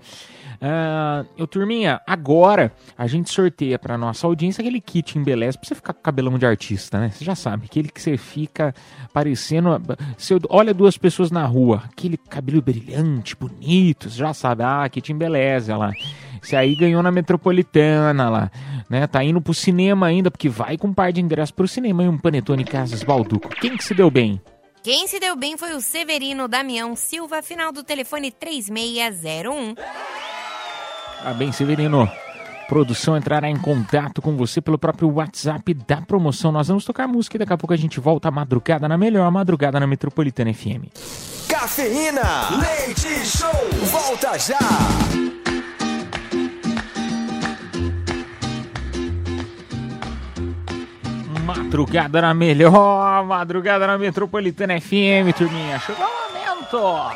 Ah, 0.60 1.24
eu, 1.36 1.46
turminha, 1.46 2.00
agora 2.06 2.72
a 2.96 3.06
gente 3.06 3.30
sorteia 3.30 3.78
pra 3.78 3.98
nossa 3.98 4.26
audiência 4.26 4.62
aquele 4.62 4.80
kit 4.80 5.18
embeleze 5.18 5.58
pra 5.58 5.68
você 5.68 5.74
ficar 5.74 5.92
com 5.92 6.00
cabelão 6.00 6.38
de 6.38 6.46
artista, 6.46 6.98
né? 6.98 7.10
Você 7.10 7.24
já 7.24 7.34
sabe, 7.34 7.66
aquele 7.66 7.88
que 7.88 8.00
você 8.00 8.16
fica 8.16 8.74
parecendo. 9.12 9.70
Você 10.16 10.34
olha 10.48 10.72
duas 10.72 10.96
pessoas 10.96 11.30
na 11.30 11.44
rua, 11.44 11.82
aquele 11.84 12.16
cabelo 12.16 12.62
brilhante, 12.62 13.36
bonito, 13.36 14.08
você 14.08 14.16
já 14.16 14.32
sabe, 14.32 14.62
ah, 14.62 14.88
kit 14.88 15.12
embeleze, 15.12 15.70
olha 15.70 15.88
lá. 15.88 15.92
Esse 16.46 16.54
aí 16.54 16.76
ganhou 16.76 17.02
na 17.02 17.10
Metropolitana 17.10 18.30
lá, 18.30 18.52
né? 18.88 19.04
Tá 19.08 19.24
indo 19.24 19.40
pro 19.40 19.52
cinema 19.52 20.06
ainda, 20.06 20.30
porque 20.30 20.48
vai 20.48 20.78
com 20.78 20.86
um 20.86 20.94
par 20.94 21.12
de 21.12 21.20
ingressos 21.20 21.50
pro 21.50 21.66
cinema 21.66 22.04
e 22.04 22.08
um 22.08 22.16
Panetone 22.16 22.64
Casas 22.64 23.02
Balduco. 23.02 23.48
Quem 23.48 23.76
que 23.76 23.82
se 23.82 23.92
deu 23.92 24.08
bem? 24.12 24.40
Quem 24.80 25.08
se 25.08 25.18
deu 25.18 25.34
bem 25.34 25.56
foi 25.56 25.74
o 25.74 25.80
Severino 25.80 26.46
Damião 26.46 26.94
Silva, 26.94 27.42
final 27.42 27.72
do 27.72 27.82
telefone 27.82 28.30
3601. 28.30 29.74
Ah, 31.24 31.34
bem, 31.34 31.50
Severino. 31.50 32.08
Produção 32.68 33.16
entrará 33.16 33.50
em 33.50 33.56
contato 33.56 34.22
com 34.22 34.36
você 34.36 34.60
pelo 34.60 34.78
próprio 34.78 35.12
WhatsApp 35.12 35.74
da 35.74 36.00
promoção. 36.00 36.52
Nós 36.52 36.68
vamos 36.68 36.84
tocar 36.84 37.08
música 37.08 37.36
e 37.36 37.38
daqui 37.40 37.54
a 37.54 37.58
pouco 37.58 37.74
a 37.74 37.76
gente 37.76 37.98
volta 37.98 38.28
à 38.28 38.30
madrugada 38.30 38.88
na 38.88 38.96
melhor 38.96 39.28
madrugada 39.32 39.80
na 39.80 39.86
Metropolitana 39.88 40.54
FM. 40.54 40.94
Cafeína, 41.48 42.50
leite 42.60 43.26
show, 43.26 43.50
volta 43.90 44.38
já. 44.38 44.58
Madrugada 51.56 52.20
na 52.20 52.34
melhor, 52.34 53.24
madrugada 53.24 53.86
na 53.86 53.96
Metropolitana 53.96 54.80
FM, 54.80 55.32
turminha. 55.36 55.78
Chegou 55.78 56.04
o 56.04 56.32
momento 56.32 57.14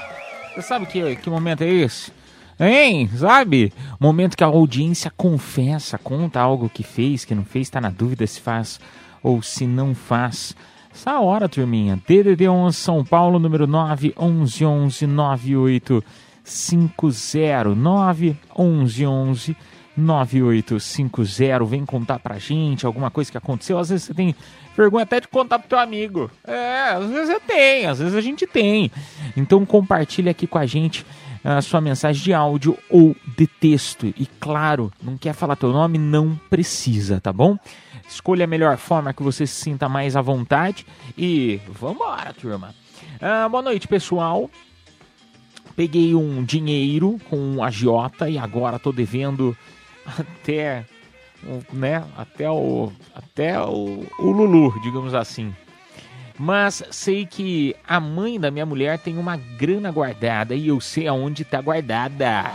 Você 0.55 0.63
sabe 0.63 0.87
que, 0.87 1.17
que 1.17 1.29
momento 1.31 1.63
é 1.63 1.69
esse? 1.69 2.13
Hein? 2.59 3.09
Sabe? 3.15 3.73
Momento 3.99 4.37
que 4.37 4.43
a 4.43 4.47
audiência 4.47 5.13
confessa, 5.15 5.99
conta 5.99 6.41
algo 6.41 6.69
que 6.69 6.83
fez, 6.83 7.25
que 7.25 7.35
não 7.35 7.45
fez, 7.45 7.69
tá 7.69 7.81
na 7.81 7.91
dúvida 7.91 8.27
se 8.27 8.41
faz 8.41 8.81
ou 9.23 9.43
se 9.43 9.67
não 9.67 9.95
faz. 9.95 10.57
Essa 10.93 11.21
hora, 11.21 11.49
turminha. 11.49 12.01
DDD 12.07 12.49
11 12.49 12.77
São 12.77 13.05
Paulo, 13.05 13.39
número 13.39 13.67
9 13.67 14.15
11 14.17 14.65
11 14.65 15.07
98 15.07 16.05
50 16.43 17.75
9 17.75 18.37
11 18.57 19.07
11 19.07 19.57
9850. 20.01 21.65
Vem 21.65 21.85
contar 21.85 22.19
pra 22.19 22.39
gente 22.39 22.87
alguma 22.87 23.11
coisa 23.11 23.31
que 23.31 23.39
aconteceu. 23.39 23.79
Às 23.79 23.91
vezes 23.91 24.07
você 24.07 24.15
tem 24.15 24.35
vergonha 24.77 25.05
até 25.05 25.21
de 25.21 25.29
contar 25.29 25.59
pro 25.59 25.69
teu 25.69 25.79
amigo. 25.79 26.31
É, 26.45 26.91
às 26.91 27.09
vezes 27.11 27.29
você 27.29 27.41
tem, 27.41 27.87
às 27.87 27.99
vezes 27.99 28.15
a 28.15 28.21
gente 28.21 28.47
tem. 28.47 28.91
Então 29.37 29.65
compartilha 29.67 30.31
aqui 30.31 30.47
com 30.47 30.59
a 30.59 30.67
gente 30.67 31.05
a 31.43 31.63
sua 31.63 31.81
mensagem 31.81 32.23
de 32.23 32.35
áudio 32.35 32.77
ou 32.89 33.17
de 33.37 33.47
texto. 33.47 34.07
E 34.07 34.27
claro, 34.39 34.93
não 35.03 35.17
quer 35.17 35.33
falar 35.33 35.57
teu 35.57 35.73
nome? 35.73 35.99
Não 35.99 36.39
precisa, 36.49 37.21
tá 37.21 37.33
bom? 37.33 37.59
Escolha 38.09 38.45
a 38.45 38.49
melhor 38.49 38.77
forma 38.77 39.13
que 39.13 39.23
você 39.23 39.47
se 39.47 39.55
sinta 39.55 39.89
mais 39.89 40.17
à 40.17 40.21
vontade. 40.21 40.87
E 41.17 41.61
vambora, 41.69 42.33
turma. 42.35 42.75
Ah, 43.21 43.49
boa 43.49 43.63
noite, 43.63 43.87
pessoal. 43.87 44.51
Peguei 45.77 46.15
um 46.15 46.45
dinheiro 46.45 47.19
com 47.31 47.37
um 47.37 47.63
agiota 47.63 48.29
e 48.29 48.37
agora 48.37 48.79
tô 48.79 48.93
devendo 48.93 49.57
até 50.07 50.85
né, 51.73 52.05
até 52.17 52.51
o 52.51 52.93
até 53.15 53.61
o, 53.61 54.07
o 54.19 54.31
Lulu, 54.31 54.79
digamos 54.83 55.15
assim. 55.15 55.55
Mas 56.39 56.83
sei 56.91 57.27
que 57.27 57.77
a 57.87 58.01
mãe 58.01 58.41
da 58.41 58.51
minha 58.51 58.65
mulher 58.65 58.99
tem 58.99 59.19
uma 59.19 59.37
grana 59.37 59.91
guardada 59.91 60.55
e 60.55 60.69
eu 60.69 60.81
sei 60.81 61.07
aonde 61.07 61.43
está 61.43 61.61
guardada. 61.61 62.51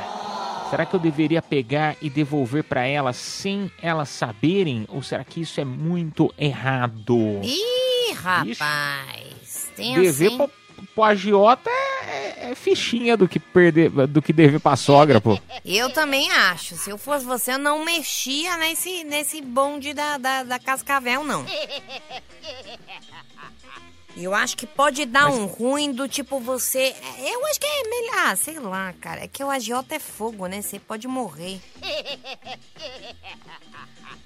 Será 0.72 0.86
que 0.86 0.96
eu 0.96 1.00
deveria 1.00 1.42
pegar 1.42 1.96
e 2.02 2.10
devolver 2.10 2.64
para 2.64 2.86
ela 2.88 3.14
sem 3.14 3.72
elas 3.80 4.10
saberem? 4.10 4.86
Ou 4.90 5.04
será 5.04 5.24
que 5.24 5.42
isso 5.42 5.62
é 5.62 5.66
muito 5.66 6.34
errado? 6.38 7.16
Ih, 7.44 8.14
rapaz. 8.16 9.72
Tem 9.76 9.94
Dever. 10.02 10.50
Pro, 10.94 11.04
agiota 11.04 11.70
é, 11.70 12.52
é 12.52 12.56
fichinha 12.56 13.16
do 13.18 13.28
que 13.28 13.40
perder, 13.40 13.90
do 14.08 14.22
que 14.22 14.34
dever 14.34 14.60
pra 14.60 14.76
sogra, 14.76 15.20
pô. 15.20 15.40
Eu 15.64 15.92
também 15.92 16.32
acho. 16.32 16.76
Se 16.76 16.90
eu 16.90 16.98
fosse 16.98 17.26
você, 17.26 17.54
eu 17.54 17.60
não 17.60 17.84
mexia 17.84 18.58
nesse, 18.58 19.04
nesse 19.04 19.42
bonde 19.42 19.94
da, 19.94 20.18
da, 20.18 20.44
da 20.44 20.60
Cascavel, 20.60 21.24
não. 21.24 21.46
Eu 24.18 24.34
acho 24.34 24.56
que 24.56 24.66
pode 24.66 25.06
dar 25.06 25.30
um 25.30 25.46
ruim 25.46 25.92
do 25.92 26.08
tipo 26.08 26.40
você. 26.40 26.96
Eu 27.20 27.46
acho 27.48 27.60
que 27.60 27.68
é 27.68 27.84
melhor. 27.84 28.16
Ah, 28.28 28.36
sei 28.36 28.60
lá, 28.60 28.94
cara. 28.94 29.26
É 29.26 29.28
que 29.28 29.44
o 29.44 29.50
agiota 29.50 29.96
é 29.96 30.00
fogo, 30.00 30.48
né? 30.48 30.62
Você 30.62 30.80
pode 30.80 31.06
morrer. 31.06 31.60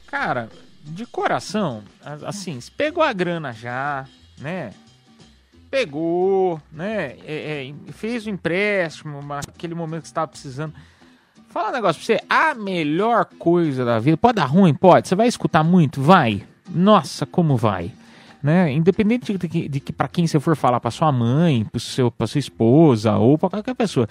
Cara, 0.05 0.49
de 0.83 1.05
coração, 1.07 1.83
assim, 2.25 2.61
se 2.61 2.69
pegou 2.69 3.03
a 3.03 3.11
grana 3.11 3.51
já, 3.51 4.07
né? 4.37 4.73
Pegou, 5.69 6.59
né? 6.71 7.15
É, 7.25 7.73
é, 7.87 7.91
fez 7.91 8.25
o 8.25 8.29
empréstimo, 8.29 9.21
naquele 9.21 9.75
momento 9.75 10.01
que 10.01 10.07
você 10.07 10.11
estava 10.11 10.27
precisando. 10.27 10.73
Fala 11.49 11.69
um 11.69 11.73
negócio 11.73 12.03
pra 12.03 12.15
você, 12.15 12.23
a 12.29 12.55
melhor 12.55 13.25
coisa 13.25 13.85
da 13.85 13.99
vida, 13.99 14.17
pode 14.17 14.35
dar 14.35 14.45
ruim? 14.45 14.73
Pode. 14.73 15.07
Você 15.07 15.15
vai 15.15 15.27
escutar 15.27 15.63
muito? 15.63 16.01
Vai. 16.01 16.43
Nossa, 16.69 17.25
como 17.25 17.55
vai. 17.55 17.91
Né? 18.41 18.71
Independente 18.71 19.37
de 19.37 19.47
que, 19.47 19.67
de 19.67 19.79
que 19.79 19.91
para 19.91 20.07
quem 20.07 20.25
você 20.25 20.39
for 20.39 20.55
falar, 20.55 20.79
para 20.79 20.91
sua 20.91 21.11
mãe, 21.11 21.65
para 21.65 21.79
seu, 21.79 22.09
pra 22.09 22.25
sua 22.25 22.39
esposa 22.39 23.17
ou 23.17 23.37
para 23.37 23.49
qualquer 23.49 23.75
pessoa, 23.75 24.07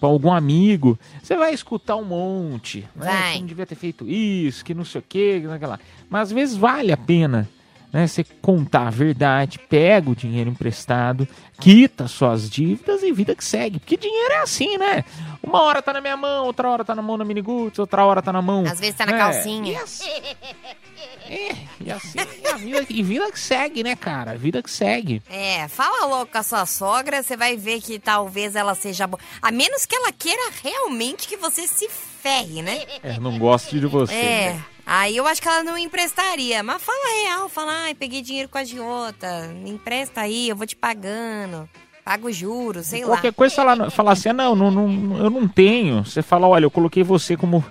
para 0.00 0.08
algum 0.08 0.32
amigo, 0.32 0.98
você 1.22 1.36
vai 1.36 1.52
escutar 1.52 1.96
um 1.96 2.04
monte. 2.04 2.80
Né? 2.96 3.06
Vai. 3.06 3.32
Você 3.34 3.38
não 3.40 3.46
devia 3.46 3.66
ter 3.66 3.74
feito 3.74 4.08
isso, 4.08 4.64
que 4.64 4.74
não 4.74 4.84
sei 4.84 5.00
o 5.00 5.04
que, 5.06 5.42
lá. 5.60 5.78
Mas 6.08 6.22
às 6.22 6.32
vezes 6.32 6.56
vale 6.56 6.90
a 6.90 6.96
pena 6.96 7.48
né, 7.92 8.06
você 8.06 8.24
contar 8.42 8.88
a 8.88 8.90
verdade, 8.90 9.58
pega 9.58 10.10
o 10.10 10.16
dinheiro 10.16 10.50
emprestado, 10.50 11.26
quita 11.60 12.08
suas 12.08 12.50
dívidas 12.50 13.02
e 13.02 13.12
vida 13.12 13.34
que 13.34 13.44
segue. 13.44 13.78
Porque 13.78 13.96
dinheiro 13.96 14.34
é 14.34 14.38
assim, 14.42 14.76
né? 14.76 15.04
Uma 15.42 15.62
hora 15.62 15.80
tá 15.80 15.92
na 15.92 16.00
minha 16.00 16.16
mão, 16.16 16.46
outra 16.46 16.68
hora 16.68 16.84
tá 16.84 16.94
na 16.94 17.02
mão 17.02 17.16
da 17.16 17.24
Miniguts, 17.24 17.78
outra 17.78 18.04
hora 18.04 18.20
tá 18.20 18.32
na 18.32 18.42
mão. 18.42 18.64
Às 18.66 18.80
vezes 18.80 18.96
tá 18.96 19.06
na 19.06 19.12
né? 19.12 19.18
calcinha. 19.18 19.72
E 19.72 19.76
assim, 19.76 20.10
é, 21.28 21.56
e 21.80 21.90
assim 21.90 22.18
é 22.18 22.50
a 22.50 22.56
vida, 22.56 22.86
e 22.88 23.02
vida 23.02 23.30
que 23.32 23.38
segue, 23.38 23.82
né, 23.82 23.96
cara? 23.96 24.36
Vida 24.36 24.62
que 24.62 24.70
segue. 24.70 25.22
É, 25.28 25.68
fala 25.68 26.06
logo 26.06 26.30
com 26.30 26.38
a 26.38 26.42
sua 26.42 26.66
sogra, 26.66 27.22
você 27.22 27.36
vai 27.36 27.56
ver 27.56 27.80
que 27.80 27.98
talvez 27.98 28.54
ela 28.54 28.74
seja 28.74 29.06
boa. 29.06 29.20
A 29.42 29.50
menos 29.50 29.84
que 29.84 29.94
ela 29.94 30.12
queira 30.12 30.50
realmente 30.62 31.28
que 31.28 31.36
você 31.36 31.66
se 31.66 31.88
ferre, 31.88 32.62
né? 32.62 32.82
É, 33.02 33.18
não 33.20 33.38
gosto 33.38 33.78
de 33.78 33.86
você. 33.86 34.14
É. 34.14 34.52
né? 34.52 34.64
Aí 34.86 35.16
eu 35.16 35.26
acho 35.26 35.42
que 35.42 35.48
ela 35.48 35.64
não 35.64 35.76
emprestaria. 35.76 36.62
Mas 36.62 36.80
fala 36.80 37.22
real, 37.22 37.48
fala, 37.48 37.72
ai, 37.86 37.94
peguei 37.94 38.22
dinheiro 38.22 38.48
com 38.48 38.56
a 38.56 38.60
agiota. 38.60 39.48
Me 39.62 39.70
empresta 39.70 40.20
aí, 40.20 40.48
eu 40.48 40.54
vou 40.54 40.64
te 40.64 40.76
pagando. 40.76 41.68
Pago 42.04 42.30
juros, 42.30 42.86
sei 42.86 43.04
lá. 43.04 43.16
Qualquer 43.16 43.32
coisa 43.32 43.52
falar, 43.52 43.90
falar 43.90 44.12
assim, 44.12 44.28
ah, 44.28 44.32
não, 44.32 44.54
não, 44.54 44.70
não, 44.70 45.18
eu 45.18 45.28
não 45.28 45.48
tenho. 45.48 46.04
Você 46.04 46.22
fala, 46.22 46.46
olha, 46.46 46.64
eu 46.64 46.70
coloquei 46.70 47.02
você 47.02 47.36
como, 47.36 47.64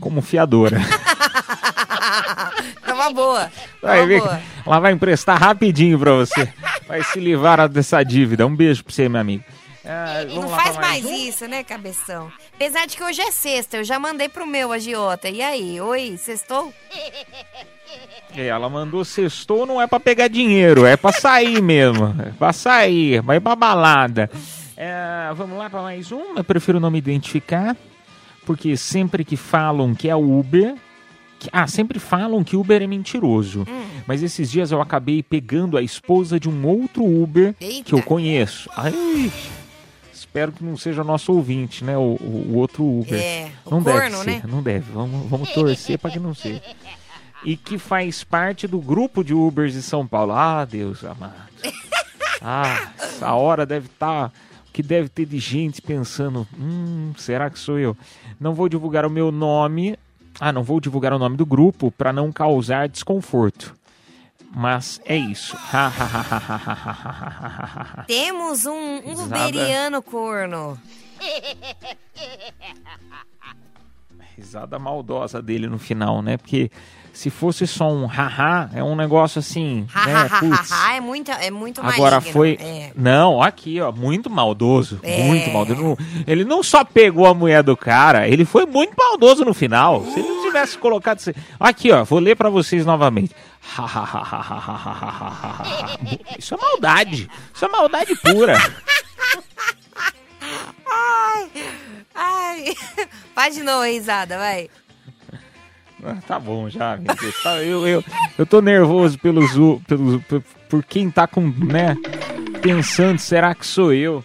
como 0.00 0.20
fiadora. 0.20 0.80
É 2.96 3.02
uma 3.02 3.12
boa. 3.12 3.42
É 3.44 3.50
Vai 3.86 3.98
uma 4.00 4.06
ver, 4.06 4.20
boa. 4.20 4.40
ela 4.66 4.80
vai 4.80 4.92
emprestar 4.92 5.38
rapidinho 5.38 5.98
pra 5.98 6.12
você. 6.12 6.52
Vai 6.88 7.02
se 7.02 7.20
livrar 7.20 7.68
dessa 7.68 8.02
dívida. 8.02 8.46
Um 8.46 8.54
beijo 8.56 8.82
pra 8.82 8.92
você, 8.94 9.08
meu 9.08 9.20
amigo. 9.20 9.44
Ah, 9.84 10.22
E 10.22 10.26
vamos 10.34 10.50
não 10.50 10.58
faz 10.58 10.76
mais 10.78 11.04
um? 11.04 11.12
isso, 11.14 11.46
né, 11.46 11.62
cabeção? 11.62 12.32
Apesar 12.54 12.86
de 12.86 12.96
que 12.96 13.04
hoje 13.04 13.20
é 13.20 13.30
sexta, 13.30 13.76
eu 13.76 13.84
já 13.84 13.98
mandei 14.00 14.28
pro 14.28 14.46
meu 14.46 14.72
agiota. 14.72 15.28
E 15.28 15.40
aí, 15.40 15.80
oi, 15.80 16.16
sextou? 16.18 16.72
É, 18.34 18.46
ela 18.46 18.68
mandou 18.68 19.04
sextou, 19.04 19.64
não 19.64 19.80
é 19.80 19.86
pra 19.86 20.00
pegar 20.00 20.28
dinheiro, 20.28 20.84
é 20.84 20.96
pra 20.96 21.12
sair 21.12 21.62
mesmo. 21.62 22.14
É 22.20 22.30
pra 22.38 22.52
sair, 22.52 23.20
vai 23.22 23.38
pra 23.38 23.54
balada. 23.54 24.28
É, 24.76 25.30
vamos 25.34 25.56
lá 25.56 25.70
pra 25.70 25.82
mais 25.82 26.10
um. 26.10 26.36
Eu 26.36 26.42
prefiro 26.44 26.80
não 26.80 26.90
me 26.90 26.98
identificar, 26.98 27.76
porque 28.44 28.76
sempre 28.76 29.24
que 29.24 29.36
falam 29.36 29.94
que 29.94 30.08
é 30.08 30.16
Uber. 30.16 30.74
Que- 31.46 31.50
ah, 31.56 31.66
sempre 31.66 31.98
falam 31.98 32.44
que 32.44 32.56
Uber 32.56 32.82
é 32.82 32.86
mentiroso. 32.86 33.66
Mas 34.06 34.22
esses 34.22 34.50
dias 34.50 34.70
eu 34.70 34.80
acabei 34.80 35.22
pegando 35.22 35.76
a 35.76 35.82
esposa 35.82 36.38
de 36.38 36.48
um 36.48 36.66
outro 36.66 37.04
Uber 37.04 37.54
que 37.84 37.92
eu 37.92 38.02
conheço. 38.02 38.68
Ai, 38.76 39.30
espero 40.12 40.52
que 40.52 40.62
não 40.64 40.76
seja 40.76 41.02
nosso 41.02 41.32
ouvinte, 41.32 41.82
né? 41.84 41.96
O, 41.96 42.16
o- 42.20 42.46
o 42.50 42.54
outro 42.56 42.84
Uber. 42.84 43.18
É, 43.20 43.50
não 43.70 43.82
deve 43.82 43.98
corno, 44.00 44.18
ser, 44.18 44.30
né? 44.30 44.42
não 44.48 44.62
deve. 44.62 44.90
Vamos, 44.92 45.28
vamos 45.28 45.50
torcer 45.52 45.98
para 45.98 46.10
que 46.10 46.18
não 46.18 46.34
seja. 46.34 46.62
E 47.44 47.56
que 47.56 47.78
faz 47.78 48.24
parte 48.24 48.66
do 48.66 48.78
grupo 48.80 49.22
de 49.22 49.32
Ubers 49.34 49.72
de 49.72 49.82
São 49.82 50.06
Paulo. 50.06 50.32
Ah, 50.32 50.64
Deus 50.64 51.04
amado. 51.04 51.34
Ah, 52.42 52.90
essa 52.98 53.32
hora 53.34 53.64
deve 53.64 53.86
estar. 53.86 54.28
o 54.68 54.72
que 54.72 54.82
deve 54.82 55.08
ter 55.08 55.26
de 55.26 55.38
gente 55.38 55.80
pensando: 55.80 56.46
hum, 56.58 57.12
será 57.16 57.48
que 57.50 57.58
sou 57.58 57.78
eu? 57.78 57.96
Não 58.38 58.52
vou 58.54 58.68
divulgar 58.68 59.04
o 59.06 59.10
meu 59.10 59.30
nome. 59.32 59.96
Ah, 60.38 60.52
não 60.52 60.62
vou 60.62 60.80
divulgar 60.80 61.12
o 61.12 61.18
nome 61.18 61.36
do 61.36 61.46
grupo 61.46 61.90
para 61.90 62.12
não 62.12 62.30
causar 62.30 62.88
desconforto. 62.88 63.74
Mas 64.54 65.00
é 65.04 65.16
isso. 65.16 65.56
Temos 68.06 68.64
um, 68.64 68.72
um 68.72 69.24
uberiano 69.24 70.02
corno. 70.02 70.78
risada 74.36 74.78
maldosa 74.78 75.40
dele 75.40 75.66
no 75.66 75.78
final, 75.78 76.20
né? 76.20 76.36
Porque 76.36 76.70
se 77.16 77.30
fosse 77.30 77.66
só 77.66 77.90
um 77.90 78.04
haha, 78.06 78.68
é 78.74 78.84
um 78.84 78.94
negócio 78.94 79.38
assim, 79.38 79.86
Ha, 79.94 80.06
né? 80.06 80.14
ha, 80.14 80.22
ha, 80.24 80.38
Putz. 80.40 80.70
ha, 80.70 80.86
ha, 80.88 80.94
é 80.96 81.00
muito, 81.00 81.30
é 81.30 81.50
muito 81.50 81.80
Agora 81.80 82.16
maligno. 82.16 82.32
foi. 82.32 82.58
É. 82.60 82.92
Não, 82.94 83.42
aqui, 83.42 83.80
ó, 83.80 83.90
muito 83.90 84.28
maldoso. 84.28 85.00
É. 85.02 85.22
Muito 85.24 85.50
maldoso. 85.50 85.96
Ele 86.26 86.44
não 86.44 86.62
só 86.62 86.84
pegou 86.84 87.26
a 87.26 87.32
mulher 87.32 87.62
do 87.62 87.74
cara, 87.76 88.28
ele 88.28 88.44
foi 88.44 88.66
muito 88.66 88.94
maldoso 88.96 89.44
no 89.46 89.54
final. 89.54 90.04
Se 90.04 90.20
ele 90.20 90.28
não 90.28 90.42
tivesse 90.44 90.76
colocado. 90.76 91.18
Aqui, 91.58 91.90
ó, 91.90 92.04
vou 92.04 92.18
ler 92.18 92.36
pra 92.36 92.50
vocês 92.50 92.84
novamente. 92.84 93.34
Isso 96.38 96.54
é 96.54 96.58
maldade. 96.58 97.30
Isso 97.54 97.64
é 97.64 97.68
maldade 97.68 98.14
pura. 98.16 98.56
Ai, 100.90 101.50
ai. 102.14 102.74
Faz 103.34 103.54
de 103.54 103.62
novo 103.62 103.82
a 103.82 103.86
risada, 103.86 104.36
vai. 104.38 104.68
Ah, 106.04 106.16
Tá 106.26 106.38
bom 106.38 106.68
já. 106.68 106.98
Tá, 107.42 107.62
eu, 107.62 107.86
eu, 107.86 108.04
eu 108.38 108.46
tô 108.46 108.60
nervoso 108.60 109.18
pelos, 109.18 109.50
pelos, 109.86 110.22
por, 110.68 110.84
quem 110.84 111.10
tá 111.10 111.26
com, 111.26 111.40
né, 111.40 111.96
pensando, 112.60 113.18
será 113.18 113.54
que 113.54 113.66
sou 113.66 113.92
eu? 113.92 114.24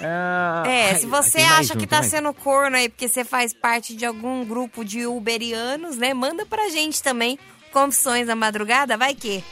Ah, 0.00 0.64
É, 0.66 0.90
ai, 0.90 0.94
se 0.96 1.06
você 1.06 1.38
mais 1.42 1.60
acha 1.60 1.74
um, 1.74 1.76
que 1.80 1.86
tá 1.86 1.98
mais 1.98 2.10
sendo 2.10 2.32
corno 2.34 2.76
aí 2.76 2.88
porque 2.88 3.08
você 3.08 3.24
faz 3.24 3.52
parte 3.54 3.94
de 3.94 4.04
algum 4.04 4.44
grupo 4.44 4.84
de 4.84 5.06
uberianos, 5.06 5.96
né? 5.96 6.12
Manda 6.12 6.44
pra 6.44 6.68
gente 6.70 7.02
também. 7.02 7.38
Confissões 7.72 8.26
da 8.26 8.36
madrugada, 8.36 8.96
vai 8.96 9.14
que. 9.14 9.42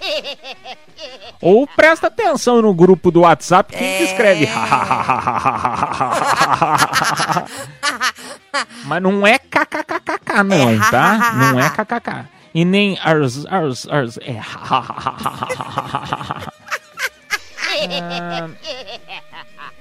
Ou 1.40 1.66
presta 1.66 2.06
atenção 2.08 2.60
no 2.60 2.74
grupo 2.74 3.10
do 3.10 3.22
WhatsApp, 3.22 3.74
quem 3.74 3.98
que 3.98 4.04
escreve? 4.04 4.46
Mas 8.84 9.02
não 9.02 9.26
é 9.26 9.38
kkkk 9.38 10.44
não, 10.44 10.78
tá? 10.90 11.32
Não 11.34 11.58
é 11.58 11.70
kkk. 11.70 12.26
E 12.52 12.64
nem 12.64 12.98
ars, 13.02 13.46
ars, 13.46 13.86
ars, 13.88 14.18
é 14.18 14.40
Ah, 17.72 18.48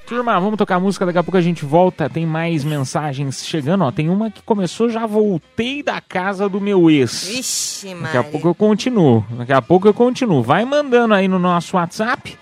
Turma, 0.10 0.40
vamos 0.40 0.58
tocar 0.58 0.80
música, 0.80 1.06
daqui 1.06 1.20
a 1.20 1.24
pouco 1.24 1.38
a 1.38 1.42
gente 1.42 1.64
volta. 1.64 2.10
Tem 2.10 2.26
mais 2.26 2.64
mensagens 2.64 3.46
chegando, 3.46 3.84
ó. 3.84 3.92
Tem 3.92 4.10
uma 4.10 4.32
que 4.32 4.42
começou, 4.42 4.90
já 4.90 5.06
voltei 5.06 5.84
da 5.84 6.02
casa 6.02 6.50
do 6.50 6.60
meu 6.60 6.90
ex. 6.90 7.28
Vixe, 7.28 7.94
Daqui 7.94 8.18
a 8.18 8.24
pouco 8.24 8.48
eu 8.48 8.56
continuo. 8.56 9.24
Daqui 9.38 9.54
a 9.54 9.62
pouco 9.62 9.88
eu 9.88 9.94
continuo. 9.94 10.42
Vai 10.42 10.66
mandando 10.66 11.14
aí 11.14 11.28
no 11.28 11.38
nosso 11.38 11.78
WhatsApp 11.78 12.36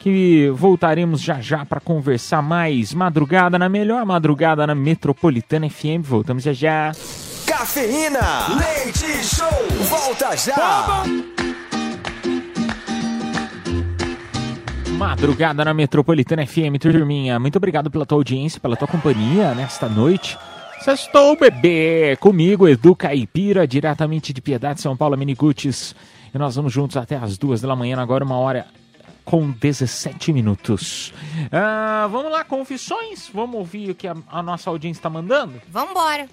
que 0.00 0.50
voltaremos 0.50 1.22
já 1.22 1.40
já 1.40 1.64
para 1.64 1.80
conversar 1.80 2.42
mais. 2.42 2.92
Madrugada 2.92 3.58
na 3.58 3.70
melhor 3.70 4.04
madrugada 4.04 4.66
na 4.66 4.74
Metropolitana 4.74 5.70
FM. 5.70 6.02
Voltamos 6.02 6.42
já 6.42 6.52
já. 6.52 6.92
Cafeína, 7.46 8.20
leite 8.58 9.24
show, 9.24 9.48
volta 9.88 10.36
já. 10.36 11.04
Madrugada 14.96 15.64
na 15.64 15.74
Metropolitana 15.74 16.46
FM, 16.46 16.78
turminha. 16.80 17.38
Muito 17.38 17.56
obrigado 17.56 17.90
pela 17.90 18.06
tua 18.06 18.18
audiência, 18.18 18.60
pela 18.60 18.76
tua 18.76 18.86
companhia 18.86 19.54
nesta 19.54 19.88
noite. 19.88 20.38
Sextou, 20.80 21.36
bebê! 21.36 22.16
Comigo, 22.20 22.68
Edu 22.68 22.94
Caipira, 22.94 23.66
diretamente 23.66 24.32
de 24.32 24.40
Piedade, 24.40 24.80
São 24.80 24.96
Paulo, 24.96 25.16
Miniguts. 25.16 25.96
E 26.32 26.38
nós 26.38 26.54
vamos 26.54 26.72
juntos 26.72 26.96
até 26.96 27.16
as 27.16 27.36
duas 27.36 27.60
da 27.60 27.74
manhã, 27.74 27.98
agora 27.98 28.24
uma 28.24 28.36
hora 28.36 28.66
com 29.24 29.50
17 29.50 30.32
minutos. 30.32 31.12
Ah, 31.50 32.08
vamos 32.10 32.30
lá, 32.30 32.44
confissões? 32.44 33.28
Vamos 33.32 33.56
ouvir 33.56 33.90
o 33.90 33.94
que 33.94 34.06
a, 34.06 34.14
a 34.30 34.42
nossa 34.42 34.70
audiência 34.70 35.00
está 35.00 35.10
mandando? 35.10 35.54
Vambora. 35.68 36.28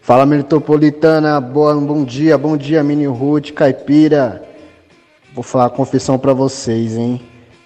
Fala 0.00 0.24
Metropolitana, 0.24 1.40
boa, 1.40 1.74
bom 1.74 2.04
dia, 2.04 2.38
bom 2.38 2.56
dia 2.56 2.82
Mini 2.82 3.06
Ruth, 3.06 3.52
Caipira. 3.52 4.53
Vou 5.34 5.42
falar 5.42 5.66
a 5.66 5.70
confissão 5.70 6.16
pra 6.16 6.32
vocês, 6.32 6.96
hein? 6.96 7.20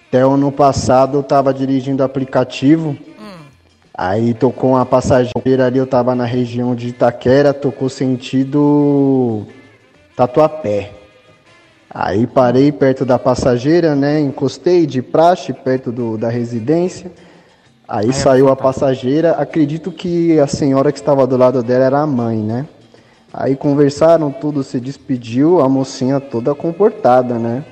Até 0.07 0.25
o 0.25 0.31
ano 0.31 0.51
passado 0.51 1.19
eu 1.19 1.23
tava 1.23 1.53
dirigindo 1.53 2.03
aplicativo. 2.03 2.97
Aí 3.93 4.33
tocou 4.33 4.71
uma 4.71 4.87
passageira 4.87 5.67
ali, 5.67 5.77
eu 5.77 5.85
tava 5.85 6.15
na 6.15 6.25
região 6.25 6.73
de 6.73 6.87
Itaquera, 6.87 7.53
tocou 7.53 7.87
sentido 7.87 9.45
Tatuapé. 10.15 10.93
Aí 11.91 12.25
parei 12.25 12.71
perto 12.71 13.05
da 13.05 13.19
passageira, 13.19 13.93
né? 13.95 14.19
Encostei 14.19 14.87
de 14.87 15.03
praxe 15.03 15.53
perto 15.53 15.91
do, 15.91 16.17
da 16.17 16.29
residência. 16.29 17.11
Aí 17.87 18.11
saiu 18.11 18.49
a 18.49 18.55
passageira. 18.55 19.33
Acredito 19.33 19.91
que 19.91 20.39
a 20.39 20.47
senhora 20.47 20.91
que 20.91 20.97
estava 20.97 21.27
do 21.27 21.37
lado 21.37 21.61
dela 21.61 21.85
era 21.85 21.99
a 21.99 22.07
mãe, 22.07 22.37
né? 22.37 22.65
Aí 23.33 23.55
conversaram 23.55 24.31
tudo, 24.31 24.63
se 24.63 24.79
despediu, 24.79 25.61
a 25.61 25.69
mocinha 25.69 26.19
toda 26.19 26.55
comportada, 26.55 27.37
né? 27.37 27.63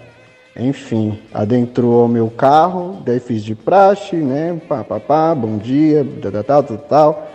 Enfim, 0.55 1.19
adentrou 1.33 2.01
ao 2.01 2.07
meu 2.07 2.29
carro, 2.29 3.01
daí 3.05 3.19
fiz 3.19 3.43
de 3.43 3.53
praxe, 3.53 4.15
né? 4.15 4.59
Pá, 4.67 4.83
pá, 4.83 4.99
pá, 4.99 5.35
bom 5.35 5.57
dia, 5.57 6.05
tal, 6.21 6.43
tal, 6.43 6.63
tal, 6.63 6.77
tal. 6.77 7.27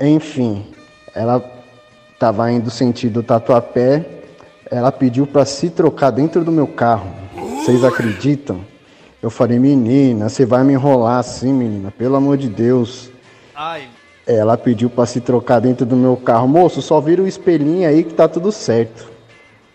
Enfim, 0.00 0.66
ela 1.14 1.44
estava 2.12 2.50
indo 2.50 2.70
sentido 2.70 3.22
Tatuapé, 3.22 4.04
ela 4.70 4.92
pediu 4.92 5.26
para 5.26 5.44
se 5.44 5.70
trocar 5.70 6.10
dentro 6.10 6.44
do 6.44 6.52
meu 6.52 6.66
carro. 6.66 7.10
Vocês 7.34 7.84
acreditam? 7.84 8.60
Eu 9.22 9.28
falei, 9.28 9.58
menina, 9.58 10.28
você 10.28 10.46
vai 10.46 10.64
me 10.64 10.72
enrolar 10.72 11.18
assim, 11.18 11.52
menina, 11.52 11.90
pelo 11.90 12.16
amor 12.16 12.36
de 12.36 12.48
Deus. 12.48 13.10
Ai, 13.54 13.88
Ela 14.32 14.56
pediu 14.56 14.88
para 14.88 15.06
se 15.06 15.20
trocar 15.20 15.60
dentro 15.60 15.84
do 15.84 15.96
meu 15.96 16.16
carro. 16.16 16.46
Moço, 16.46 16.80
só 16.80 17.00
vira 17.00 17.20
o 17.20 17.26
espelhinho 17.26 17.88
aí 17.88 18.04
que 18.04 18.14
tá 18.14 18.28
tudo 18.28 18.52
certo. 18.52 19.10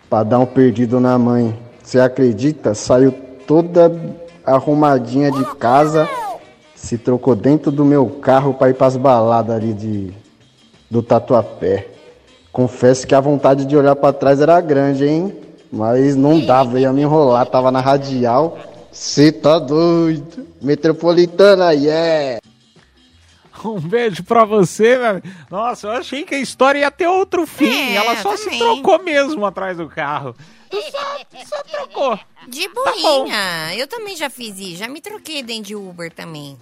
Pra 0.08 0.22
dar 0.22 0.38
um 0.38 0.46
perdido 0.46 0.98
na 0.98 1.18
mãe. 1.18 1.58
Você 1.82 2.00
acredita? 2.00 2.74
Saiu 2.74 3.12
toda 3.46 3.92
arrumadinha 4.44 5.30
de 5.30 5.44
casa, 5.56 6.08
se 6.74 6.96
trocou 6.96 7.34
dentro 7.34 7.70
do 7.70 7.84
meu 7.84 8.06
carro 8.06 8.54
para 8.54 8.70
ir 8.70 8.74
pras 8.74 8.96
baladas 8.96 9.56
ali 9.56 9.74
de 9.74 10.14
do 10.90 11.02
Tatuapé. 11.02 11.88
Confesso 12.52 13.06
que 13.06 13.14
a 13.14 13.20
vontade 13.20 13.66
de 13.66 13.76
olhar 13.76 13.96
para 13.96 14.12
trás 14.12 14.40
era 14.40 14.60
grande, 14.60 15.06
hein? 15.06 15.36
Mas 15.70 16.16
não 16.16 16.40
dava, 16.40 16.80
ia 16.80 16.92
me 16.92 17.02
enrolar, 17.02 17.44
tava 17.46 17.70
na 17.70 17.80
radial. 17.80 18.56
Cê 18.90 19.30
tá 19.30 19.58
doido. 19.58 20.46
Metropolitana, 20.62 21.72
yeah! 21.72 22.40
Um 23.76 23.80
beijo 23.80 24.22
pra 24.24 24.44
você, 24.44 24.96
velho. 24.96 25.22
Nossa, 25.50 25.86
eu 25.88 25.90
achei 25.92 26.24
que 26.24 26.34
a 26.34 26.38
história 26.38 26.78
ia 26.80 26.90
ter 26.90 27.06
outro 27.08 27.46
fim. 27.46 27.68
É, 27.92 27.94
Ela 27.96 28.16
só 28.22 28.36
se 28.36 28.44
também. 28.44 28.58
trocou 28.58 29.02
mesmo 29.02 29.44
atrás 29.44 29.76
do 29.76 29.88
carro. 29.88 30.34
Só, 30.70 31.18
só 31.46 31.62
trocou. 31.62 32.18
De 32.48 32.68
Tá 32.68 32.82
boinha. 32.92 33.74
eu 33.76 33.86
também 33.86 34.16
já 34.16 34.28
fiz 34.30 34.58
isso. 34.58 34.76
Já 34.76 34.88
me 34.88 35.00
troquei 35.00 35.42
dentro 35.42 35.64
de 35.64 35.74
Uber 35.76 36.12
também. 36.12 36.56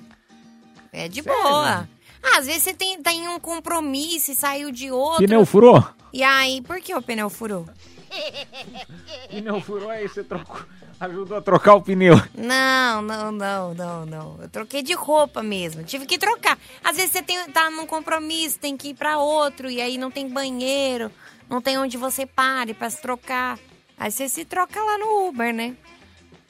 É 0.92 1.08
de 1.08 1.20
boa. 1.22 1.88
Ah, 2.24 2.38
às 2.38 2.46
vezes 2.46 2.62
você 2.62 2.74
tem, 2.74 3.02
tem 3.02 3.28
um 3.28 3.38
compromisso 3.38 4.32
e 4.32 4.34
saiu 4.34 4.70
de 4.70 4.90
outro. 4.90 5.26
Pneu 5.26 5.44
furou? 5.44 5.86
E 6.12 6.22
aí, 6.22 6.62
por 6.62 6.80
que 6.80 6.94
o 6.94 7.02
pneu 7.02 7.28
furou? 7.28 7.68
Pneu 9.28 9.60
furou 9.60 9.90
aí, 9.90 10.08
você 10.08 10.22
trocou. 10.22 10.60
Ajudou 11.00 11.36
a 11.36 11.42
trocar 11.42 11.74
o 11.74 11.82
pneu. 11.82 12.14
Não, 12.34 13.02
não, 13.02 13.32
não, 13.32 13.74
não, 13.74 14.06
não. 14.06 14.38
Eu 14.40 14.48
troquei 14.48 14.80
de 14.80 14.94
roupa 14.94 15.42
mesmo. 15.42 15.82
Tive 15.82 16.06
que 16.06 16.16
trocar. 16.16 16.56
Às 16.82 16.96
vezes 16.96 17.10
você 17.10 17.22
tem, 17.22 17.44
tá 17.50 17.68
num 17.68 17.86
compromisso, 17.86 18.58
tem 18.60 18.76
que 18.76 18.90
ir 18.90 18.94
pra 18.94 19.18
outro, 19.18 19.68
e 19.68 19.80
aí 19.82 19.98
não 19.98 20.10
tem 20.10 20.28
banheiro, 20.28 21.10
não 21.50 21.60
tem 21.60 21.76
onde 21.78 21.96
você 21.96 22.24
pare 22.24 22.72
pra 22.72 22.88
se 22.88 23.02
trocar. 23.02 23.58
Aí 23.98 24.10
você 24.10 24.28
se 24.28 24.44
troca 24.44 24.80
lá 24.80 24.98
no 24.98 25.28
Uber, 25.28 25.52
né? 25.52 25.76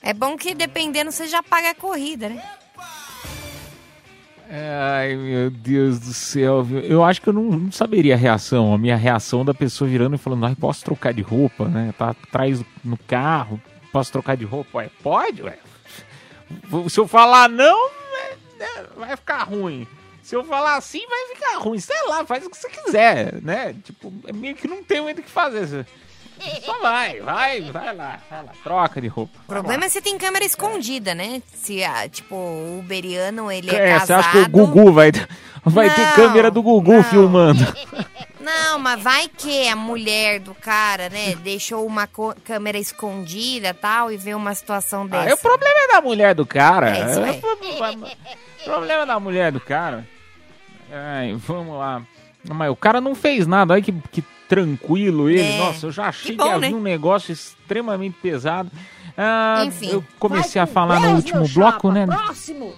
É 0.02 0.12
bom 0.12 0.36
que 0.36 0.54
dependendo 0.54 1.10
você 1.10 1.26
já 1.26 1.42
paga 1.42 1.70
a 1.70 1.74
corrida, 1.74 2.28
né? 2.28 2.44
Ai, 4.56 5.16
meu 5.16 5.50
Deus 5.50 5.98
do 5.98 6.14
céu. 6.14 6.64
Eu 6.84 7.02
acho 7.02 7.20
que 7.20 7.28
eu 7.28 7.32
não, 7.32 7.42
não 7.42 7.72
saberia 7.72 8.14
a 8.14 8.16
reação. 8.16 8.72
A 8.72 8.78
minha 8.78 8.94
reação 8.94 9.44
da 9.44 9.52
pessoa 9.52 9.90
virando 9.90 10.14
e 10.14 10.18
falando, 10.18 10.46
ai, 10.46 10.54
posso 10.54 10.84
trocar 10.84 11.12
de 11.12 11.22
roupa, 11.22 11.66
né? 11.66 11.92
Tá 11.98 12.10
atrás 12.10 12.64
no 12.84 12.96
carro, 12.96 13.60
posso 13.92 14.12
trocar 14.12 14.36
de 14.36 14.44
roupa? 14.44 14.78
Ué, 14.78 14.90
pode, 15.02 15.42
ué. 15.42 15.58
Se 16.88 17.00
eu 17.00 17.08
falar 17.08 17.48
não, 17.48 17.88
é, 17.88 18.36
é, 18.60 18.86
vai 18.96 19.16
ficar 19.16 19.42
ruim. 19.42 19.88
Se 20.22 20.36
eu 20.36 20.44
falar 20.44 20.76
assim, 20.76 21.04
vai 21.08 21.34
ficar 21.34 21.58
ruim. 21.58 21.80
Sei 21.80 22.06
lá, 22.06 22.24
faz 22.24 22.46
o 22.46 22.50
que 22.50 22.56
você 22.56 22.68
quiser, 22.68 23.42
né? 23.42 23.74
Tipo, 23.82 24.12
é 24.24 24.32
meio 24.32 24.54
que 24.54 24.68
não 24.68 24.84
tem 24.84 25.00
muito 25.00 25.18
o 25.18 25.22
que 25.22 25.30
fazer. 25.30 25.84
Você- 26.38 26.60
Só 26.62 26.78
vai, 26.80 27.20
vai, 27.20 27.60
vai 27.62 27.94
lá, 27.94 28.18
vai 28.30 28.42
lá. 28.44 28.52
Troca 28.62 29.00
de 29.00 29.08
roupa. 29.08 29.32
O 29.44 29.46
problema 29.46 29.84
é 29.84 29.88
se 29.88 30.00
tem 30.00 30.18
câmera 30.18 30.44
escondida, 30.44 31.14
né? 31.14 31.40
Se, 31.54 31.82
ah, 31.84 32.08
tipo, 32.08 32.34
o 32.34 32.78
uberiano, 32.80 33.50
ele 33.50 33.70
é, 33.70 33.90
É, 33.90 33.98
você 34.00 34.08
casado... 34.08 34.20
acha 34.20 34.30
que 34.32 34.38
o 34.38 34.48
Gugu 34.48 34.92
vai, 34.92 35.10
vai 35.64 35.94
ter 35.94 36.00
Não, 36.06 36.14
câmera 36.14 36.50
do 36.50 36.62
Gugu 36.62 37.02
filmando? 37.04 37.60
Não, 38.40 38.78
mas 38.78 39.02
vai 39.02 39.26
que 39.26 39.66
a 39.68 39.74
mulher 39.76 40.38
do 40.38 40.54
cara, 40.54 41.08
né, 41.08 41.34
deixou 41.36 41.86
uma 41.86 42.06
câmera 42.44 42.76
escondida 42.76 43.68
e 43.68 43.72
tal 43.74 44.12
e 44.12 44.18
vê 44.18 44.34
uma 44.34 44.54
situação 44.54 45.06
dessa. 45.06 45.28
Aí 45.28 45.32
o 45.32 45.38
problema 45.38 45.74
é 45.78 45.88
da 45.88 46.00
mulher 46.02 46.34
do 46.34 46.44
cara. 46.44 46.94
É 46.94 47.10
isso 47.10 47.20
aí. 47.22 47.40
O 48.60 48.64
problema 48.64 49.02
é 49.04 49.06
da 49.06 49.18
mulher 49.18 49.50
do 49.50 49.60
cara. 49.60 50.06
Ai, 50.92 51.34
vamos 51.38 51.78
lá. 51.78 52.02
Mas 52.46 52.70
o 52.70 52.76
cara 52.76 53.00
não 53.00 53.14
fez 53.14 53.46
nada. 53.46 53.72
Olha 53.72 53.82
que, 53.82 53.92
que 54.12 54.22
tranquilo 54.48 55.28
ele. 55.28 55.40
É. 55.42 55.58
Nossa, 55.58 55.86
eu 55.86 55.92
já 55.92 56.08
achei 56.08 56.32
Que 56.32 56.36
bom, 56.36 56.50
havia 56.50 56.70
né? 56.70 56.76
um 56.76 56.80
negócio 56.80 57.32
extremamente 57.32 58.16
pesado. 58.20 58.70
Ah, 59.16 59.64
Enfim. 59.66 59.88
eu 59.88 60.04
comecei 60.18 60.60
a 60.60 60.66
falar 60.66 61.00
no 61.00 61.16
último 61.16 61.48
bloco, 61.48 61.90
né? 61.90 62.06
Próximo. 62.06 62.72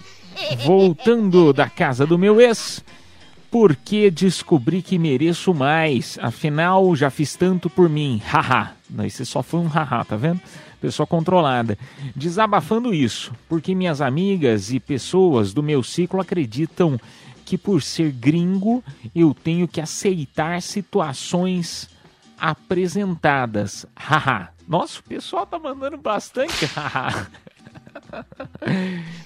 Voltando 0.64 1.52
da 1.52 1.68
casa 1.68 2.06
do 2.06 2.18
meu 2.18 2.40
ex, 2.40 2.84
porque 3.50 4.10
descobri 4.10 4.82
que 4.82 4.98
mereço 4.98 5.54
mais. 5.54 6.18
Afinal, 6.20 6.94
já 6.96 7.10
fiz 7.10 7.36
tanto 7.36 7.70
por 7.70 7.88
mim. 7.88 8.20
Haha. 8.26 8.72
Não, 8.90 9.04
Esse 9.04 9.24
só 9.24 9.42
foi 9.42 9.60
um 9.60 9.66
haha, 9.68 10.04
tá 10.04 10.16
vendo? 10.16 10.40
Pessoa 10.80 11.06
controlada. 11.06 11.78
Desabafando 12.14 12.92
isso, 12.92 13.32
porque 13.48 13.74
minhas 13.74 14.00
amigas 14.00 14.72
e 14.72 14.78
pessoas 14.78 15.54
do 15.54 15.62
meu 15.62 15.82
ciclo 15.82 16.20
acreditam 16.20 17.00
que 17.44 17.58
por 17.58 17.82
ser 17.82 18.10
gringo 18.12 18.82
eu 19.14 19.34
tenho 19.34 19.68
que 19.68 19.80
aceitar 19.80 20.60
situações 20.62 21.88
apresentadas. 22.38 23.86
Haha. 23.96 24.48
Nossa, 24.66 25.00
o 25.00 25.02
pessoal 25.02 25.46
tá 25.46 25.58
mandando 25.58 25.96
bastante. 25.96 26.68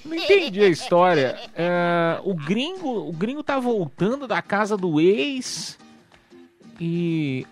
Não 0.05 0.15
entendi 0.15 0.63
a 0.63 0.69
história. 0.69 1.39
É, 1.55 2.21
o 2.25 2.35
gringo, 2.35 3.09
o 3.09 3.13
gringo 3.13 3.43
tá 3.43 3.59
voltando 3.59 4.27
da 4.27 4.43
casa 4.43 4.77
do 4.77 5.01
ex 5.01 5.79
e 6.81 7.47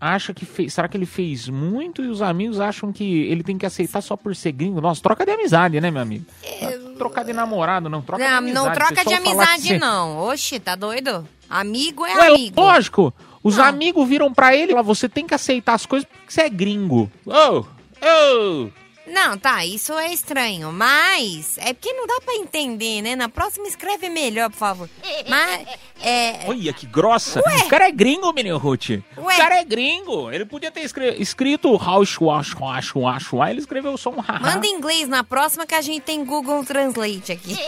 acha 0.00 0.32
que 0.32 0.44
fez. 0.44 0.74
Será 0.74 0.88
que 0.88 0.96
ele 0.96 1.06
fez 1.06 1.48
muito 1.48 2.04
e 2.04 2.08
os 2.08 2.22
amigos 2.22 2.60
acham 2.60 2.92
que 2.92 3.22
ele 3.22 3.42
tem 3.42 3.58
que 3.58 3.66
aceitar 3.66 4.00
só 4.00 4.16
por 4.16 4.34
ser 4.34 4.52
gringo? 4.52 4.80
Nossa, 4.80 5.02
troca 5.02 5.24
de 5.24 5.32
amizade, 5.32 5.80
né, 5.80 5.90
meu 5.90 6.02
amigo? 6.02 6.24
É 6.42 6.77
Trocar 6.98 7.24
de 7.24 7.32
namorado, 7.32 7.88
não. 7.88 8.02
Troca 8.02 8.22
de 8.24 8.28
Não, 8.30 8.38
amizade. 8.38 8.66
não 8.66 8.72
troca 8.74 9.04
de 9.04 9.14
amizade, 9.14 9.78
não. 9.78 10.18
Oxi, 10.28 10.58
tá 10.60 10.74
doido? 10.74 11.26
Amigo 11.48 12.04
é 12.04 12.14
Ué, 12.14 12.26
amigo. 12.28 12.60
lógico. 12.60 13.14
Os 13.42 13.58
amigos 13.58 14.06
viram 14.08 14.32
pra 14.34 14.54
ele 14.54 14.64
e 14.64 14.68
falaram, 14.68 14.84
você 14.86 15.08
tem 15.08 15.26
que 15.26 15.34
aceitar 15.34 15.74
as 15.74 15.86
coisas 15.86 16.06
porque 16.08 16.32
você 16.32 16.42
é 16.42 16.48
gringo. 16.48 17.10
Ô, 17.24 17.60
ô. 17.60 18.68
Não, 19.10 19.38
tá, 19.38 19.64
isso 19.64 19.92
é 19.98 20.12
estranho, 20.12 20.72
mas 20.72 21.56
é 21.58 21.72
porque 21.72 21.92
não 21.92 22.06
dá 22.06 22.20
pra 22.24 22.34
entender, 22.34 23.02
né? 23.02 23.16
Na 23.16 23.28
próxima 23.28 23.66
escreve 23.66 24.08
melhor, 24.08 24.50
por 24.50 24.56
favor. 24.58 24.90
Mas, 25.28 25.66
é... 26.02 26.40
Olha 26.46 26.72
que 26.72 26.86
grossa. 26.86 27.40
O 27.40 27.68
cara 27.68 27.88
é 27.88 27.90
gringo, 27.90 28.32
menino 28.32 28.58
Ruth. 28.58 28.90
O 29.16 29.22
Ué. 29.22 29.36
cara 29.36 29.56
é 29.60 29.64
gringo. 29.64 30.30
Ele 30.30 30.44
podia 30.44 30.70
ter 30.70 30.80
escre- 30.80 31.16
escrito 31.18 31.74
Rausch, 31.76 32.18
Wash, 32.20 32.54
Wash, 32.54 32.94
Wash, 32.94 33.32
Wash. 33.32 33.50
Ele 33.50 33.60
escreveu 33.60 33.96
só 33.96 34.10
um 34.10 34.20
haha. 34.20 34.40
Manda 34.40 34.66
em 34.66 34.74
inglês 34.74 35.08
na 35.08 35.24
próxima 35.24 35.66
que 35.66 35.74
a 35.74 35.80
gente 35.80 36.02
tem 36.02 36.24
Google 36.24 36.64
Translate 36.64 37.32
aqui. 37.32 37.56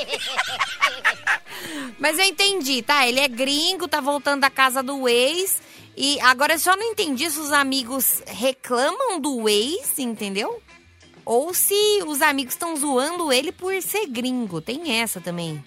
Mas 1.98 2.18
eu 2.18 2.24
entendi, 2.24 2.82
tá? 2.82 3.06
Ele 3.06 3.20
é 3.20 3.28
gringo, 3.28 3.88
tá 3.88 4.00
voltando 4.00 4.40
da 4.40 4.50
casa 4.50 4.82
do 4.82 5.08
ex. 5.08 5.58
E 5.96 6.18
agora 6.20 6.54
eu 6.54 6.58
só 6.58 6.76
não 6.76 6.92
entendi 6.92 7.30
se 7.30 7.38
os 7.38 7.52
amigos 7.52 8.22
reclamam 8.26 9.20
do 9.20 9.48
ex, 9.48 9.98
entendeu? 9.98 10.62
Ou 11.24 11.52
se 11.54 11.74
os 12.06 12.22
amigos 12.22 12.54
estão 12.54 12.74
zoando 12.76 13.32
ele 13.32 13.52
por 13.52 13.72
ser 13.82 14.06
gringo. 14.06 14.60
Tem 14.60 15.00
essa 15.00 15.20
também. 15.20 15.62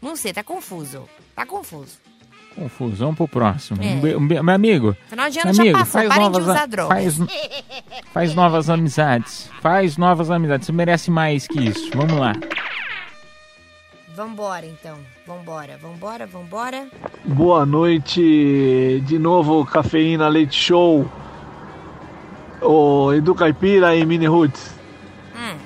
Não 0.00 0.16
sei, 0.16 0.32
tá 0.32 0.42
confuso. 0.42 1.08
Tá 1.34 1.46
confuso. 1.46 1.98
Confusão 2.54 3.14
pro 3.14 3.26
próximo. 3.26 3.82
É. 3.82 3.86
Um 3.86 4.00
be- 4.00 4.16
um 4.16 4.26
be- 4.28 4.42
meu 4.42 4.54
amigo. 4.54 4.96
Final 5.08 5.30
de 5.30 5.38
ano 5.40 5.54
já 5.54 5.62
amigo, 5.62 5.78
passou, 5.78 5.92
faz 5.92 6.08
parem 6.08 6.24
de 6.26 6.32
novas 6.32 6.48
a- 6.48 6.52
usar 6.52 6.66
drogas. 6.66 7.16
Faz, 7.16 7.18
faz 8.12 8.34
novas 8.34 8.68
amizades. 8.70 9.50
Faz 9.60 9.96
novas 9.96 10.30
amizades. 10.30 10.66
Você 10.66 10.72
merece 10.72 11.10
mais 11.10 11.46
que 11.46 11.60
isso. 11.60 11.90
Vamos 11.94 12.18
lá. 12.18 12.32
Vambora, 14.14 14.66
então. 14.66 14.98
Vambora, 15.26 15.78
vambora, 15.78 16.26
vambora. 16.26 16.88
Boa 17.24 17.64
noite, 17.64 19.00
de 19.06 19.18
novo 19.18 19.64
Cafeína 19.64 20.28
Leite 20.28 20.54
Show. 20.54 21.10
O 22.62 23.12
Edu 23.12 23.34
Caipira 23.34 23.94
e 23.96 24.04
Mini 24.04 24.26
Roots. 24.26 24.74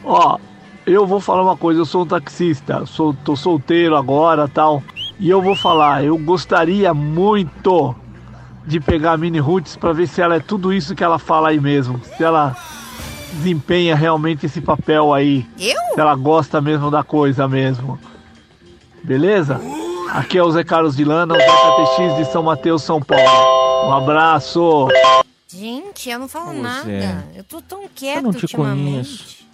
Ó, 0.05 0.39
eu 0.87 1.05
vou 1.07 1.21
falar 1.21 1.43
uma 1.43 1.57
coisa, 1.57 1.81
eu 1.81 1.85
sou 1.85 2.03
um 2.03 2.07
taxista, 2.07 2.87
sou, 2.87 3.13
tô 3.25 3.35
solteiro 3.35 3.97
agora 3.97 4.47
tal. 4.47 4.83
E 5.19 5.29
eu 5.29 5.43
vou 5.43 5.57
falar, 5.57 6.05
eu 6.05 6.17
gostaria 6.17 6.95
muito 6.95 7.95
de 8.65 8.81
pegar 8.81 9.13
a 9.13 9.17
Mini 9.17 9.39
Roots 9.39 9.77
pra 9.77 9.93
ver 9.93 10.07
se 10.07 10.21
ela 10.21 10.37
é 10.37 10.41
tudo 10.41 10.73
isso 10.73 10.95
que 10.95 11.03
ela 11.03 11.19
fala 11.19 11.49
aí 11.49 11.61
mesmo. 11.61 12.01
Se 12.17 12.23
ela 12.23 12.55
desempenha 13.33 13.95
realmente 13.95 14.47
esse 14.47 14.61
papel 14.61 15.13
aí. 15.13 15.47
Eu? 15.59 15.95
Se 15.95 16.01
ela 16.01 16.15
gosta 16.15 16.61
mesmo 16.61 16.91
da 16.91 17.03
coisa 17.03 17.49
mesmo. 17.49 17.99
Beleza? 19.03 19.61
Aqui 20.13 20.39
é 20.39 20.43
o 20.43 20.51
Zé 20.51 20.65
Carlos 20.65 20.97
de 20.97 21.05
Lana, 21.05 21.35
o 21.35 21.37
ZKTX 21.37 22.17
de 22.17 22.33
São 22.33 22.43
Mateus, 22.43 22.83
São 22.83 23.01
Paulo. 23.01 23.89
Um 23.89 23.93
abraço. 23.93 24.89
Gente, 25.49 26.11
eu 26.11 26.19
não 26.19 26.29
falo 26.29 26.47
Pois 26.47 26.63
nada. 26.63 26.91
é. 26.91 27.25
Eu 27.37 27.45
tô 27.45 27.61
tão 27.61 27.89
quieto 27.95 28.17
Eu 28.17 28.23
não 28.23 28.33
te 28.33 28.49
conheço. 28.49 29.47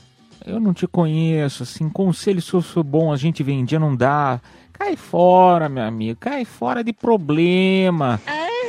Eu 0.44 0.58
não 0.58 0.74
te 0.74 0.86
conheço, 0.86 1.62
assim, 1.62 1.88
conselho 1.88 2.42
se 2.42 2.52
eu 2.52 2.62
sou 2.62 2.82
bom, 2.82 3.12
a 3.12 3.16
gente 3.16 3.42
vendia, 3.42 3.78
não 3.78 3.94
dá. 3.94 4.40
Cai 4.72 4.96
fora, 4.96 5.68
meu 5.68 5.84
amigo, 5.84 6.18
cai 6.18 6.44
fora 6.44 6.82
de 6.82 6.92
problema. 6.92 8.20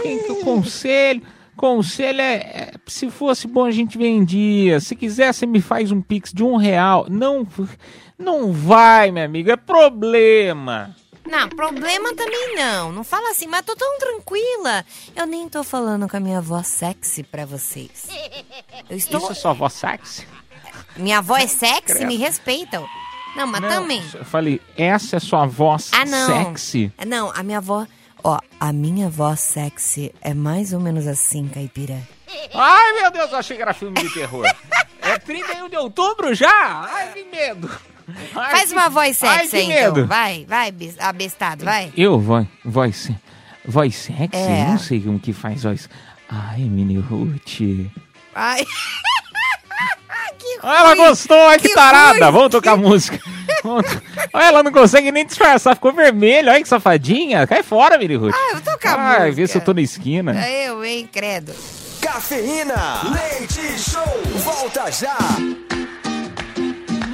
Quem 0.03 0.21
que 0.23 0.31
o 0.31 0.41
conselho, 0.43 1.23
conselho 1.55 2.21
é, 2.21 2.35
é, 2.35 2.71
se 2.85 3.09
fosse 3.09 3.47
bom 3.47 3.63
a 3.65 3.71
gente 3.71 3.97
vendia. 3.97 4.79
Se 4.79 4.95
quiser, 4.95 5.33
você 5.33 5.45
me 5.45 5.61
faz 5.61 5.91
um 5.91 6.01
pix 6.01 6.31
de 6.31 6.43
um 6.43 6.57
real. 6.57 7.07
Não, 7.09 7.47
não 8.19 8.51
vai, 8.51 9.11
meu 9.11 9.23
amigo, 9.23 9.49
é 9.49 9.55
problema. 9.55 10.95
Não, 11.25 11.49
problema 11.49 12.13
também 12.15 12.55
não. 12.55 12.91
Não 12.91 13.03
fala 13.03 13.31
assim, 13.31 13.47
mas 13.47 13.63
tô 13.65 13.75
tão 13.75 13.97
tranquila. 13.97 14.85
Eu 15.15 15.25
nem 15.25 15.47
tô 15.47 15.63
falando 15.63 16.07
com 16.09 16.17
a 16.17 16.19
minha 16.19 16.41
voz 16.41 16.67
sexy 16.67 17.23
pra 17.23 17.45
vocês. 17.45 18.07
Eu 18.89 18.97
estou. 18.97 19.19
Isso 19.21 19.31
é 19.31 19.35
sua 19.35 19.53
voz 19.53 19.73
sexy? 19.73 20.27
Minha 20.97 21.21
voz 21.21 21.51
sexy, 21.51 21.81
Credo. 21.95 22.05
me 22.07 22.17
respeitam. 22.17 22.87
Não, 23.35 23.47
mas 23.47 23.61
Não, 23.61 23.69
também. 23.69 24.03
Eu 24.13 24.25
falei, 24.25 24.61
essa 24.77 25.15
é 25.15 25.19
sua 25.19 25.45
voz 25.45 25.89
Ah, 25.93 26.05
não. 26.05 26.27
sexy? 26.45 26.91
Não, 27.07 27.31
a 27.33 27.41
minha 27.41 27.59
voz. 27.61 27.87
Ó, 28.23 28.37
a 28.59 28.71
minha 28.71 29.09
voz 29.09 29.39
sexy 29.39 30.13
é 30.21 30.33
mais 30.33 30.71
ou 30.71 30.79
menos 30.79 31.07
assim, 31.07 31.47
caipira. 31.47 31.99
Ai, 32.53 32.93
meu 32.93 33.11
Deus, 33.11 33.31
eu 33.31 33.37
achei 33.37 33.55
que 33.57 33.61
era 33.63 33.73
filme 33.73 33.99
de 34.01 34.13
terror. 34.13 34.45
é 35.01 35.17
31 35.17 35.67
de 35.69 35.77
outubro 35.77 36.33
já? 36.35 36.87
Ai, 36.91 37.11
que 37.13 37.23
medo. 37.25 37.69
Ai, 38.35 38.51
Faz 38.51 38.71
uma 38.71 38.89
voz 38.89 39.21
Ai, 39.23 39.39
sexy 39.47 39.55
aí, 39.71 39.71
então. 39.89 40.05
Vai, 40.07 40.45
vai, 40.47 40.71
bes- 40.71 40.99
abestado, 40.99 41.63
vai. 41.65 41.91
Eu, 41.95 42.19
voz, 42.19 42.47
voz, 42.63 43.11
voz 43.65 43.95
sexy? 43.95 44.29
É. 44.37 44.65
Não 44.67 44.77
sei 44.79 45.01
como 45.01 45.19
que 45.19 45.33
faz 45.33 45.63
voz. 45.63 45.89
Ai, 46.29 46.61
mini 46.61 46.97
Ruth. 46.97 47.89
Ai. 48.35 48.65
que 50.39 50.59
ela 50.65 50.89
ruim. 50.89 50.97
gostou, 50.97 51.47
ai 51.47 51.57
que, 51.59 51.69
Que 51.69 51.73
tarada. 51.75 52.25
ruim. 52.25 52.31
Vamos 52.33 52.49
tocar 52.49 52.75
música. 52.77 53.19
Vamos 53.63 53.85
to- 53.89 54.01
Olha, 54.33 54.45
ela 54.45 54.63
não 54.63 54.71
consegue 54.71 55.11
nem 55.11 55.25
disfarçar, 55.25 55.75
ficou 55.75 55.93
vermelha. 55.93 56.51
Olha 56.51 56.61
que 56.61 56.67
safadinha. 56.67 57.45
Cai 57.47 57.63
fora, 57.63 57.97
mini 57.97 58.15
Ruth. 58.15 58.33
Ah, 58.35 58.49
eu 58.55 58.61
vou 58.61 58.73
tocar 58.73 58.97
Ai, 58.99 59.19
música. 59.19 59.35
vê 59.35 59.47
se 59.47 59.57
eu 59.57 59.61
tô 59.61 59.73
na 59.73 59.81
esquina. 59.81 60.47
Eu, 60.49 60.83
hein, 60.83 61.07
credo. 61.11 61.53
Cafeína, 62.01 63.01
leite 63.13 63.79
show, 63.79 64.03
volta 64.43 64.91
já. 64.91 65.15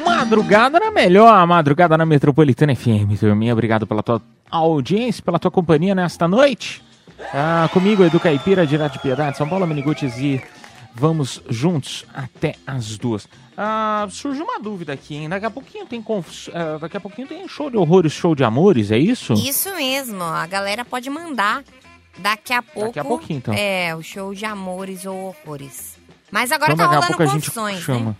Madrugada 0.03 0.79
na 0.79 0.91
melhor, 0.91 1.45
madrugada 1.47 1.97
na 1.97 2.05
Metropolitana 2.05 2.75
FM, 2.75 3.17
turminha. 3.19 3.53
Obrigado 3.53 3.85
pela 3.85 4.01
tua 4.01 4.21
audiência, 4.49 5.23
pela 5.23 5.39
tua 5.39 5.51
companhia 5.51 5.93
nesta 5.93 6.27
noite. 6.27 6.81
Ah, 7.33 7.69
comigo, 7.73 8.03
Edu 8.03 8.19
Caipira, 8.19 8.65
direto 8.65 8.93
de 8.93 8.99
Piedade, 8.99 9.37
São 9.37 9.47
Paulo, 9.47 9.67
Miniguts 9.67 10.17
e 10.17 10.41
vamos 10.95 11.41
juntos 11.49 12.05
até 12.13 12.55
as 12.65 12.97
duas. 12.97 13.27
Ah, 13.57 14.07
surgiu 14.09 14.45
uma 14.45 14.59
dúvida 14.59 14.93
aqui, 14.93 15.15
hein? 15.15 15.29
Daqui 15.29 15.45
a 15.45 15.49
pouquinho 15.49 15.85
tem 15.85 16.01
conf... 16.01 16.47
ah, 16.53 16.77
daqui 16.79 16.97
a 16.97 16.99
pouquinho 16.99 17.27
tem 17.27 17.47
show 17.47 17.69
de 17.69 17.77
horrores, 17.77 18.13
show 18.13 18.33
de 18.33 18.43
amores, 18.43 18.91
é 18.91 18.97
isso? 18.97 19.33
Isso 19.33 19.73
mesmo, 19.75 20.23
a 20.23 20.47
galera 20.47 20.85
pode 20.85 21.09
mandar 21.09 21.63
daqui 22.17 22.53
a 22.53 22.61
pouco. 22.61 22.99
a 22.99 23.03
pouquinho, 23.03 23.37
então. 23.37 23.53
É, 23.53 23.93
o 23.95 24.01
show 24.01 24.33
de 24.33 24.45
amores 24.45 25.05
ou 25.05 25.35
horrores. 25.45 25.97
Mas 26.31 26.51
agora 26.51 26.73
então 26.73 26.85
tá 26.87 26.91
daqui 26.91 26.95
a 26.95 27.07
rolando 27.07 27.17
pouco 27.17 27.23
a 27.23 27.25
gente 27.25 27.51
confissões, 27.51 27.87
né? 27.87 28.15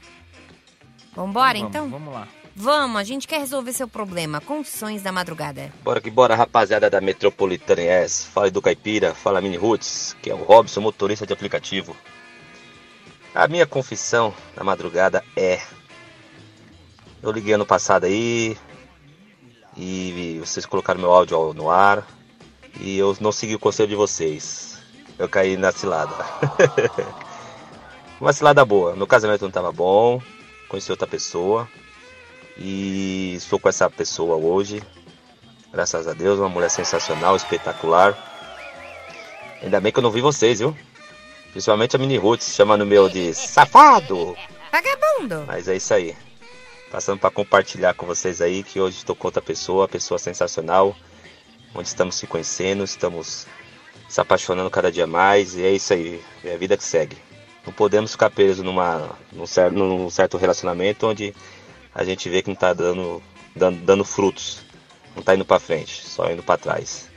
Vambora, 1.15 1.57
Vamos, 1.57 1.69
então? 1.69 1.89
Vamos 1.89 2.13
lá. 2.13 2.27
Vamos, 2.55 2.97
a 2.97 3.03
gente 3.03 3.27
quer 3.27 3.39
resolver 3.39 3.71
seu 3.71 3.87
problema. 3.87 4.41
Confissões 4.41 5.01
da 5.01 5.11
madrugada. 5.11 5.71
Bora 5.83 6.01
que 6.01 6.09
bora, 6.09 6.35
rapaziada 6.35 6.89
da 6.89 6.99
Metropolitana 6.99 7.81
S. 7.81 8.27
Fala 8.27 8.51
do 8.51 8.61
Caipira, 8.61 9.13
fala 9.13 9.39
Mini 9.39 9.55
Roots, 9.55 10.15
que 10.21 10.29
é 10.29 10.33
o 10.33 10.43
Robson, 10.43 10.81
motorista 10.81 11.25
de 11.25 11.33
aplicativo. 11.33 11.95
A 13.33 13.47
minha 13.47 13.65
confissão 13.65 14.33
na 14.57 14.63
madrugada 14.63 15.23
é. 15.35 15.61
Eu 17.21 17.31
liguei 17.31 17.53
ano 17.53 17.65
passado 17.65 18.05
aí 18.05 18.57
e 19.77 20.37
vocês 20.39 20.65
colocaram 20.65 20.99
meu 20.99 21.11
áudio 21.11 21.53
no 21.53 21.69
ar 21.69 22.05
e 22.79 22.97
eu 22.97 23.15
não 23.21 23.31
segui 23.31 23.55
o 23.55 23.59
conselho 23.59 23.89
de 23.89 23.95
vocês. 23.95 24.79
Eu 25.17 25.29
caí 25.29 25.55
na 25.55 25.71
cilada. 25.71 26.13
Uma 28.19 28.33
cilada 28.33 28.65
boa. 28.65 28.95
Meu 28.95 29.07
casamento 29.07 29.41
não 29.41 29.49
estava 29.49 29.71
bom, 29.71 30.21
conheci 30.69 30.91
outra 30.91 31.07
pessoa 31.07 31.67
e 32.55 33.33
estou 33.35 33.59
com 33.59 33.67
essa 33.67 33.89
pessoa 33.89 34.37
hoje. 34.37 34.81
Graças 35.73 36.07
a 36.07 36.13
Deus, 36.13 36.39
uma 36.39 36.47
mulher 36.47 36.69
sensacional, 36.69 37.35
espetacular. 37.35 38.17
Ainda 39.61 39.81
bem 39.81 39.91
que 39.91 39.99
eu 39.99 40.03
não 40.03 40.11
vi 40.11 40.21
vocês, 40.21 40.59
viu? 40.59 40.77
Principalmente 41.51 41.95
a 41.95 41.99
Mini 41.99 42.17
Roots 42.17 42.53
chamando 42.55 42.83
o 42.83 42.85
meu 42.85 43.09
de 43.09 43.33
safado. 43.33 44.37
Vagabundo! 44.71 45.45
Mas 45.47 45.67
é 45.67 45.75
isso 45.75 45.93
aí. 45.93 46.15
Passando 46.91 47.19
para 47.19 47.31
compartilhar 47.31 47.93
com 47.93 48.05
vocês 48.05 48.39
aí 48.39 48.63
que 48.63 48.79
hoje 48.79 48.97
estou 48.97 49.15
com 49.15 49.27
outra 49.27 49.41
pessoa, 49.41 49.87
pessoa 49.87 50.17
sensacional, 50.17 50.95
onde 51.73 51.87
estamos 51.87 52.15
se 52.15 52.25
conhecendo, 52.25 52.83
estamos 52.83 53.47
se 54.07 54.21
apaixonando 54.21 54.69
cada 54.69 54.91
dia 54.91 55.05
mais 55.05 55.55
e 55.55 55.63
é 55.63 55.71
isso 55.71 55.93
aí, 55.93 56.23
é 56.43 56.53
a 56.53 56.57
vida 56.57 56.77
que 56.77 56.83
segue. 56.83 57.28
Não 57.69 57.73
podemos 57.73 58.13
ficar 58.13 58.31
presos 58.31 58.65
numa, 58.65 59.11
num, 59.31 59.45
certo, 59.45 59.75
num 59.75 60.09
certo 60.09 60.37
relacionamento 60.37 61.05
onde 61.05 61.35
a 61.93 62.03
gente 62.03 62.27
vê 62.27 62.41
que 62.41 62.47
não 62.47 62.55
está 62.55 62.73
dando, 62.73 63.21
dando, 63.55 63.85
dando 63.85 64.03
frutos, 64.03 64.65
não 65.13 65.19
está 65.19 65.35
indo 65.35 65.45
para 65.45 65.59
frente, 65.59 66.03
só 66.03 66.31
indo 66.31 66.41
para 66.41 66.57
trás. 66.57 67.07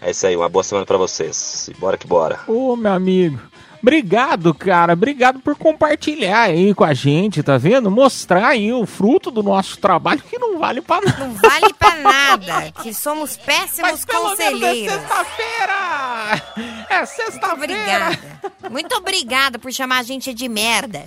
É 0.00 0.10
isso 0.10 0.26
aí, 0.26 0.36
uma 0.36 0.48
boa 0.48 0.64
semana 0.64 0.84
para 0.84 0.96
vocês. 0.96 1.70
Bora 1.78 1.96
que 1.96 2.04
bora. 2.04 2.40
Ô, 2.48 2.74
meu 2.74 2.92
amigo. 2.92 3.40
Obrigado, 3.82 4.52
cara. 4.54 4.92
Obrigado 4.92 5.40
por 5.40 5.56
compartilhar 5.56 6.42
aí 6.42 6.74
com 6.74 6.84
a 6.84 6.92
gente, 6.94 7.42
tá 7.42 7.56
vendo? 7.58 7.90
Mostrar 7.90 8.48
aí 8.48 8.72
o 8.72 8.84
fruto 8.86 9.30
do 9.30 9.42
nosso 9.42 9.78
trabalho 9.78 10.22
que 10.22 10.38
não 10.38 10.58
vale 10.58 10.80
pra 10.80 11.00
nada. 11.00 11.24
Não 11.26 11.34
vale 11.34 11.72
pra 11.74 11.94
nada, 11.96 12.72
que 12.82 12.92
somos 12.92 13.36
péssimos 13.36 13.90
Mas 13.90 14.04
pelo 14.04 14.36
menos 14.36 14.40
é 14.40 14.50
conselheiros. 14.50 14.92
sexta-feira! 14.94 16.42
É 16.90 17.06
sexta-feira. 17.06 17.54
Obrigada. 17.54 18.18
Muito 18.70 18.94
obrigada 18.96 19.58
por 19.58 19.72
chamar 19.72 19.98
a 19.98 20.02
gente 20.02 20.32
de 20.34 20.48
merda. 20.48 21.04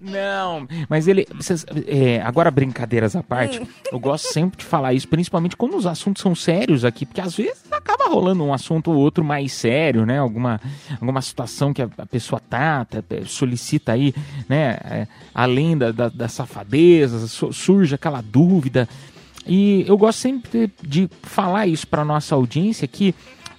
Não, 0.00 0.66
mas 0.88 1.08
ele. 1.08 1.26
vocês- 1.34 1.64
é, 1.86 2.20
agora, 2.22 2.50
brincadeiras 2.50 3.16
à 3.16 3.22
parte, 3.22 3.60
eu 3.90 3.98
gosto 3.98 4.32
sempre 4.32 4.58
de 4.58 4.64
falar 4.64 4.92
isso, 4.94 5.08
principalmente 5.08 5.56
quando 5.56 5.76
os 5.76 5.86
assuntos 5.86 6.22
são 6.22 6.34
sérios 6.34 6.84
aqui, 6.84 7.04
porque 7.04 7.20
às 7.20 7.34
vezes 7.36 7.62
acaba 7.78 8.04
rolando 8.08 8.44
um 8.44 8.52
assunto 8.52 8.90
ou 8.90 8.96
outro 8.96 9.24
mais 9.24 9.52
sério, 9.52 10.04
né? 10.04 10.18
Alguma, 10.18 10.60
alguma 11.00 11.22
situação 11.22 11.72
que 11.72 11.82
a, 11.82 11.88
a 11.98 12.06
pessoa 12.06 12.40
tá, 12.40 12.84
tá, 12.84 13.00
tá, 13.02 13.16
solicita 13.26 13.92
aí, 13.92 14.14
né? 14.48 14.78
é, 14.84 15.08
além 15.34 15.76
da, 15.76 15.92
da, 15.92 16.08
da 16.08 16.28
safadeza, 16.28 17.26
su- 17.26 17.52
surge 17.52 17.94
aquela 17.94 18.20
dúvida. 18.20 18.88
E 19.46 19.84
eu 19.86 19.96
gosto 19.96 20.18
sempre 20.18 20.70
de, 20.82 21.08
falar 21.22 21.66
isso 21.66 21.86
para 21.86 22.04
nossa 22.04 22.34
audiência 22.34 22.86
que 22.86 23.14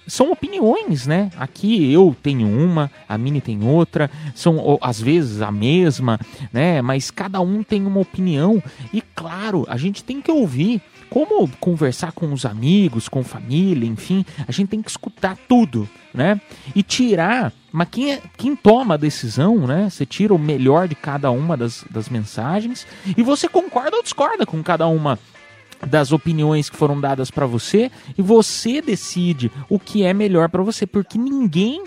são 0.06 0.32
opiniões, 0.32 1.06
né? 1.06 1.30
Aqui 1.36 1.92
eu 1.92 2.16
tenho 2.20 2.48
uma, 2.48 2.90
a 3.08 3.16
Mini 3.16 3.40
tem 3.40 3.62
outra, 3.64 4.10
são 4.34 4.78
às 4.80 5.00
vezes 5.00 5.40
a 5.40 5.52
mesma, 5.52 6.18
né? 6.52 6.82
Mas 6.82 7.10
cada 7.10 7.40
um 7.40 7.62
tem 7.62 7.86
uma 7.86 8.00
opinião 8.00 8.62
e 8.92 9.00
claro, 9.00 9.64
a 9.68 9.76
gente 9.76 10.02
tem 10.04 10.20
que 10.20 10.30
ouvir. 10.30 10.80
Como 11.10 11.48
conversar 11.58 12.12
com 12.12 12.32
os 12.32 12.46
amigos, 12.46 13.08
com 13.08 13.24
família, 13.24 13.86
enfim, 13.86 14.24
a 14.46 14.52
gente 14.52 14.68
tem 14.68 14.80
que 14.80 14.90
escutar 14.90 15.36
tudo, 15.48 15.88
né? 16.14 16.40
E 16.74 16.82
tirar, 16.82 17.52
mas 17.72 17.88
quem, 17.90 18.12
é, 18.12 18.22
quem 18.36 18.54
toma 18.54 18.94
a 18.94 18.96
decisão, 18.96 19.66
né? 19.66 19.90
Você 19.90 20.06
tira 20.06 20.32
o 20.32 20.38
melhor 20.38 20.86
de 20.86 20.94
cada 20.94 21.30
uma 21.30 21.56
das, 21.56 21.84
das 21.90 22.08
mensagens 22.08 22.86
e 23.16 23.22
você 23.22 23.48
concorda 23.48 23.96
ou 23.96 24.02
discorda 24.02 24.46
com 24.46 24.62
cada 24.62 24.86
uma 24.86 25.18
das 25.86 26.12
opiniões 26.12 26.70
que 26.70 26.76
foram 26.76 27.00
dadas 27.00 27.30
para 27.30 27.46
você 27.46 27.90
e 28.16 28.22
você 28.22 28.80
decide 28.80 29.50
o 29.68 29.78
que 29.78 30.04
é 30.04 30.12
melhor 30.12 30.48
para 30.48 30.62
você, 30.62 30.86
porque 30.86 31.18
ninguém 31.18 31.82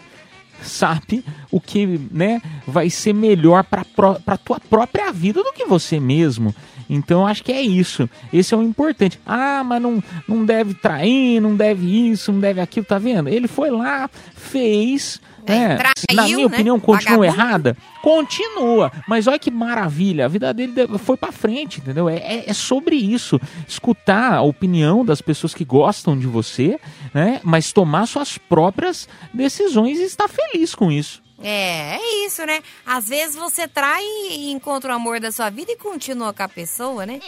sabe 0.61 1.24
o 1.51 1.59
que, 1.59 1.99
né, 2.11 2.41
vai 2.65 2.89
ser 2.89 3.13
melhor 3.13 3.63
para 3.63 3.84
para 3.93 4.38
tua 4.38 4.59
própria 4.59 5.11
vida 5.11 5.43
do 5.43 5.53
que 5.53 5.65
você 5.65 5.99
mesmo. 5.99 6.55
Então 6.90 7.26
acho 7.26 7.44
que 7.44 7.52
é 7.52 7.62
isso. 7.62 8.10
Esse 8.32 8.54
é 8.54 8.58
o 8.58 8.62
importante. 8.64 9.20
Ah, 9.26 9.64
mas 9.64 9.82
não, 9.82 10.04
não 10.28 10.46
deve 10.46 10.74
trair, 10.74 11.40
não 11.42 11.56
deve 11.56 12.10
isso, 12.12 12.32
não 12.32 12.40
deve 12.40 12.60
aquilo, 12.62 12.86
tá 12.86 12.98
vendo? 13.00 13.30
Ele 13.30 13.48
foi 13.48 13.70
lá, 13.72 14.10
fez, 14.36 15.20
é, 15.46 15.76
traiu, 15.76 15.94
na 16.14 16.24
minha 16.26 16.38
né? 16.38 16.46
opinião, 16.46 16.80
continua 16.80 17.18
Vagabundo. 17.18 17.42
errada? 17.42 17.78
Continua. 18.02 18.92
Mas 19.08 19.28
olha 19.28 19.40
que 19.40 19.50
maravilha, 19.50 20.26
a 20.26 20.28
vida 20.28 20.54
dele 20.54 20.74
de- 20.74 20.98
foi 21.00 21.18
pra 21.18 21.32
frente, 21.32 21.80
entendeu? 21.80 22.08
É, 22.10 22.18
é- 22.18 22.44
é 22.50 22.54
sobre 22.54 22.96
isso. 22.96 23.40
Escutar 23.68 24.34
a 24.34 24.42
opinião 24.42 25.04
das 25.06 25.22
pessoas 25.22 25.54
que 25.54 25.66
gostam 25.66 26.18
de 26.18 26.28
você, 26.28 26.80
né? 27.14 27.40
Mas 27.44 27.72
tomar 27.74 28.06
suas 28.06 28.38
próprias 28.38 29.08
decisões 29.34 29.98
e 30.00 30.04
estar 30.04 30.28
feliz 30.28 30.76
com 30.76 30.92
isso. 30.92 31.22
É, 31.44 31.98
é 31.98 32.26
isso, 32.26 32.46
né? 32.46 32.64
Às 32.86 33.10
vezes 33.10 33.36
você 33.36 33.68
trai 33.68 34.04
e 34.04 34.52
encontra 34.52 34.94
o 34.94 34.96
amor 34.96 35.20
da 35.20 35.32
sua 35.32 35.50
vida 35.50 35.72
e 35.74 35.78
continua 35.78 36.34
com 36.34 36.44
a 36.44 36.48
pessoa, 36.48 37.06
né? 37.06 37.20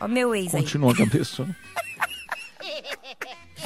Ó, 0.00 0.06
meu 0.06 0.34
ex 0.34 0.54
aí. 0.54 0.62
Continua 0.62 0.94
com 0.94 1.02
a 1.02 1.06
pessoa. 1.06 1.48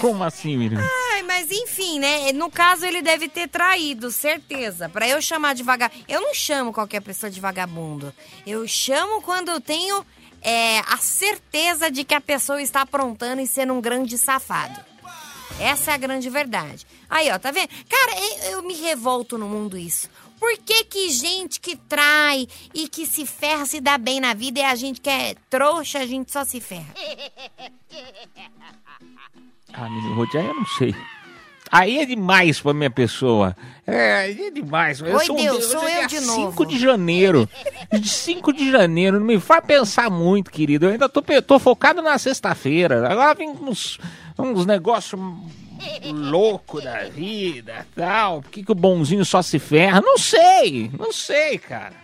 Como 0.01 0.25
assim, 0.25 0.57
menino? 0.57 0.81
Ai, 1.13 1.23
mas 1.25 1.51
enfim, 1.51 1.99
né? 1.99 2.33
No 2.33 2.51
caso, 2.51 2.87
ele 2.87 3.03
deve 3.03 3.29
ter 3.29 3.49
traído, 3.49 4.11
certeza. 4.11 4.89
Pra 4.89 5.07
eu 5.07 5.21
chamar 5.21 5.55
de 5.55 5.63
vagabundo. 5.63 6.05
Eu 6.09 6.23
não 6.23 6.35
chamo 6.35 6.73
qualquer 6.73 7.03
pessoa 7.03 7.29
de 7.29 7.41
vagabundo. 7.41 8.15
Eu 8.47 8.67
chamo 8.67 9.21
quando 9.21 9.51
eu 9.51 9.61
tenho 9.61 10.07
é, 10.41 10.79
a 10.81 10.97
certeza 10.97 11.91
de 11.91 12.05
que 12.05 12.15
a 12.15 12.21
pessoa 12.21 12.63
está 12.63 12.83
aprontando 12.83 13.43
e 13.43 13.47
sendo 13.47 13.75
um 13.75 13.81
grande 13.81 14.17
safado. 14.17 14.90
Essa 15.59 15.91
é 15.91 15.95
a 15.95 15.99
grande 15.99 16.29
verdade. 16.31 16.87
Aí, 17.09 17.31
ó, 17.31 17.39
tá 17.39 17.51
vendo? 17.51 17.69
Cara, 17.89 18.13
eu, 18.19 18.53
eu 18.53 18.63
me 18.63 18.75
revolto 18.75 19.37
no 19.37 19.49
mundo 19.49 19.77
isso. 19.77 20.09
Por 20.39 20.57
que, 20.59 20.85
que 20.85 21.11
gente 21.11 21.61
que 21.61 21.77
trai 21.77 22.49
e 22.73 22.89
que 22.89 23.05
se 23.05 23.27
ferra 23.27 23.67
se 23.67 23.79
dá 23.79 23.99
bem 23.99 24.21
na 24.21 24.33
vida 24.33 24.61
e 24.61 24.63
a 24.63 24.75
gente 24.75 25.01
que 25.01 25.11
é 25.11 25.35
trouxa, 25.51 25.99
a 25.99 26.07
gente 26.07 26.33
só 26.33 26.45
se 26.45 26.61
ferra? 26.61 26.95
Ah, 29.73 29.89
menino 29.89 30.27
aí 30.35 30.47
eu 30.47 30.55
não 30.55 30.67
sei. 30.67 30.95
Aí 31.73 31.99
é 31.99 32.07
demais 32.07 32.61
pra 32.61 32.75
minha 32.75 32.91
pessoa. 32.91 33.57
É, 33.87 34.15
aí 34.15 34.47
é 34.47 34.51
demais. 34.51 35.01
Oi, 35.01 35.25
sou 35.25 35.37
Deus, 35.37 35.59
Deus, 35.59 35.65
sou 35.67 35.87
é 35.87 36.03
eu 36.03 36.09
de 36.09 36.19
5 36.19 36.37
novo. 36.37 36.67
de 36.67 36.79
janeiro. 36.79 37.49
De 37.93 38.09
5 38.09 38.53
de 38.53 38.73
janeiro. 38.73 39.21
Não 39.21 39.27
me 39.27 39.39
faz 39.39 39.65
pensar 39.65 40.11
muito, 40.11 40.51
querido. 40.51 40.87
Eu 40.87 40.93
ainda 40.93 41.09
tô, 41.09 41.23
tô 41.47 41.59
focado 41.61 42.03
na 42.03 42.19
sexta-feira. 42.19 43.09
Agora 43.09 43.35
vem 43.35 43.51
uns, 43.51 44.01
uns 44.41 44.67
negócios 44.67 45.21
loucos 46.13 46.85
da 46.85 47.05
vida 47.05 47.87
tal. 47.95 48.43
Por 48.43 48.51
que, 48.51 48.63
que 48.63 48.73
o 48.73 48.75
bonzinho 48.75 49.25
só 49.25 49.43
se 49.43 49.59
ferra? 49.59 50.01
Não 50.01 50.19
sei. 50.19 50.91
Não 50.99 51.13
sei, 51.13 51.59
cara. 51.59 51.95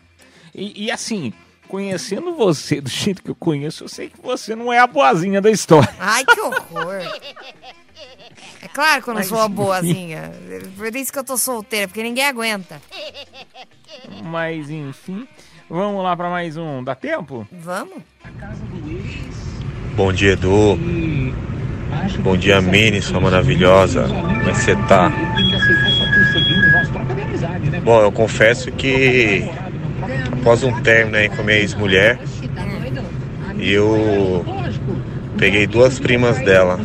E, 0.55 0.87
e 0.87 0.91
assim, 0.91 1.33
conhecendo 1.69 2.35
você 2.35 2.81
do 2.81 2.89
jeito 2.89 3.23
que 3.23 3.31
eu 3.31 3.35
conheço, 3.35 3.85
eu 3.85 3.89
sei 3.89 4.09
que 4.09 4.21
você 4.23 4.55
não 4.55 4.73
é 4.73 4.79
a 4.79 4.87
boazinha 4.87 5.41
da 5.41 5.51
história. 5.51 5.93
Ai, 5.99 6.25
que 6.25 6.41
horror. 6.41 7.21
É 8.63 8.69
claro 8.69 9.03
que 9.03 9.09
eu 9.09 9.15
não 9.15 9.21
Mas, 9.21 9.29
sou 9.29 9.41
a 9.41 9.49
boazinha. 9.49 10.33
Por 10.77 10.95
isso 10.97 11.13
que 11.13 11.19
eu 11.19 11.25
tô 11.25 11.37
solteira, 11.37 11.87
porque 11.89 12.03
ninguém 12.03 12.25
aguenta. 12.27 12.81
Mas 14.25 14.71
enfim, 14.71 15.27
vamos 15.69 16.03
lá 16.03 16.17
pra 16.17 16.31
mais 16.31 16.57
um. 16.57 16.83
Dá 16.83 16.95
tempo? 16.95 17.47
Vamos? 17.53 18.03
Bom 19.95 20.13
dia, 20.13 20.33
Edu. 20.33 20.79
Bom 22.21 22.37
dia, 22.37 22.61
Mini, 22.61 23.01
sua 23.01 23.21
maravilhosa. 23.21 24.05
Como 24.05 24.49
é 24.49 24.53
que 24.53 24.59
você 24.59 24.77
tá? 24.89 25.13
Bom, 27.85 28.01
eu 28.01 28.13
confesso 28.13 28.71
que 28.73 29.49
após 30.33 30.63
um 30.63 30.73
término 30.83 31.17
aí 31.17 31.29
com 31.29 31.41
a 31.41 31.45
minha 31.45 31.59
ex-mulher, 31.59 32.19
eu 33.59 34.45
peguei 35.37 35.67
duas 35.67 35.99
primas 35.99 36.39
dela. 36.39 36.81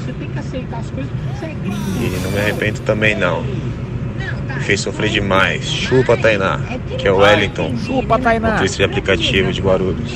E 1.99 2.19
não 2.23 2.31
me 2.31 2.39
arrependo 2.39 2.79
também 2.81 3.15
não. 3.15 3.43
Me 3.43 4.63
fez 4.63 4.81
sofrer 4.81 5.09
demais. 5.09 5.65
Chupa, 5.65 6.17
Tainá, 6.17 6.59
que 6.97 7.07
é 7.07 7.11
o 7.11 7.17
Wellington. 7.17 7.75
Chupa, 7.77 8.19
Tainá. 8.19 8.51
Motorista 8.51 8.77
de 8.77 8.83
aplicativo 8.83 9.51
de 9.51 9.61
Guarulhos. 9.61 10.11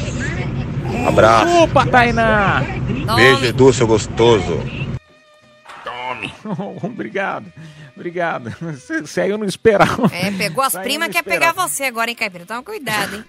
Abraço. 1.07 1.51
Chupa, 1.67 1.85
Tainá! 1.87 2.61
Beijo, 3.15 3.45
Edu, 3.45 3.73
seu 3.73 3.87
gostoso. 3.87 4.59
Tome! 5.83 6.33
Obrigado, 6.83 7.51
obrigado. 7.95 8.53
Isso 9.03 9.19
aí 9.19 9.29
eu 9.29 9.37
não 9.37 9.45
esperava. 9.45 10.09
É, 10.13 10.31
pegou 10.31 10.63
as 10.63 10.73
primas, 10.73 11.09
quer 11.09 11.23
pegar 11.23 11.47
esperava. 11.49 11.67
você 11.67 11.83
agora, 11.85 12.09
hein, 12.09 12.15
Caipira? 12.15 12.45
Toma 12.45 12.63
cuidado, 12.63 13.15
hein? 13.15 13.23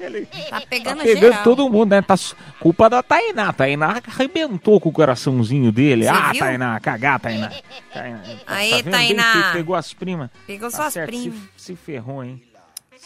Tá 0.51 0.63
pegando, 0.69 0.99
Tá 0.99 1.05
pegando 1.05 1.21
geral. 1.33 1.43
todo 1.45 1.69
mundo, 1.71 1.91
né? 1.91 2.03
Tá 2.03 2.15
culpa 2.61 2.89
da 2.89 3.03
Tainá. 3.03 3.53
Tainá 3.53 4.01
arrebentou 4.07 4.81
com 4.81 4.89
o 4.89 4.93
coraçãozinho 4.93 5.71
dele. 5.73 6.05
Você 6.05 6.09
ah, 6.11 6.31
viu? 6.33 6.41
Tainá, 6.41 6.81
cagar, 6.81 7.21
Tainá. 7.21 7.51
Tainá 7.93 8.21
Aí, 8.47 8.71
tá? 8.71 8.83
Bem 8.83 8.93
Tainá. 8.93 9.33
feito, 9.33 9.53
Pegou 9.53 9.75
as 9.75 9.93
primas. 9.93 10.31
Pegou 10.47 10.71
Tá 10.71 10.77
suas 10.77 10.93
certo, 10.93 11.15
se- 11.15 11.21
primas. 11.31 11.41
Se, 11.57 11.77
ferrou, 11.77 12.25
hein? 12.25 12.43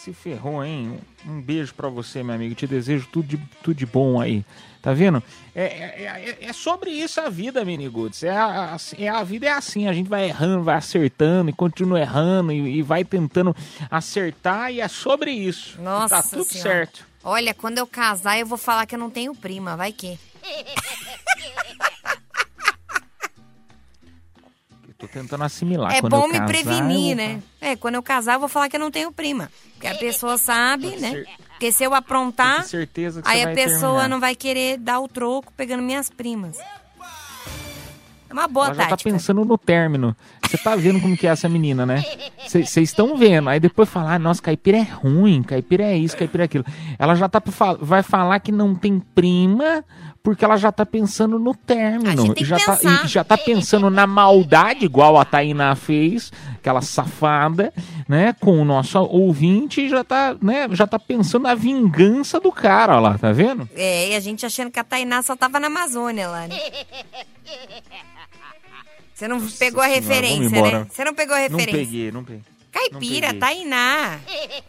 Se 0.02 0.14
ferrou, 0.14 0.64
hein? 0.64 0.98
Um 1.26 1.42
beijo 1.42 1.74
pra 1.74 1.88
você, 1.90 2.22
meu 2.22 2.34
amigo. 2.34 2.54
Te 2.54 2.66
desejo 2.66 3.06
tudo 3.12 3.28
de, 3.28 3.36
tudo 3.62 3.76
de 3.76 3.84
bom 3.84 4.18
aí. 4.18 4.42
Tá 4.80 4.94
vendo? 4.94 5.22
É, 5.54 5.62
é, 5.64 6.36
é- 6.40 6.46
é 6.46 6.52
sobre 6.54 6.90
isso 6.90 7.20
a 7.20 7.28
vida, 7.28 7.62
Miniguts. 7.66 8.22
É 8.22 8.30
a, 8.30 8.74
a- 8.74 8.78
é 8.98 9.08
a 9.08 9.22
vida 9.22 9.46
é 9.46 9.52
assim. 9.52 9.86
A 9.88 9.92
gente 9.92 10.08
vai 10.08 10.26
errando, 10.28 10.64
vai 10.64 10.76
acertando 10.76 11.50
e 11.50 11.52
continua 11.52 12.00
errando 12.00 12.50
e, 12.50 12.78
e 12.78 12.82
vai 12.82 13.04
tentando 13.04 13.54
acertar. 13.90 14.72
E 14.72 14.80
é 14.80 14.88
sobre 14.88 15.32
isso. 15.32 15.78
Nossa 15.82 16.16
Tá 16.16 16.22
tudo 16.22 16.44
Senhora. 16.44 16.70
certo. 16.70 17.06
Olha, 17.22 17.52
quando 17.52 17.76
eu 17.76 17.86
casar, 17.86 18.38
eu 18.38 18.46
vou 18.46 18.56
falar 18.56 18.86
que 18.86 18.94
eu 18.94 18.98
não 18.98 19.10
tenho 19.10 19.34
prima. 19.34 19.76
Vai 19.76 19.92
que. 19.92 20.18
tô 25.00 25.08
tentando 25.08 25.44
assimilar. 25.44 25.94
É 25.94 26.00
Quando 26.00 26.12
bom 26.12 26.22
eu 26.24 26.28
me 26.28 26.34
casar, 26.34 26.46
prevenir, 26.46 27.16
né? 27.16 27.42
É, 27.60 27.74
quando 27.74 27.94
eu 27.94 28.02
casar, 28.02 28.34
eu 28.34 28.40
vou 28.40 28.48
falar 28.48 28.68
que 28.68 28.76
eu 28.76 28.80
não 28.80 28.90
tenho 28.90 29.10
prima. 29.10 29.50
Porque 29.72 29.86
a 29.86 29.94
pessoa 29.94 30.36
sabe, 30.36 30.96
né? 30.96 31.24
Porque 31.48 31.72
se 31.72 31.82
eu 31.82 31.94
aprontar, 31.94 32.64
certeza 32.64 33.22
que 33.22 33.28
aí 33.28 33.42
a 33.42 33.52
pessoa 33.52 33.80
terminar. 33.80 34.08
não 34.08 34.20
vai 34.20 34.34
querer 34.34 34.78
dar 34.78 35.00
o 35.00 35.08
troco 35.08 35.52
pegando 35.56 35.82
minhas 35.82 36.10
primas. 36.10 36.58
É 38.28 38.32
uma 38.32 38.46
boa 38.46 38.66
Ela 38.66 38.74
já 38.74 38.82
tá 38.84 38.88
tática. 38.90 39.10
pensando 39.10 39.44
no 39.44 39.58
término. 39.58 40.16
Você 40.50 40.58
tá 40.58 40.74
vendo 40.74 41.00
como 41.00 41.16
que 41.16 41.28
é 41.28 41.30
essa 41.30 41.48
menina, 41.48 41.86
né? 41.86 42.04
Vocês 42.44 42.76
estão 42.76 43.16
vendo. 43.16 43.48
Aí 43.48 43.60
depois 43.60 43.88
falar, 43.88 44.14
ah, 44.14 44.18
nossa, 44.18 44.42
caipira 44.42 44.78
é 44.78 44.82
ruim, 44.82 45.44
caipira 45.44 45.84
é 45.84 45.96
isso, 45.96 46.16
caipira 46.16 46.42
é 46.42 46.46
aquilo. 46.46 46.64
Ela 46.98 47.14
já 47.14 47.28
tá 47.28 47.40
vai 47.80 48.02
falar 48.02 48.40
que 48.40 48.50
não 48.50 48.74
tem 48.74 48.98
prima 48.98 49.84
porque 50.24 50.44
ela 50.44 50.56
já 50.56 50.72
tá 50.72 50.84
pensando 50.84 51.38
no 51.38 51.54
término. 51.54 52.34
E 52.36 52.44
já, 52.44 52.58
tá, 52.58 52.76
já 53.06 53.22
tá 53.22 53.38
pensando 53.38 53.88
na 53.90 54.08
maldade, 54.08 54.84
igual 54.84 55.16
a 55.16 55.24
Tainá 55.24 55.76
fez, 55.76 56.32
aquela 56.56 56.82
safada, 56.82 57.72
né? 58.08 58.34
Com 58.40 58.60
o 58.60 58.64
nosso 58.64 58.98
ouvinte, 58.98 59.82
e 59.82 59.88
já 59.88 60.02
tá, 60.02 60.36
né? 60.42 60.68
Já 60.72 60.84
tá 60.84 60.98
pensando 60.98 61.44
na 61.44 61.54
vingança 61.54 62.40
do 62.40 62.50
cara, 62.50 62.96
ó 62.96 63.00
lá, 63.00 63.16
tá 63.16 63.30
vendo? 63.30 63.68
É, 63.76 64.10
e 64.10 64.16
a 64.16 64.20
gente 64.20 64.44
achando 64.44 64.70
que 64.70 64.80
a 64.80 64.84
Tainá 64.84 65.22
só 65.22 65.36
tava 65.36 65.60
na 65.60 65.68
Amazônia 65.68 66.28
lá, 66.28 66.48
né? 66.48 66.58
Você 69.20 69.28
não 69.28 69.38
pegou 69.38 69.82
a 69.82 69.86
Senhora, 69.86 70.00
referência, 70.00 70.62
né? 70.62 70.86
Você 70.88 71.04
não 71.04 71.12
pegou 71.14 71.36
a 71.36 71.40
Não 71.40 71.58
referência. 71.58 71.72
peguei, 71.78 72.10
não 72.10 72.24
peguei. 72.24 72.42
Caipira, 72.72 73.26
peguei. 73.26 73.38
Tainá. 73.40 74.18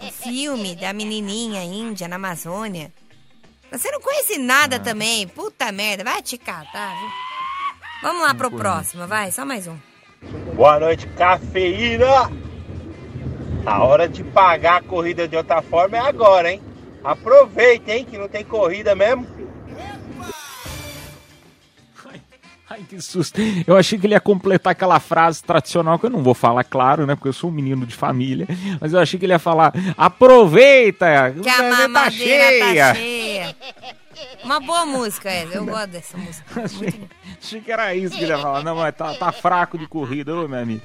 O 0.02 0.12
filme 0.12 0.76
da 0.76 0.91
menininha 0.91 1.64
índia 1.64 2.06
na 2.10 2.18
Amazônia. 2.18 2.91
Você 3.72 3.89
não 3.91 4.02
conhece 4.02 4.38
nada 4.38 4.76
Ah. 4.76 4.80
também. 4.80 5.26
Puta 5.26 5.72
merda, 5.72 6.04
vai 6.04 6.22
te 6.22 6.38
catar, 6.38 6.93
viu? 6.99 7.10
Vamos 8.02 8.24
lá 8.24 8.36
pro 8.36 8.52
conheço. 8.52 8.62
próximo, 8.62 9.08
vai, 9.08 9.32
só 9.32 9.45
mais 9.45 9.68
um. 9.68 9.78
Boa 10.54 10.78
noite, 10.82 11.08
cafeína! 11.16 12.30
A 13.66 13.82
hora 13.86 14.10
de 14.10 14.22
pagar 14.22 14.80
a 14.80 14.84
corrida 14.84 15.30
de 15.30 15.38
outra 15.38 15.62
forma 15.62 15.95
é 15.95 16.02
agora, 16.02 16.52
hein? 16.52 16.62
Aproveita, 17.02 17.93
hein, 17.93 18.04
que 18.04 18.18
não 18.18 18.28
tem 18.28 18.43
corrida 18.43 18.93
mesmo. 18.95 19.26
Ai, 22.72 22.86
que 22.88 23.02
susto. 23.02 23.42
Eu 23.68 23.76
achei 23.76 24.00
que 24.00 24.06
ele 24.06 24.14
ia 24.14 24.20
completar 24.22 24.72
aquela 24.72 24.98
frase 24.98 25.44
tradicional 25.44 26.00
que 26.00 26.06
eu 26.06 26.10
não 26.10 26.24
vou 26.24 26.34
falar, 26.34 26.64
claro, 26.64 27.06
né? 27.06 27.16
Porque 27.16 27.28
eu 27.28 27.34
sou 27.34 27.50
um 27.50 27.54
menino 27.54 27.86
de 27.86 27.94
família. 27.94 28.48
Mas 28.80 28.94
eu 28.94 29.00
achei 29.00 29.20
que 29.20 29.26
ele 29.26 29.34
ia 29.34 29.40
falar: 29.40 29.74
aproveita! 29.98 31.36
Que 31.42 31.50
a 31.50 31.58
tá 31.58 31.64
mamadeira 31.64 32.50
cheia! 32.50 32.86
tá 32.86 32.96
cheia. 32.96 33.56
Uma 34.44 34.60
boa 34.62 34.86
música, 34.86 35.30
é. 35.30 35.48
Eu 35.52 35.66
gosto 35.66 35.88
dessa 35.88 36.18
música. 36.18 36.46
Achei, 36.64 37.02
achei 37.42 37.62
que 37.62 37.72
era 37.72 37.96
isso 37.96 38.16
que 38.16 38.24
ele 38.24 38.32
ia 38.32 38.38
falar. 38.38 38.64
Não, 38.64 38.76
mas 38.76 38.96
tá, 38.96 39.14
tá 39.14 39.32
fraco 39.32 39.78
de 39.78 39.88
corrida, 39.88 40.36
ô 40.36 40.48
meu 40.48 40.60
amigo. 40.60 40.82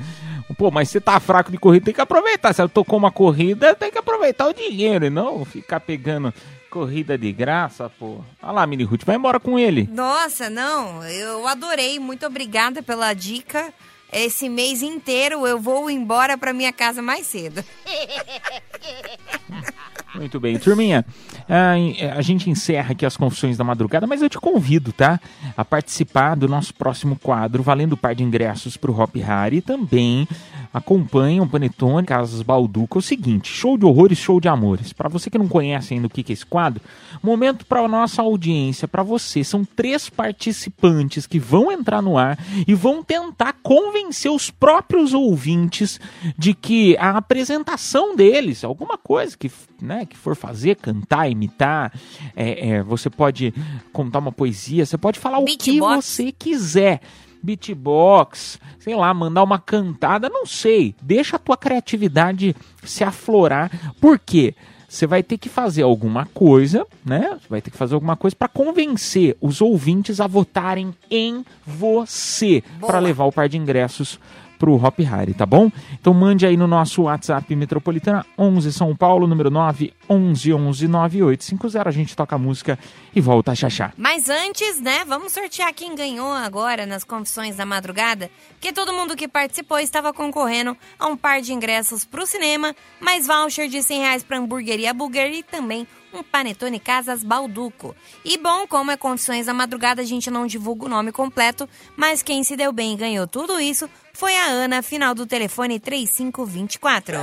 Pô, 0.57 0.70
mas 0.70 0.89
se 0.89 1.01
tá 1.01 1.18
fraco 1.20 1.51
de 1.51 1.59
corrida, 1.59 1.84
tem 1.84 1.95
que 1.95 2.01
aproveitar. 2.01 2.53
Se 2.53 2.61
ela 2.61 2.68
tocou 2.68 2.99
uma 2.99 3.11
corrida, 3.11 3.74
tem 3.74 3.91
que 3.91 3.99
aproveitar 3.99 4.47
o 4.47 4.55
dinheiro 4.55 5.07
e 5.07 5.11
não 5.11 5.45
ficar 5.45 5.80
pegando 5.80 6.32
corrida 6.76 7.16
de 7.16 7.32
graça, 7.32 7.88
pô. 7.88 8.20
Olha 8.42 8.52
lá, 8.52 8.66
Mini 8.66 8.84
Ruth, 8.84 9.06
vai 9.06 9.16
embora 9.16 9.40
com 9.40 9.58
ele. 9.58 9.88
Nossa, 9.90 10.50
não, 10.50 11.02
eu 11.04 11.48
adorei. 11.48 11.98
Muito 11.98 12.26
obrigada 12.26 12.82
pela 12.82 13.14
dica. 13.14 13.72
Esse 14.12 14.46
mês 14.46 14.82
inteiro 14.82 15.46
eu 15.46 15.58
vou 15.58 15.88
embora 15.88 16.36
pra 16.36 16.52
minha 16.52 16.74
casa 16.74 17.00
mais 17.00 17.26
cedo. 17.26 17.64
Muito 20.16 20.40
bem, 20.40 20.58
turminha. 20.58 21.04
A, 21.48 22.22
gente 22.22 22.48
encerra 22.48 22.92
aqui 22.92 23.04
as 23.04 23.16
confissões 23.16 23.56
da 23.56 23.64
madrugada, 23.64 24.06
mas 24.06 24.22
eu 24.22 24.28
te 24.28 24.38
convido, 24.38 24.92
tá? 24.92 25.20
A 25.56 25.64
participar 25.64 26.34
do 26.34 26.48
nosso 26.48 26.74
próximo 26.74 27.16
quadro, 27.16 27.62
valendo 27.62 27.92
o 27.92 27.96
par 27.96 28.14
de 28.14 28.24
ingressos 28.24 28.76
pro 28.76 28.98
Hop 28.98 29.14
Hari. 29.16 29.56
E 29.56 29.60
também 29.60 30.26
acompanha 30.72 31.42
o 31.42 31.48
Panetone 31.48 32.06
Casas 32.06 32.42
Balduca. 32.42 32.98
É 32.98 33.00
o 33.00 33.02
seguinte: 33.02 33.52
show 33.52 33.76
de 33.76 33.84
horrores, 33.84 34.18
show 34.18 34.40
de 34.40 34.48
amores. 34.48 34.92
Para 34.92 35.08
você 35.08 35.30
que 35.30 35.38
não 35.38 35.48
conhece 35.48 35.94
ainda 35.94 36.06
o 36.06 36.10
que 36.10 36.22
que 36.22 36.32
é 36.32 36.34
esse 36.34 36.46
quadro, 36.46 36.82
momento 37.22 37.66
para 37.66 37.86
nossa 37.86 38.22
audiência, 38.22 38.88
para 38.88 39.02
você. 39.02 39.44
São 39.44 39.64
três 39.64 40.08
participantes 40.08 41.26
que 41.26 41.38
vão 41.38 41.70
entrar 41.70 42.02
no 42.02 42.16
ar 42.16 42.38
e 42.66 42.74
vão 42.74 43.02
tentar 43.02 43.54
convencer 43.62 44.30
os 44.30 44.50
próprios 44.50 45.12
ouvintes 45.12 46.00
de 46.36 46.54
que 46.54 46.96
a 46.98 47.16
apresentação 47.16 48.16
deles, 48.16 48.64
alguma 48.64 48.96
coisa 48.96 49.36
que, 49.36 49.50
né, 49.80 50.05
que 50.07 50.16
for 50.16 50.36
fazer, 50.36 50.76
cantar, 50.76 51.30
imitar, 51.30 51.92
é, 52.34 52.70
é, 52.70 52.82
você 52.82 53.11
pode 53.11 53.52
contar 53.92 54.18
uma 54.18 54.32
poesia, 54.32 54.86
você 54.86 54.96
pode 54.96 55.18
falar 55.18 55.38
o 55.38 55.44
que 55.44 55.78
você 55.78 56.32
quiser. 56.32 57.00
Beatbox, 57.42 58.59
sei 58.80 58.96
lá, 58.96 59.12
mandar 59.14 59.44
uma 59.44 59.59
cantada, 59.59 60.28
não 60.28 60.44
sei. 60.44 60.96
Deixa 61.00 61.36
a 61.36 61.38
tua 61.38 61.57
criatividade 61.57 62.57
se 62.82 63.04
aflorar. 63.04 63.70
Por 64.00 64.18
quê? 64.18 64.54
Você 64.88 65.07
vai 65.07 65.22
ter 65.22 65.36
que 65.36 65.48
fazer 65.48 65.82
alguma 65.82 66.26
coisa, 66.26 66.86
né? 67.04 67.38
Você 67.40 67.48
vai 67.48 67.61
ter 67.61 67.70
que 67.70 67.76
fazer 67.76 67.94
alguma 67.94 68.16
coisa 68.16 68.36
para 68.36 68.48
convencer 68.48 69.36
os 69.40 69.61
ouvintes 69.61 70.20
a 70.20 70.26
votarem 70.26 70.94
em 71.11 71.44
você 71.66 72.62
para 72.80 72.98
levar 72.98 73.24
o 73.24 73.32
par 73.32 73.48
de 73.48 73.59
ingressos 73.59 74.18
pro 74.59 74.74
Hop 74.74 74.98
Hari, 75.00 75.34
tá 75.34 75.46
bom? 75.46 75.70
Então 76.00 76.12
mande 76.12 76.46
aí 76.46 76.57
no 76.57 76.66
nosso 76.66 77.02
WhatsApp 77.02 77.54
Metropolitana 77.54 78.24
11 78.38 78.72
São 78.72 78.94
Paulo, 78.94 79.26
número 79.26 79.50
9 79.50 79.92
11 80.09 80.52
11 80.52 80.88
9850. 80.88 81.88
A 81.88 81.92
gente 81.92 82.16
toca 82.16 82.36
a 82.36 82.38
música 82.38 82.78
e 83.14 83.20
volta 83.20 83.52
a 83.52 83.54
chachar. 83.54 83.92
Mas 83.96 84.28
antes, 84.28 84.80
né, 84.80 85.04
vamos 85.07 85.32
sortear 85.32 85.72
quem 85.74 85.94
ganhou 85.94 86.32
agora 86.32 86.86
nas 86.86 87.04
confissões 87.04 87.57
da 87.57 87.64
madrugada, 87.66 88.30
porque 88.52 88.72
todo 88.72 88.92
mundo 88.92 89.16
que 89.16 89.28
participou 89.28 89.78
estava 89.78 90.12
concorrendo 90.12 90.76
a 90.98 91.07
um 91.07 91.16
par 91.16 91.40
de 91.40 91.52
ingressos 91.52 92.04
pro 92.04 92.26
cinema, 92.26 92.74
mais 93.00 93.26
voucher 93.26 93.68
de 93.68 93.82
100 93.82 94.00
reais 94.00 94.24
pra 94.24 94.38
hamburgueria 94.38 94.92
Burger 94.92 95.32
e 95.32 95.42
também 95.42 95.86
um 96.16 96.22
panetone 96.22 96.80
Casas 96.80 97.22
Balduco. 97.22 97.94
E 98.24 98.38
bom, 98.38 98.66
como 98.66 98.90
é 98.90 98.96
confissões 98.96 99.46
da 99.46 99.54
madrugada, 99.54 100.02
a 100.02 100.04
gente 100.04 100.30
não 100.30 100.46
divulga 100.46 100.86
o 100.86 100.88
nome 100.88 101.12
completo, 101.12 101.68
mas 101.96 102.22
quem 102.22 102.42
se 102.42 102.56
deu 102.56 102.72
bem 102.72 102.94
e 102.94 102.96
ganhou 102.96 103.26
tudo 103.26 103.60
isso 103.60 103.88
foi 104.12 104.36
a 104.36 104.46
Ana, 104.46 104.82
final 104.82 105.14
do 105.14 105.26
telefone 105.26 105.78
3524. 105.78 107.18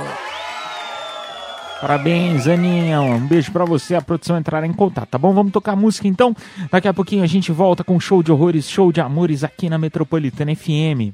Parabéns, 1.80 2.46
Aninha. 2.46 3.00
Um 3.02 3.26
beijo 3.26 3.52
pra 3.52 3.64
você. 3.66 3.94
A 3.94 4.00
produção 4.00 4.38
entrar 4.38 4.64
em 4.64 4.72
contato, 4.72 5.10
tá 5.10 5.18
bom? 5.18 5.34
Vamos 5.34 5.52
tocar 5.52 5.76
música 5.76 6.08
então. 6.08 6.34
Daqui 6.70 6.88
a 6.88 6.94
pouquinho 6.94 7.22
a 7.22 7.26
gente 7.26 7.52
volta 7.52 7.84
com 7.84 8.00
show 8.00 8.22
de 8.22 8.32
horrores, 8.32 8.70
show 8.70 8.90
de 8.90 9.02
amores 9.02 9.44
aqui 9.44 9.68
na 9.68 9.76
Metropolitana 9.76 10.54
FM. 10.56 11.12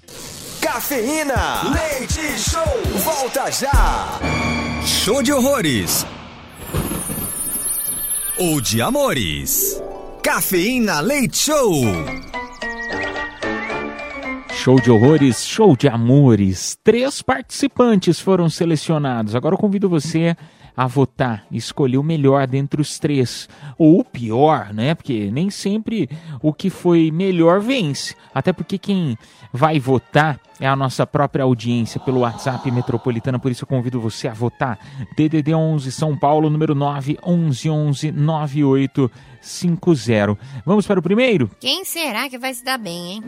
Cafeína, 0.61 1.72
leite 1.72 2.39
show, 2.39 2.62
volta 2.99 3.51
já. 3.51 4.20
Show 4.87 5.22
de 5.22 5.33
horrores. 5.33 6.07
Ou 8.43 8.59
de 8.59 8.80
amores. 8.80 9.78
Cafeína 10.22 11.01
Leite 11.01 11.36
Show. 11.36 11.82
Show 14.55 14.80
de 14.80 14.91
horrores, 14.91 15.45
show 15.47 15.76
de 15.76 15.86
amores. 15.86 16.74
Três 16.82 17.20
participantes 17.20 18.18
foram 18.18 18.49
selecionados. 18.49 19.34
Agora 19.34 19.57
eu 19.57 19.59
convido 19.59 19.91
você 19.91 20.28
a 20.28 20.36
votar, 20.87 21.45
escolher 21.51 21.99
o 21.99 22.03
melhor 22.03 22.47
dentre 22.47 22.81
os 22.81 22.99
três. 22.99 23.49
Ou 23.79 24.01
o 24.01 24.05
pior, 24.05 24.73
né? 24.73 24.95
Porque 24.95 25.31
nem 25.31 25.51
sempre 25.51 26.09
o 26.43 26.53
que 26.53 26.71
foi 26.71 27.11
melhor 27.11 27.61
vence. 27.61 28.14
Até 28.35 28.53
porque 28.53 28.79
quem 28.79 29.16
vai 29.53 29.79
votar 29.79 30.41
é 30.61 30.66
a 30.66 30.77
nossa 30.77 31.07
própria 31.07 31.45
audiência 31.45 32.01
pelo 32.01 32.21
WhatsApp 32.21 32.71
Metropolitana. 32.71 33.39
Por 33.39 33.51
isso 33.51 33.64
eu 33.64 33.68
convido 33.68 34.01
você 34.01 34.29
a 34.29 34.35
votar. 34.35 34.79
DDD 35.16 35.55
11 35.55 35.91
São 35.91 36.16
Paulo, 36.16 36.51
número 36.51 36.75
9 36.75 37.18
11 37.25 37.71
11 37.71 38.12
9850. 38.12 40.39
Vamos 40.64 40.87
para 40.87 41.01
o 41.01 41.03
primeiro? 41.03 41.51
Quem 41.61 41.85
será 41.85 42.29
que 42.29 42.39
vai 42.39 42.55
se 42.55 42.64
dar 42.64 42.79
bem, 42.79 43.12
hein? 43.12 43.25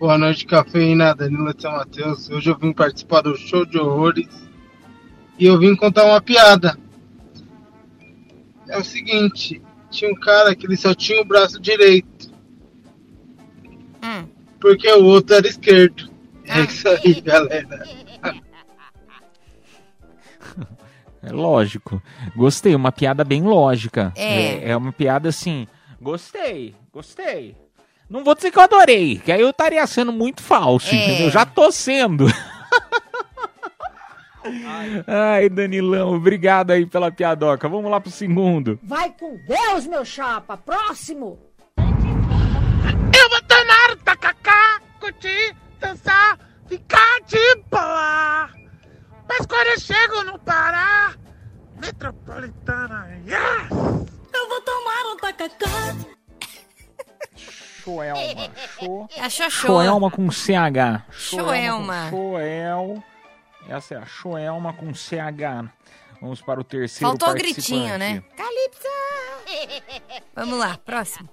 Boa 0.00 0.16
noite, 0.16 0.46
cafeína, 0.46 1.12
Danilo 1.12 1.52
de 1.52 1.62
São 1.62 1.72
Mateus. 1.72 2.30
Hoje 2.30 2.50
eu 2.50 2.56
vim 2.56 2.72
participar 2.72 3.22
do 3.22 3.36
show 3.36 3.66
de 3.66 3.78
horrores 3.78 4.47
e 5.38 5.46
eu 5.46 5.58
vim 5.58 5.76
contar 5.76 6.04
uma 6.04 6.20
piada. 6.20 6.78
É 8.68 8.78
o 8.78 8.84
seguinte, 8.84 9.62
tinha 9.90 10.10
um 10.10 10.14
cara 10.14 10.54
que 10.54 10.66
ele 10.66 10.76
só 10.76 10.94
tinha 10.94 11.20
o 11.22 11.24
braço 11.24 11.60
direito. 11.60 12.28
Porque 14.60 14.90
o 14.92 15.04
outro 15.04 15.36
era 15.36 15.46
esquerdo. 15.46 16.10
É 16.44 16.60
isso 16.60 16.88
aí, 16.88 17.20
galera. 17.20 17.84
É 21.20 21.32
lógico. 21.32 22.00
Gostei, 22.36 22.76
uma 22.76 22.92
piada 22.92 23.24
bem 23.24 23.42
lógica. 23.42 24.12
É. 24.16 24.70
é. 24.70 24.76
uma 24.76 24.92
piada 24.92 25.28
assim. 25.28 25.66
Gostei, 26.00 26.76
gostei. 26.92 27.56
Não 28.08 28.22
vou 28.22 28.36
dizer 28.36 28.52
que 28.52 28.58
eu 28.58 28.62
adorei, 28.62 29.18
que 29.18 29.32
aí 29.32 29.40
eu 29.40 29.50
estaria 29.50 29.84
sendo 29.86 30.12
muito 30.12 30.40
falso, 30.40 30.94
É. 30.94 30.96
entendeu? 30.96 31.30
Já 31.30 31.44
tô 31.44 31.72
sendo. 31.72 32.26
Ai, 35.06 35.48
Danilão, 35.48 36.14
obrigado 36.14 36.70
aí 36.70 36.86
pela 36.86 37.10
piadoca. 37.10 37.68
Vamos 37.68 37.90
lá 37.90 38.00
pro 38.00 38.10
segundo. 38.10 38.78
Vai 38.82 39.10
com 39.10 39.36
Deus, 39.46 39.86
meu 39.86 40.04
chapa. 40.04 40.56
Próximo. 40.56 41.38
Eu 41.76 43.30
vou 43.30 43.42
tomar 43.42 43.96
tacacá, 44.04 44.80
curtir, 45.00 45.54
dançar, 45.80 46.38
ficar 46.66 47.20
de 47.26 47.62
boa. 47.70 48.48
Mas 49.28 49.46
quando 49.46 49.66
eu 49.68 49.80
chego 49.80 50.24
no 50.24 50.38
Pará, 50.38 51.14
metropolitana, 51.80 53.08
yes! 53.26 53.70
Eu 53.70 54.48
vou 54.48 54.60
tomar 54.62 55.12
um 55.12 55.16
tacacá. 55.16 55.96
Choelma. 57.88 58.50
Cho... 58.78 59.08
A 59.18 59.30
Xoxô. 59.30 59.66
Choelma 59.66 60.10
com 60.10 60.30
CH. 60.30 61.04
Choelma. 61.10 62.08
com 62.10 62.16
Choel. 62.16 63.02
Essa 63.68 63.94
é 63.94 63.98
a 63.98 64.06
Choelma 64.06 64.72
com 64.72 64.94
CH. 64.94 65.68
Vamos 66.20 66.40
para 66.40 66.58
o 66.58 66.64
terceiro 66.64 67.10
Faltou 67.10 67.28
o 67.28 67.32
participante. 67.32 67.70
gritinho, 67.70 67.98
né? 67.98 68.22
Calypso! 68.36 68.88
Vamos 70.34 70.58
lá, 70.58 70.78
próximo. 70.84 71.28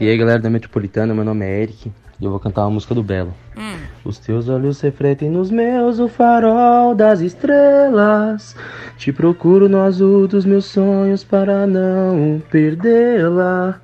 E 0.00 0.08
aí 0.08 0.16
galera 0.16 0.38
da 0.38 0.48
Metropolitana, 0.48 1.12
meu 1.12 1.24
nome 1.24 1.44
é 1.44 1.62
Eric 1.62 1.92
e 2.20 2.24
eu 2.24 2.30
vou 2.30 2.40
cantar 2.40 2.62
uma 2.62 2.70
música 2.70 2.94
do 2.94 3.02
Belo. 3.02 3.34
Hum. 3.56 3.76
Os 4.04 4.18
teus 4.18 4.48
olhos 4.48 4.80
refletem 4.80 5.28
nos 5.28 5.50
meus 5.50 5.98
o 5.98 6.08
farol 6.08 6.94
das 6.94 7.20
estrelas. 7.20 8.56
Te 8.96 9.12
procuro 9.12 9.68
no 9.68 9.80
azul 9.80 10.26
dos 10.28 10.44
meus 10.44 10.66
sonhos 10.66 11.24
para 11.24 11.66
não 11.66 12.40
perdê-la. 12.50 13.80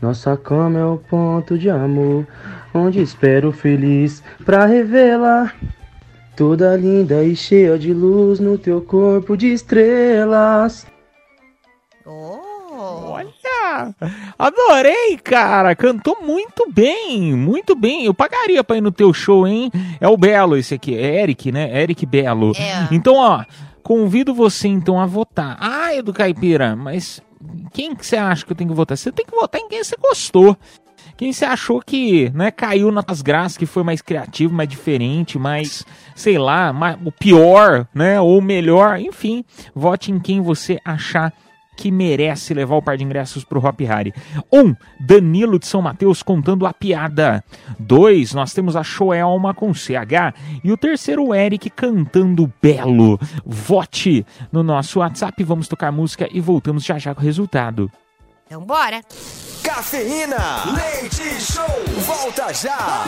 Nossa 0.00 0.36
cama 0.36 0.78
é 0.78 0.84
o 0.84 0.98
ponto 0.98 1.58
de 1.58 1.68
amor 1.70 2.26
onde 2.74 3.00
espero 3.00 3.52
feliz 3.52 4.22
pra 4.44 4.66
revelar. 4.66 5.54
Toda 6.36 6.76
linda 6.76 7.24
e 7.24 7.34
cheia 7.34 7.78
de 7.78 7.94
luz 7.94 8.38
no 8.38 8.58
teu 8.58 8.82
corpo 8.82 9.36
de 9.38 9.54
estrelas. 9.54 10.86
Olha! 12.04 13.94
Adorei, 14.38 15.16
cara! 15.16 15.74
Cantou 15.74 16.18
muito 16.20 16.70
bem, 16.70 17.34
muito 17.34 17.74
bem. 17.74 18.04
Eu 18.04 18.12
pagaria 18.12 18.62
pra 18.62 18.76
ir 18.76 18.82
no 18.82 18.92
teu 18.92 19.14
show, 19.14 19.46
hein? 19.48 19.72
É 19.98 20.06
o 20.06 20.16
Belo 20.16 20.58
esse 20.58 20.74
aqui, 20.74 20.94
é 20.94 21.22
Eric, 21.22 21.50
né? 21.50 21.82
Eric 21.82 22.04
Belo. 22.04 22.52
Então, 22.92 23.14
ó, 23.16 23.42
convido 23.82 24.34
você 24.34 24.68
então 24.68 25.00
a 25.00 25.06
votar. 25.06 25.56
Ah, 25.58 25.94
Edu 25.94 26.12
Caipira, 26.12 26.76
mas 26.76 27.22
quem 27.72 27.94
que 27.94 28.06
você 28.06 28.16
acha 28.16 28.44
que 28.44 28.52
eu 28.52 28.56
tenho 28.56 28.68
que 28.68 28.76
votar? 28.76 28.96
Você 28.96 29.10
tem 29.10 29.24
que 29.24 29.34
votar 29.34 29.58
em 29.58 29.68
quem 29.68 29.82
você 29.82 29.96
gostou. 29.96 30.54
Quem 31.16 31.32
você 31.32 31.44
achou 31.44 31.80
que 31.80 32.30
né, 32.30 32.50
caiu 32.50 32.92
nas 32.92 33.22
graças, 33.22 33.56
que 33.56 33.64
foi 33.64 33.82
mais 33.82 34.02
criativo, 34.02 34.52
mais 34.52 34.68
diferente, 34.68 35.38
mais, 35.38 35.84
sei 36.14 36.38
lá, 36.38 36.72
mais, 36.72 36.98
o 37.04 37.10
pior, 37.10 37.88
né? 37.94 38.20
Ou 38.20 38.40
melhor, 38.42 39.00
enfim, 39.00 39.44
vote 39.74 40.12
em 40.12 40.18
quem 40.18 40.40
você 40.40 40.78
achar 40.84 41.32
que 41.76 41.90
merece 41.90 42.54
levar 42.54 42.76
o 42.76 42.82
par 42.82 42.96
de 42.96 43.04
ingressos 43.04 43.44
pro 43.44 43.64
Hop 43.64 43.80
Harry. 43.82 44.12
Um, 44.52 44.74
Danilo 44.98 45.58
de 45.58 45.66
São 45.66 45.82
Mateus 45.82 46.22
contando 46.22 46.66
a 46.66 46.72
piada. 46.72 47.44
Dois, 47.78 48.32
nós 48.32 48.54
temos 48.54 48.74
a 48.74 48.82
Joelma 48.82 49.52
com 49.52 49.74
CH. 49.74 50.34
E 50.64 50.72
o 50.72 50.76
terceiro, 50.76 51.26
o 51.26 51.34
Eric 51.34 51.68
cantando 51.70 52.50
belo. 52.62 53.20
Vote 53.44 54.24
no 54.50 54.62
nosso 54.62 55.00
WhatsApp, 55.00 55.44
vamos 55.44 55.68
tocar 55.68 55.92
música 55.92 56.26
e 56.32 56.40
voltamos 56.40 56.82
já 56.82 56.98
já 56.98 57.14
com 57.14 57.20
o 57.20 57.24
resultado. 57.24 57.90
Então 58.46 58.64
bora. 58.64 59.02
Cafeína, 59.66 60.62
leite 60.76 61.24
show, 61.40 61.64
volta 62.06 62.54
já. 62.54 63.04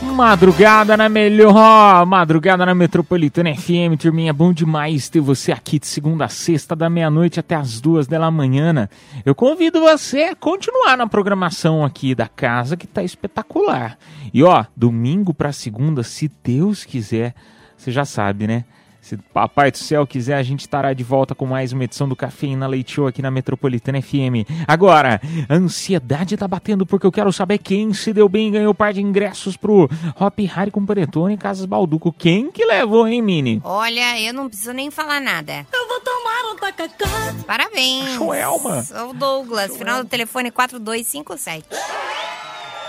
Madrugada 0.00 0.96
na 0.96 1.06
melhor, 1.06 2.06
madrugada 2.06 2.64
na 2.64 2.74
Metropolitana 2.74 3.54
FM, 3.54 3.98
turminha, 4.00 4.32
bom 4.32 4.54
demais 4.54 5.10
ter 5.10 5.20
você 5.20 5.52
aqui 5.52 5.78
de 5.78 5.86
segunda 5.86 6.24
a 6.24 6.28
sexta, 6.28 6.74
da 6.74 6.88
meia-noite 6.88 7.38
até 7.38 7.54
as 7.54 7.78
duas 7.78 8.06
da 8.06 8.30
manhã. 8.30 8.88
Eu 9.22 9.34
convido 9.34 9.82
você 9.82 10.22
a 10.22 10.34
continuar 10.34 10.96
na 10.96 11.06
programação 11.06 11.84
aqui 11.84 12.14
da 12.14 12.26
casa, 12.26 12.74
que 12.74 12.86
tá 12.86 13.02
espetacular. 13.02 13.98
E 14.32 14.42
ó, 14.42 14.64
domingo 14.74 15.34
pra 15.34 15.52
segunda, 15.52 16.02
se 16.02 16.32
Deus 16.42 16.86
quiser, 16.86 17.34
você 17.76 17.92
já 17.92 18.06
sabe, 18.06 18.46
né? 18.46 18.64
Se 19.02 19.16
Papai 19.16 19.72
do 19.72 19.78
Céu 19.78 20.06
quiser, 20.06 20.36
a 20.36 20.42
gente 20.44 20.60
estará 20.60 20.92
de 20.92 21.02
volta 21.02 21.34
com 21.34 21.44
mais 21.44 21.72
uma 21.72 21.82
edição 21.82 22.08
do 22.08 22.14
Cafeína 22.14 22.68
Leite 22.68 22.92
Show 22.92 23.08
aqui 23.08 23.20
na 23.20 23.32
Metropolitana 23.32 24.00
FM. 24.00 24.46
Agora, 24.66 25.20
a 25.48 25.54
ansiedade 25.54 26.36
tá 26.36 26.46
batendo 26.46 26.86
porque 26.86 27.04
eu 27.04 27.10
quero 27.10 27.32
saber 27.32 27.58
quem 27.58 27.92
se 27.92 28.12
deu 28.12 28.28
bem 28.28 28.46
e 28.46 28.50
ganhou 28.52 28.72
par 28.72 28.92
de 28.92 29.02
ingressos 29.02 29.56
pro 29.56 29.90
Hop 30.20 30.38
Harry 30.38 30.70
com 30.70 30.86
Panetone 30.86 31.34
em 31.34 31.36
Casas 31.36 31.66
Balduco. 31.66 32.12
Quem 32.12 32.52
que 32.52 32.64
levou, 32.64 33.08
hein, 33.08 33.20
Mini? 33.20 33.60
Olha, 33.64 34.20
eu 34.20 34.32
não 34.32 34.48
preciso 34.48 34.72
nem 34.72 34.88
falar 34.88 35.20
nada. 35.20 35.66
Eu 35.72 35.88
vou 35.88 36.00
tomar 36.00 36.52
um 36.52 36.56
tacacá. 36.56 37.34
Parabéns. 37.44 38.12
Joelma. 38.12 38.84
O 39.10 39.12
Douglas, 39.14 39.76
final 39.76 40.04
do 40.04 40.08
telefone 40.08 40.52
4257. 40.52 41.66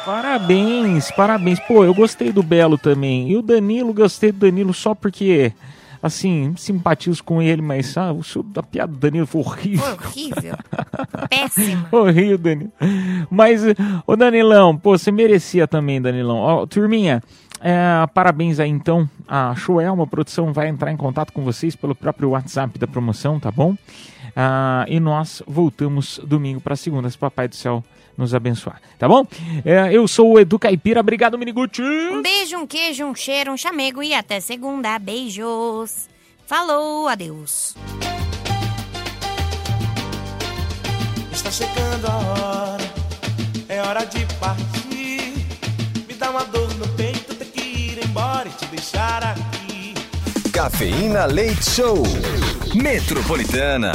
Parabéns, 0.06 1.10
parabéns. 1.12 1.60
Pô, 1.62 1.84
eu 1.84 1.94
gostei 1.94 2.32
do 2.32 2.44
Belo 2.44 2.78
também. 2.78 3.32
E 3.32 3.38
o 3.38 3.42
Danilo, 3.42 3.94
gostei 3.94 4.32
do 4.32 4.40
Danilo 4.40 4.74
só 4.74 4.94
porque, 4.94 5.54
assim, 6.04 6.54
simpatizo 6.58 7.24
com 7.24 7.42
ele, 7.42 7.62
mas 7.62 7.98
ah, 7.98 8.12
o 8.12 8.22
seu 8.22 8.44
da 8.44 8.62
piada 8.62 8.92
do 8.92 9.00
Danilo 9.00 9.26
foi 9.26 9.42
horrível. 9.42 9.86
Foi 9.86 9.94
horrível. 9.94 10.56
Péssimo. 11.30 11.88
Horrível, 11.94 12.38
Danilo. 12.38 12.72
Mas, 13.32 13.62
ô 14.06 14.16
Danilão, 14.18 14.78
pô, 14.78 14.98
você 14.98 15.14
merecia 15.14 15.66
também, 15.66 16.02
Danilão. 16.02 16.38
Ó, 16.38 16.66
turminha, 16.66 17.24
é, 17.62 18.06
parabéns 18.14 18.60
aí 18.60 18.70
então. 18.70 19.10
A 19.26 19.54
Joelma 19.56 20.06
Produção 20.06 20.52
vai 20.52 20.68
entrar 20.68 20.92
em 20.92 20.98
contato 20.98 21.32
com 21.32 21.42
vocês 21.42 21.74
pelo 21.74 21.96
próprio 21.96 22.32
WhatsApp 22.32 22.78
da 22.78 22.86
promoção, 22.86 23.40
tá 23.40 23.50
bom? 23.50 23.74
Ah, 24.36 24.86
e 24.90 25.00
nós 25.00 25.42
voltamos 25.48 26.20
domingo 26.26 26.60
para 26.60 26.76
segunda, 26.76 27.10
se 27.10 27.18
Papai 27.18 27.48
do 27.48 27.56
Céu 27.56 27.82
nos 28.18 28.34
abençoar, 28.34 28.82
tá 28.98 29.08
bom? 29.08 29.26
É, 29.66 29.92
eu 29.92 30.08
sou 30.08 30.34
o 30.34 30.40
Edu 30.40 30.60
Caipira, 30.60 31.00
obrigado, 31.00 31.38
Miniguti. 31.38 31.82
Um 31.82 32.22
beijo, 32.22 32.58
um 32.58 32.68
queijo, 32.68 33.06
um 33.06 33.16
cheiro, 33.16 33.52
um 33.52 33.58
chamego 33.58 34.02
e 34.04 34.14
até 34.14 34.40
segunda. 34.40 34.98
Beijos. 35.00 36.08
Falou, 36.46 37.08
adeus. 37.08 37.76
Está 41.32 41.50
chegando 41.50 42.06
a 42.06 42.16
hora, 42.18 42.84
é 43.68 43.82
hora 43.82 44.06
de 44.06 44.26
partir. 44.36 45.34
Me 46.08 46.14
dá 46.14 46.30
uma 46.30 46.44
dor 46.46 46.74
no 46.76 46.88
peito, 46.90 47.34
ter 47.34 47.46
que 47.46 47.62
ir 47.62 48.06
embora 48.06 48.48
e 48.48 48.52
te 48.52 48.66
deixar 48.68 49.24
aqui. 49.24 49.94
Cafeína 50.52 51.26
Leite 51.26 51.72
Show. 51.72 52.04
Metropolitana. 52.76 53.94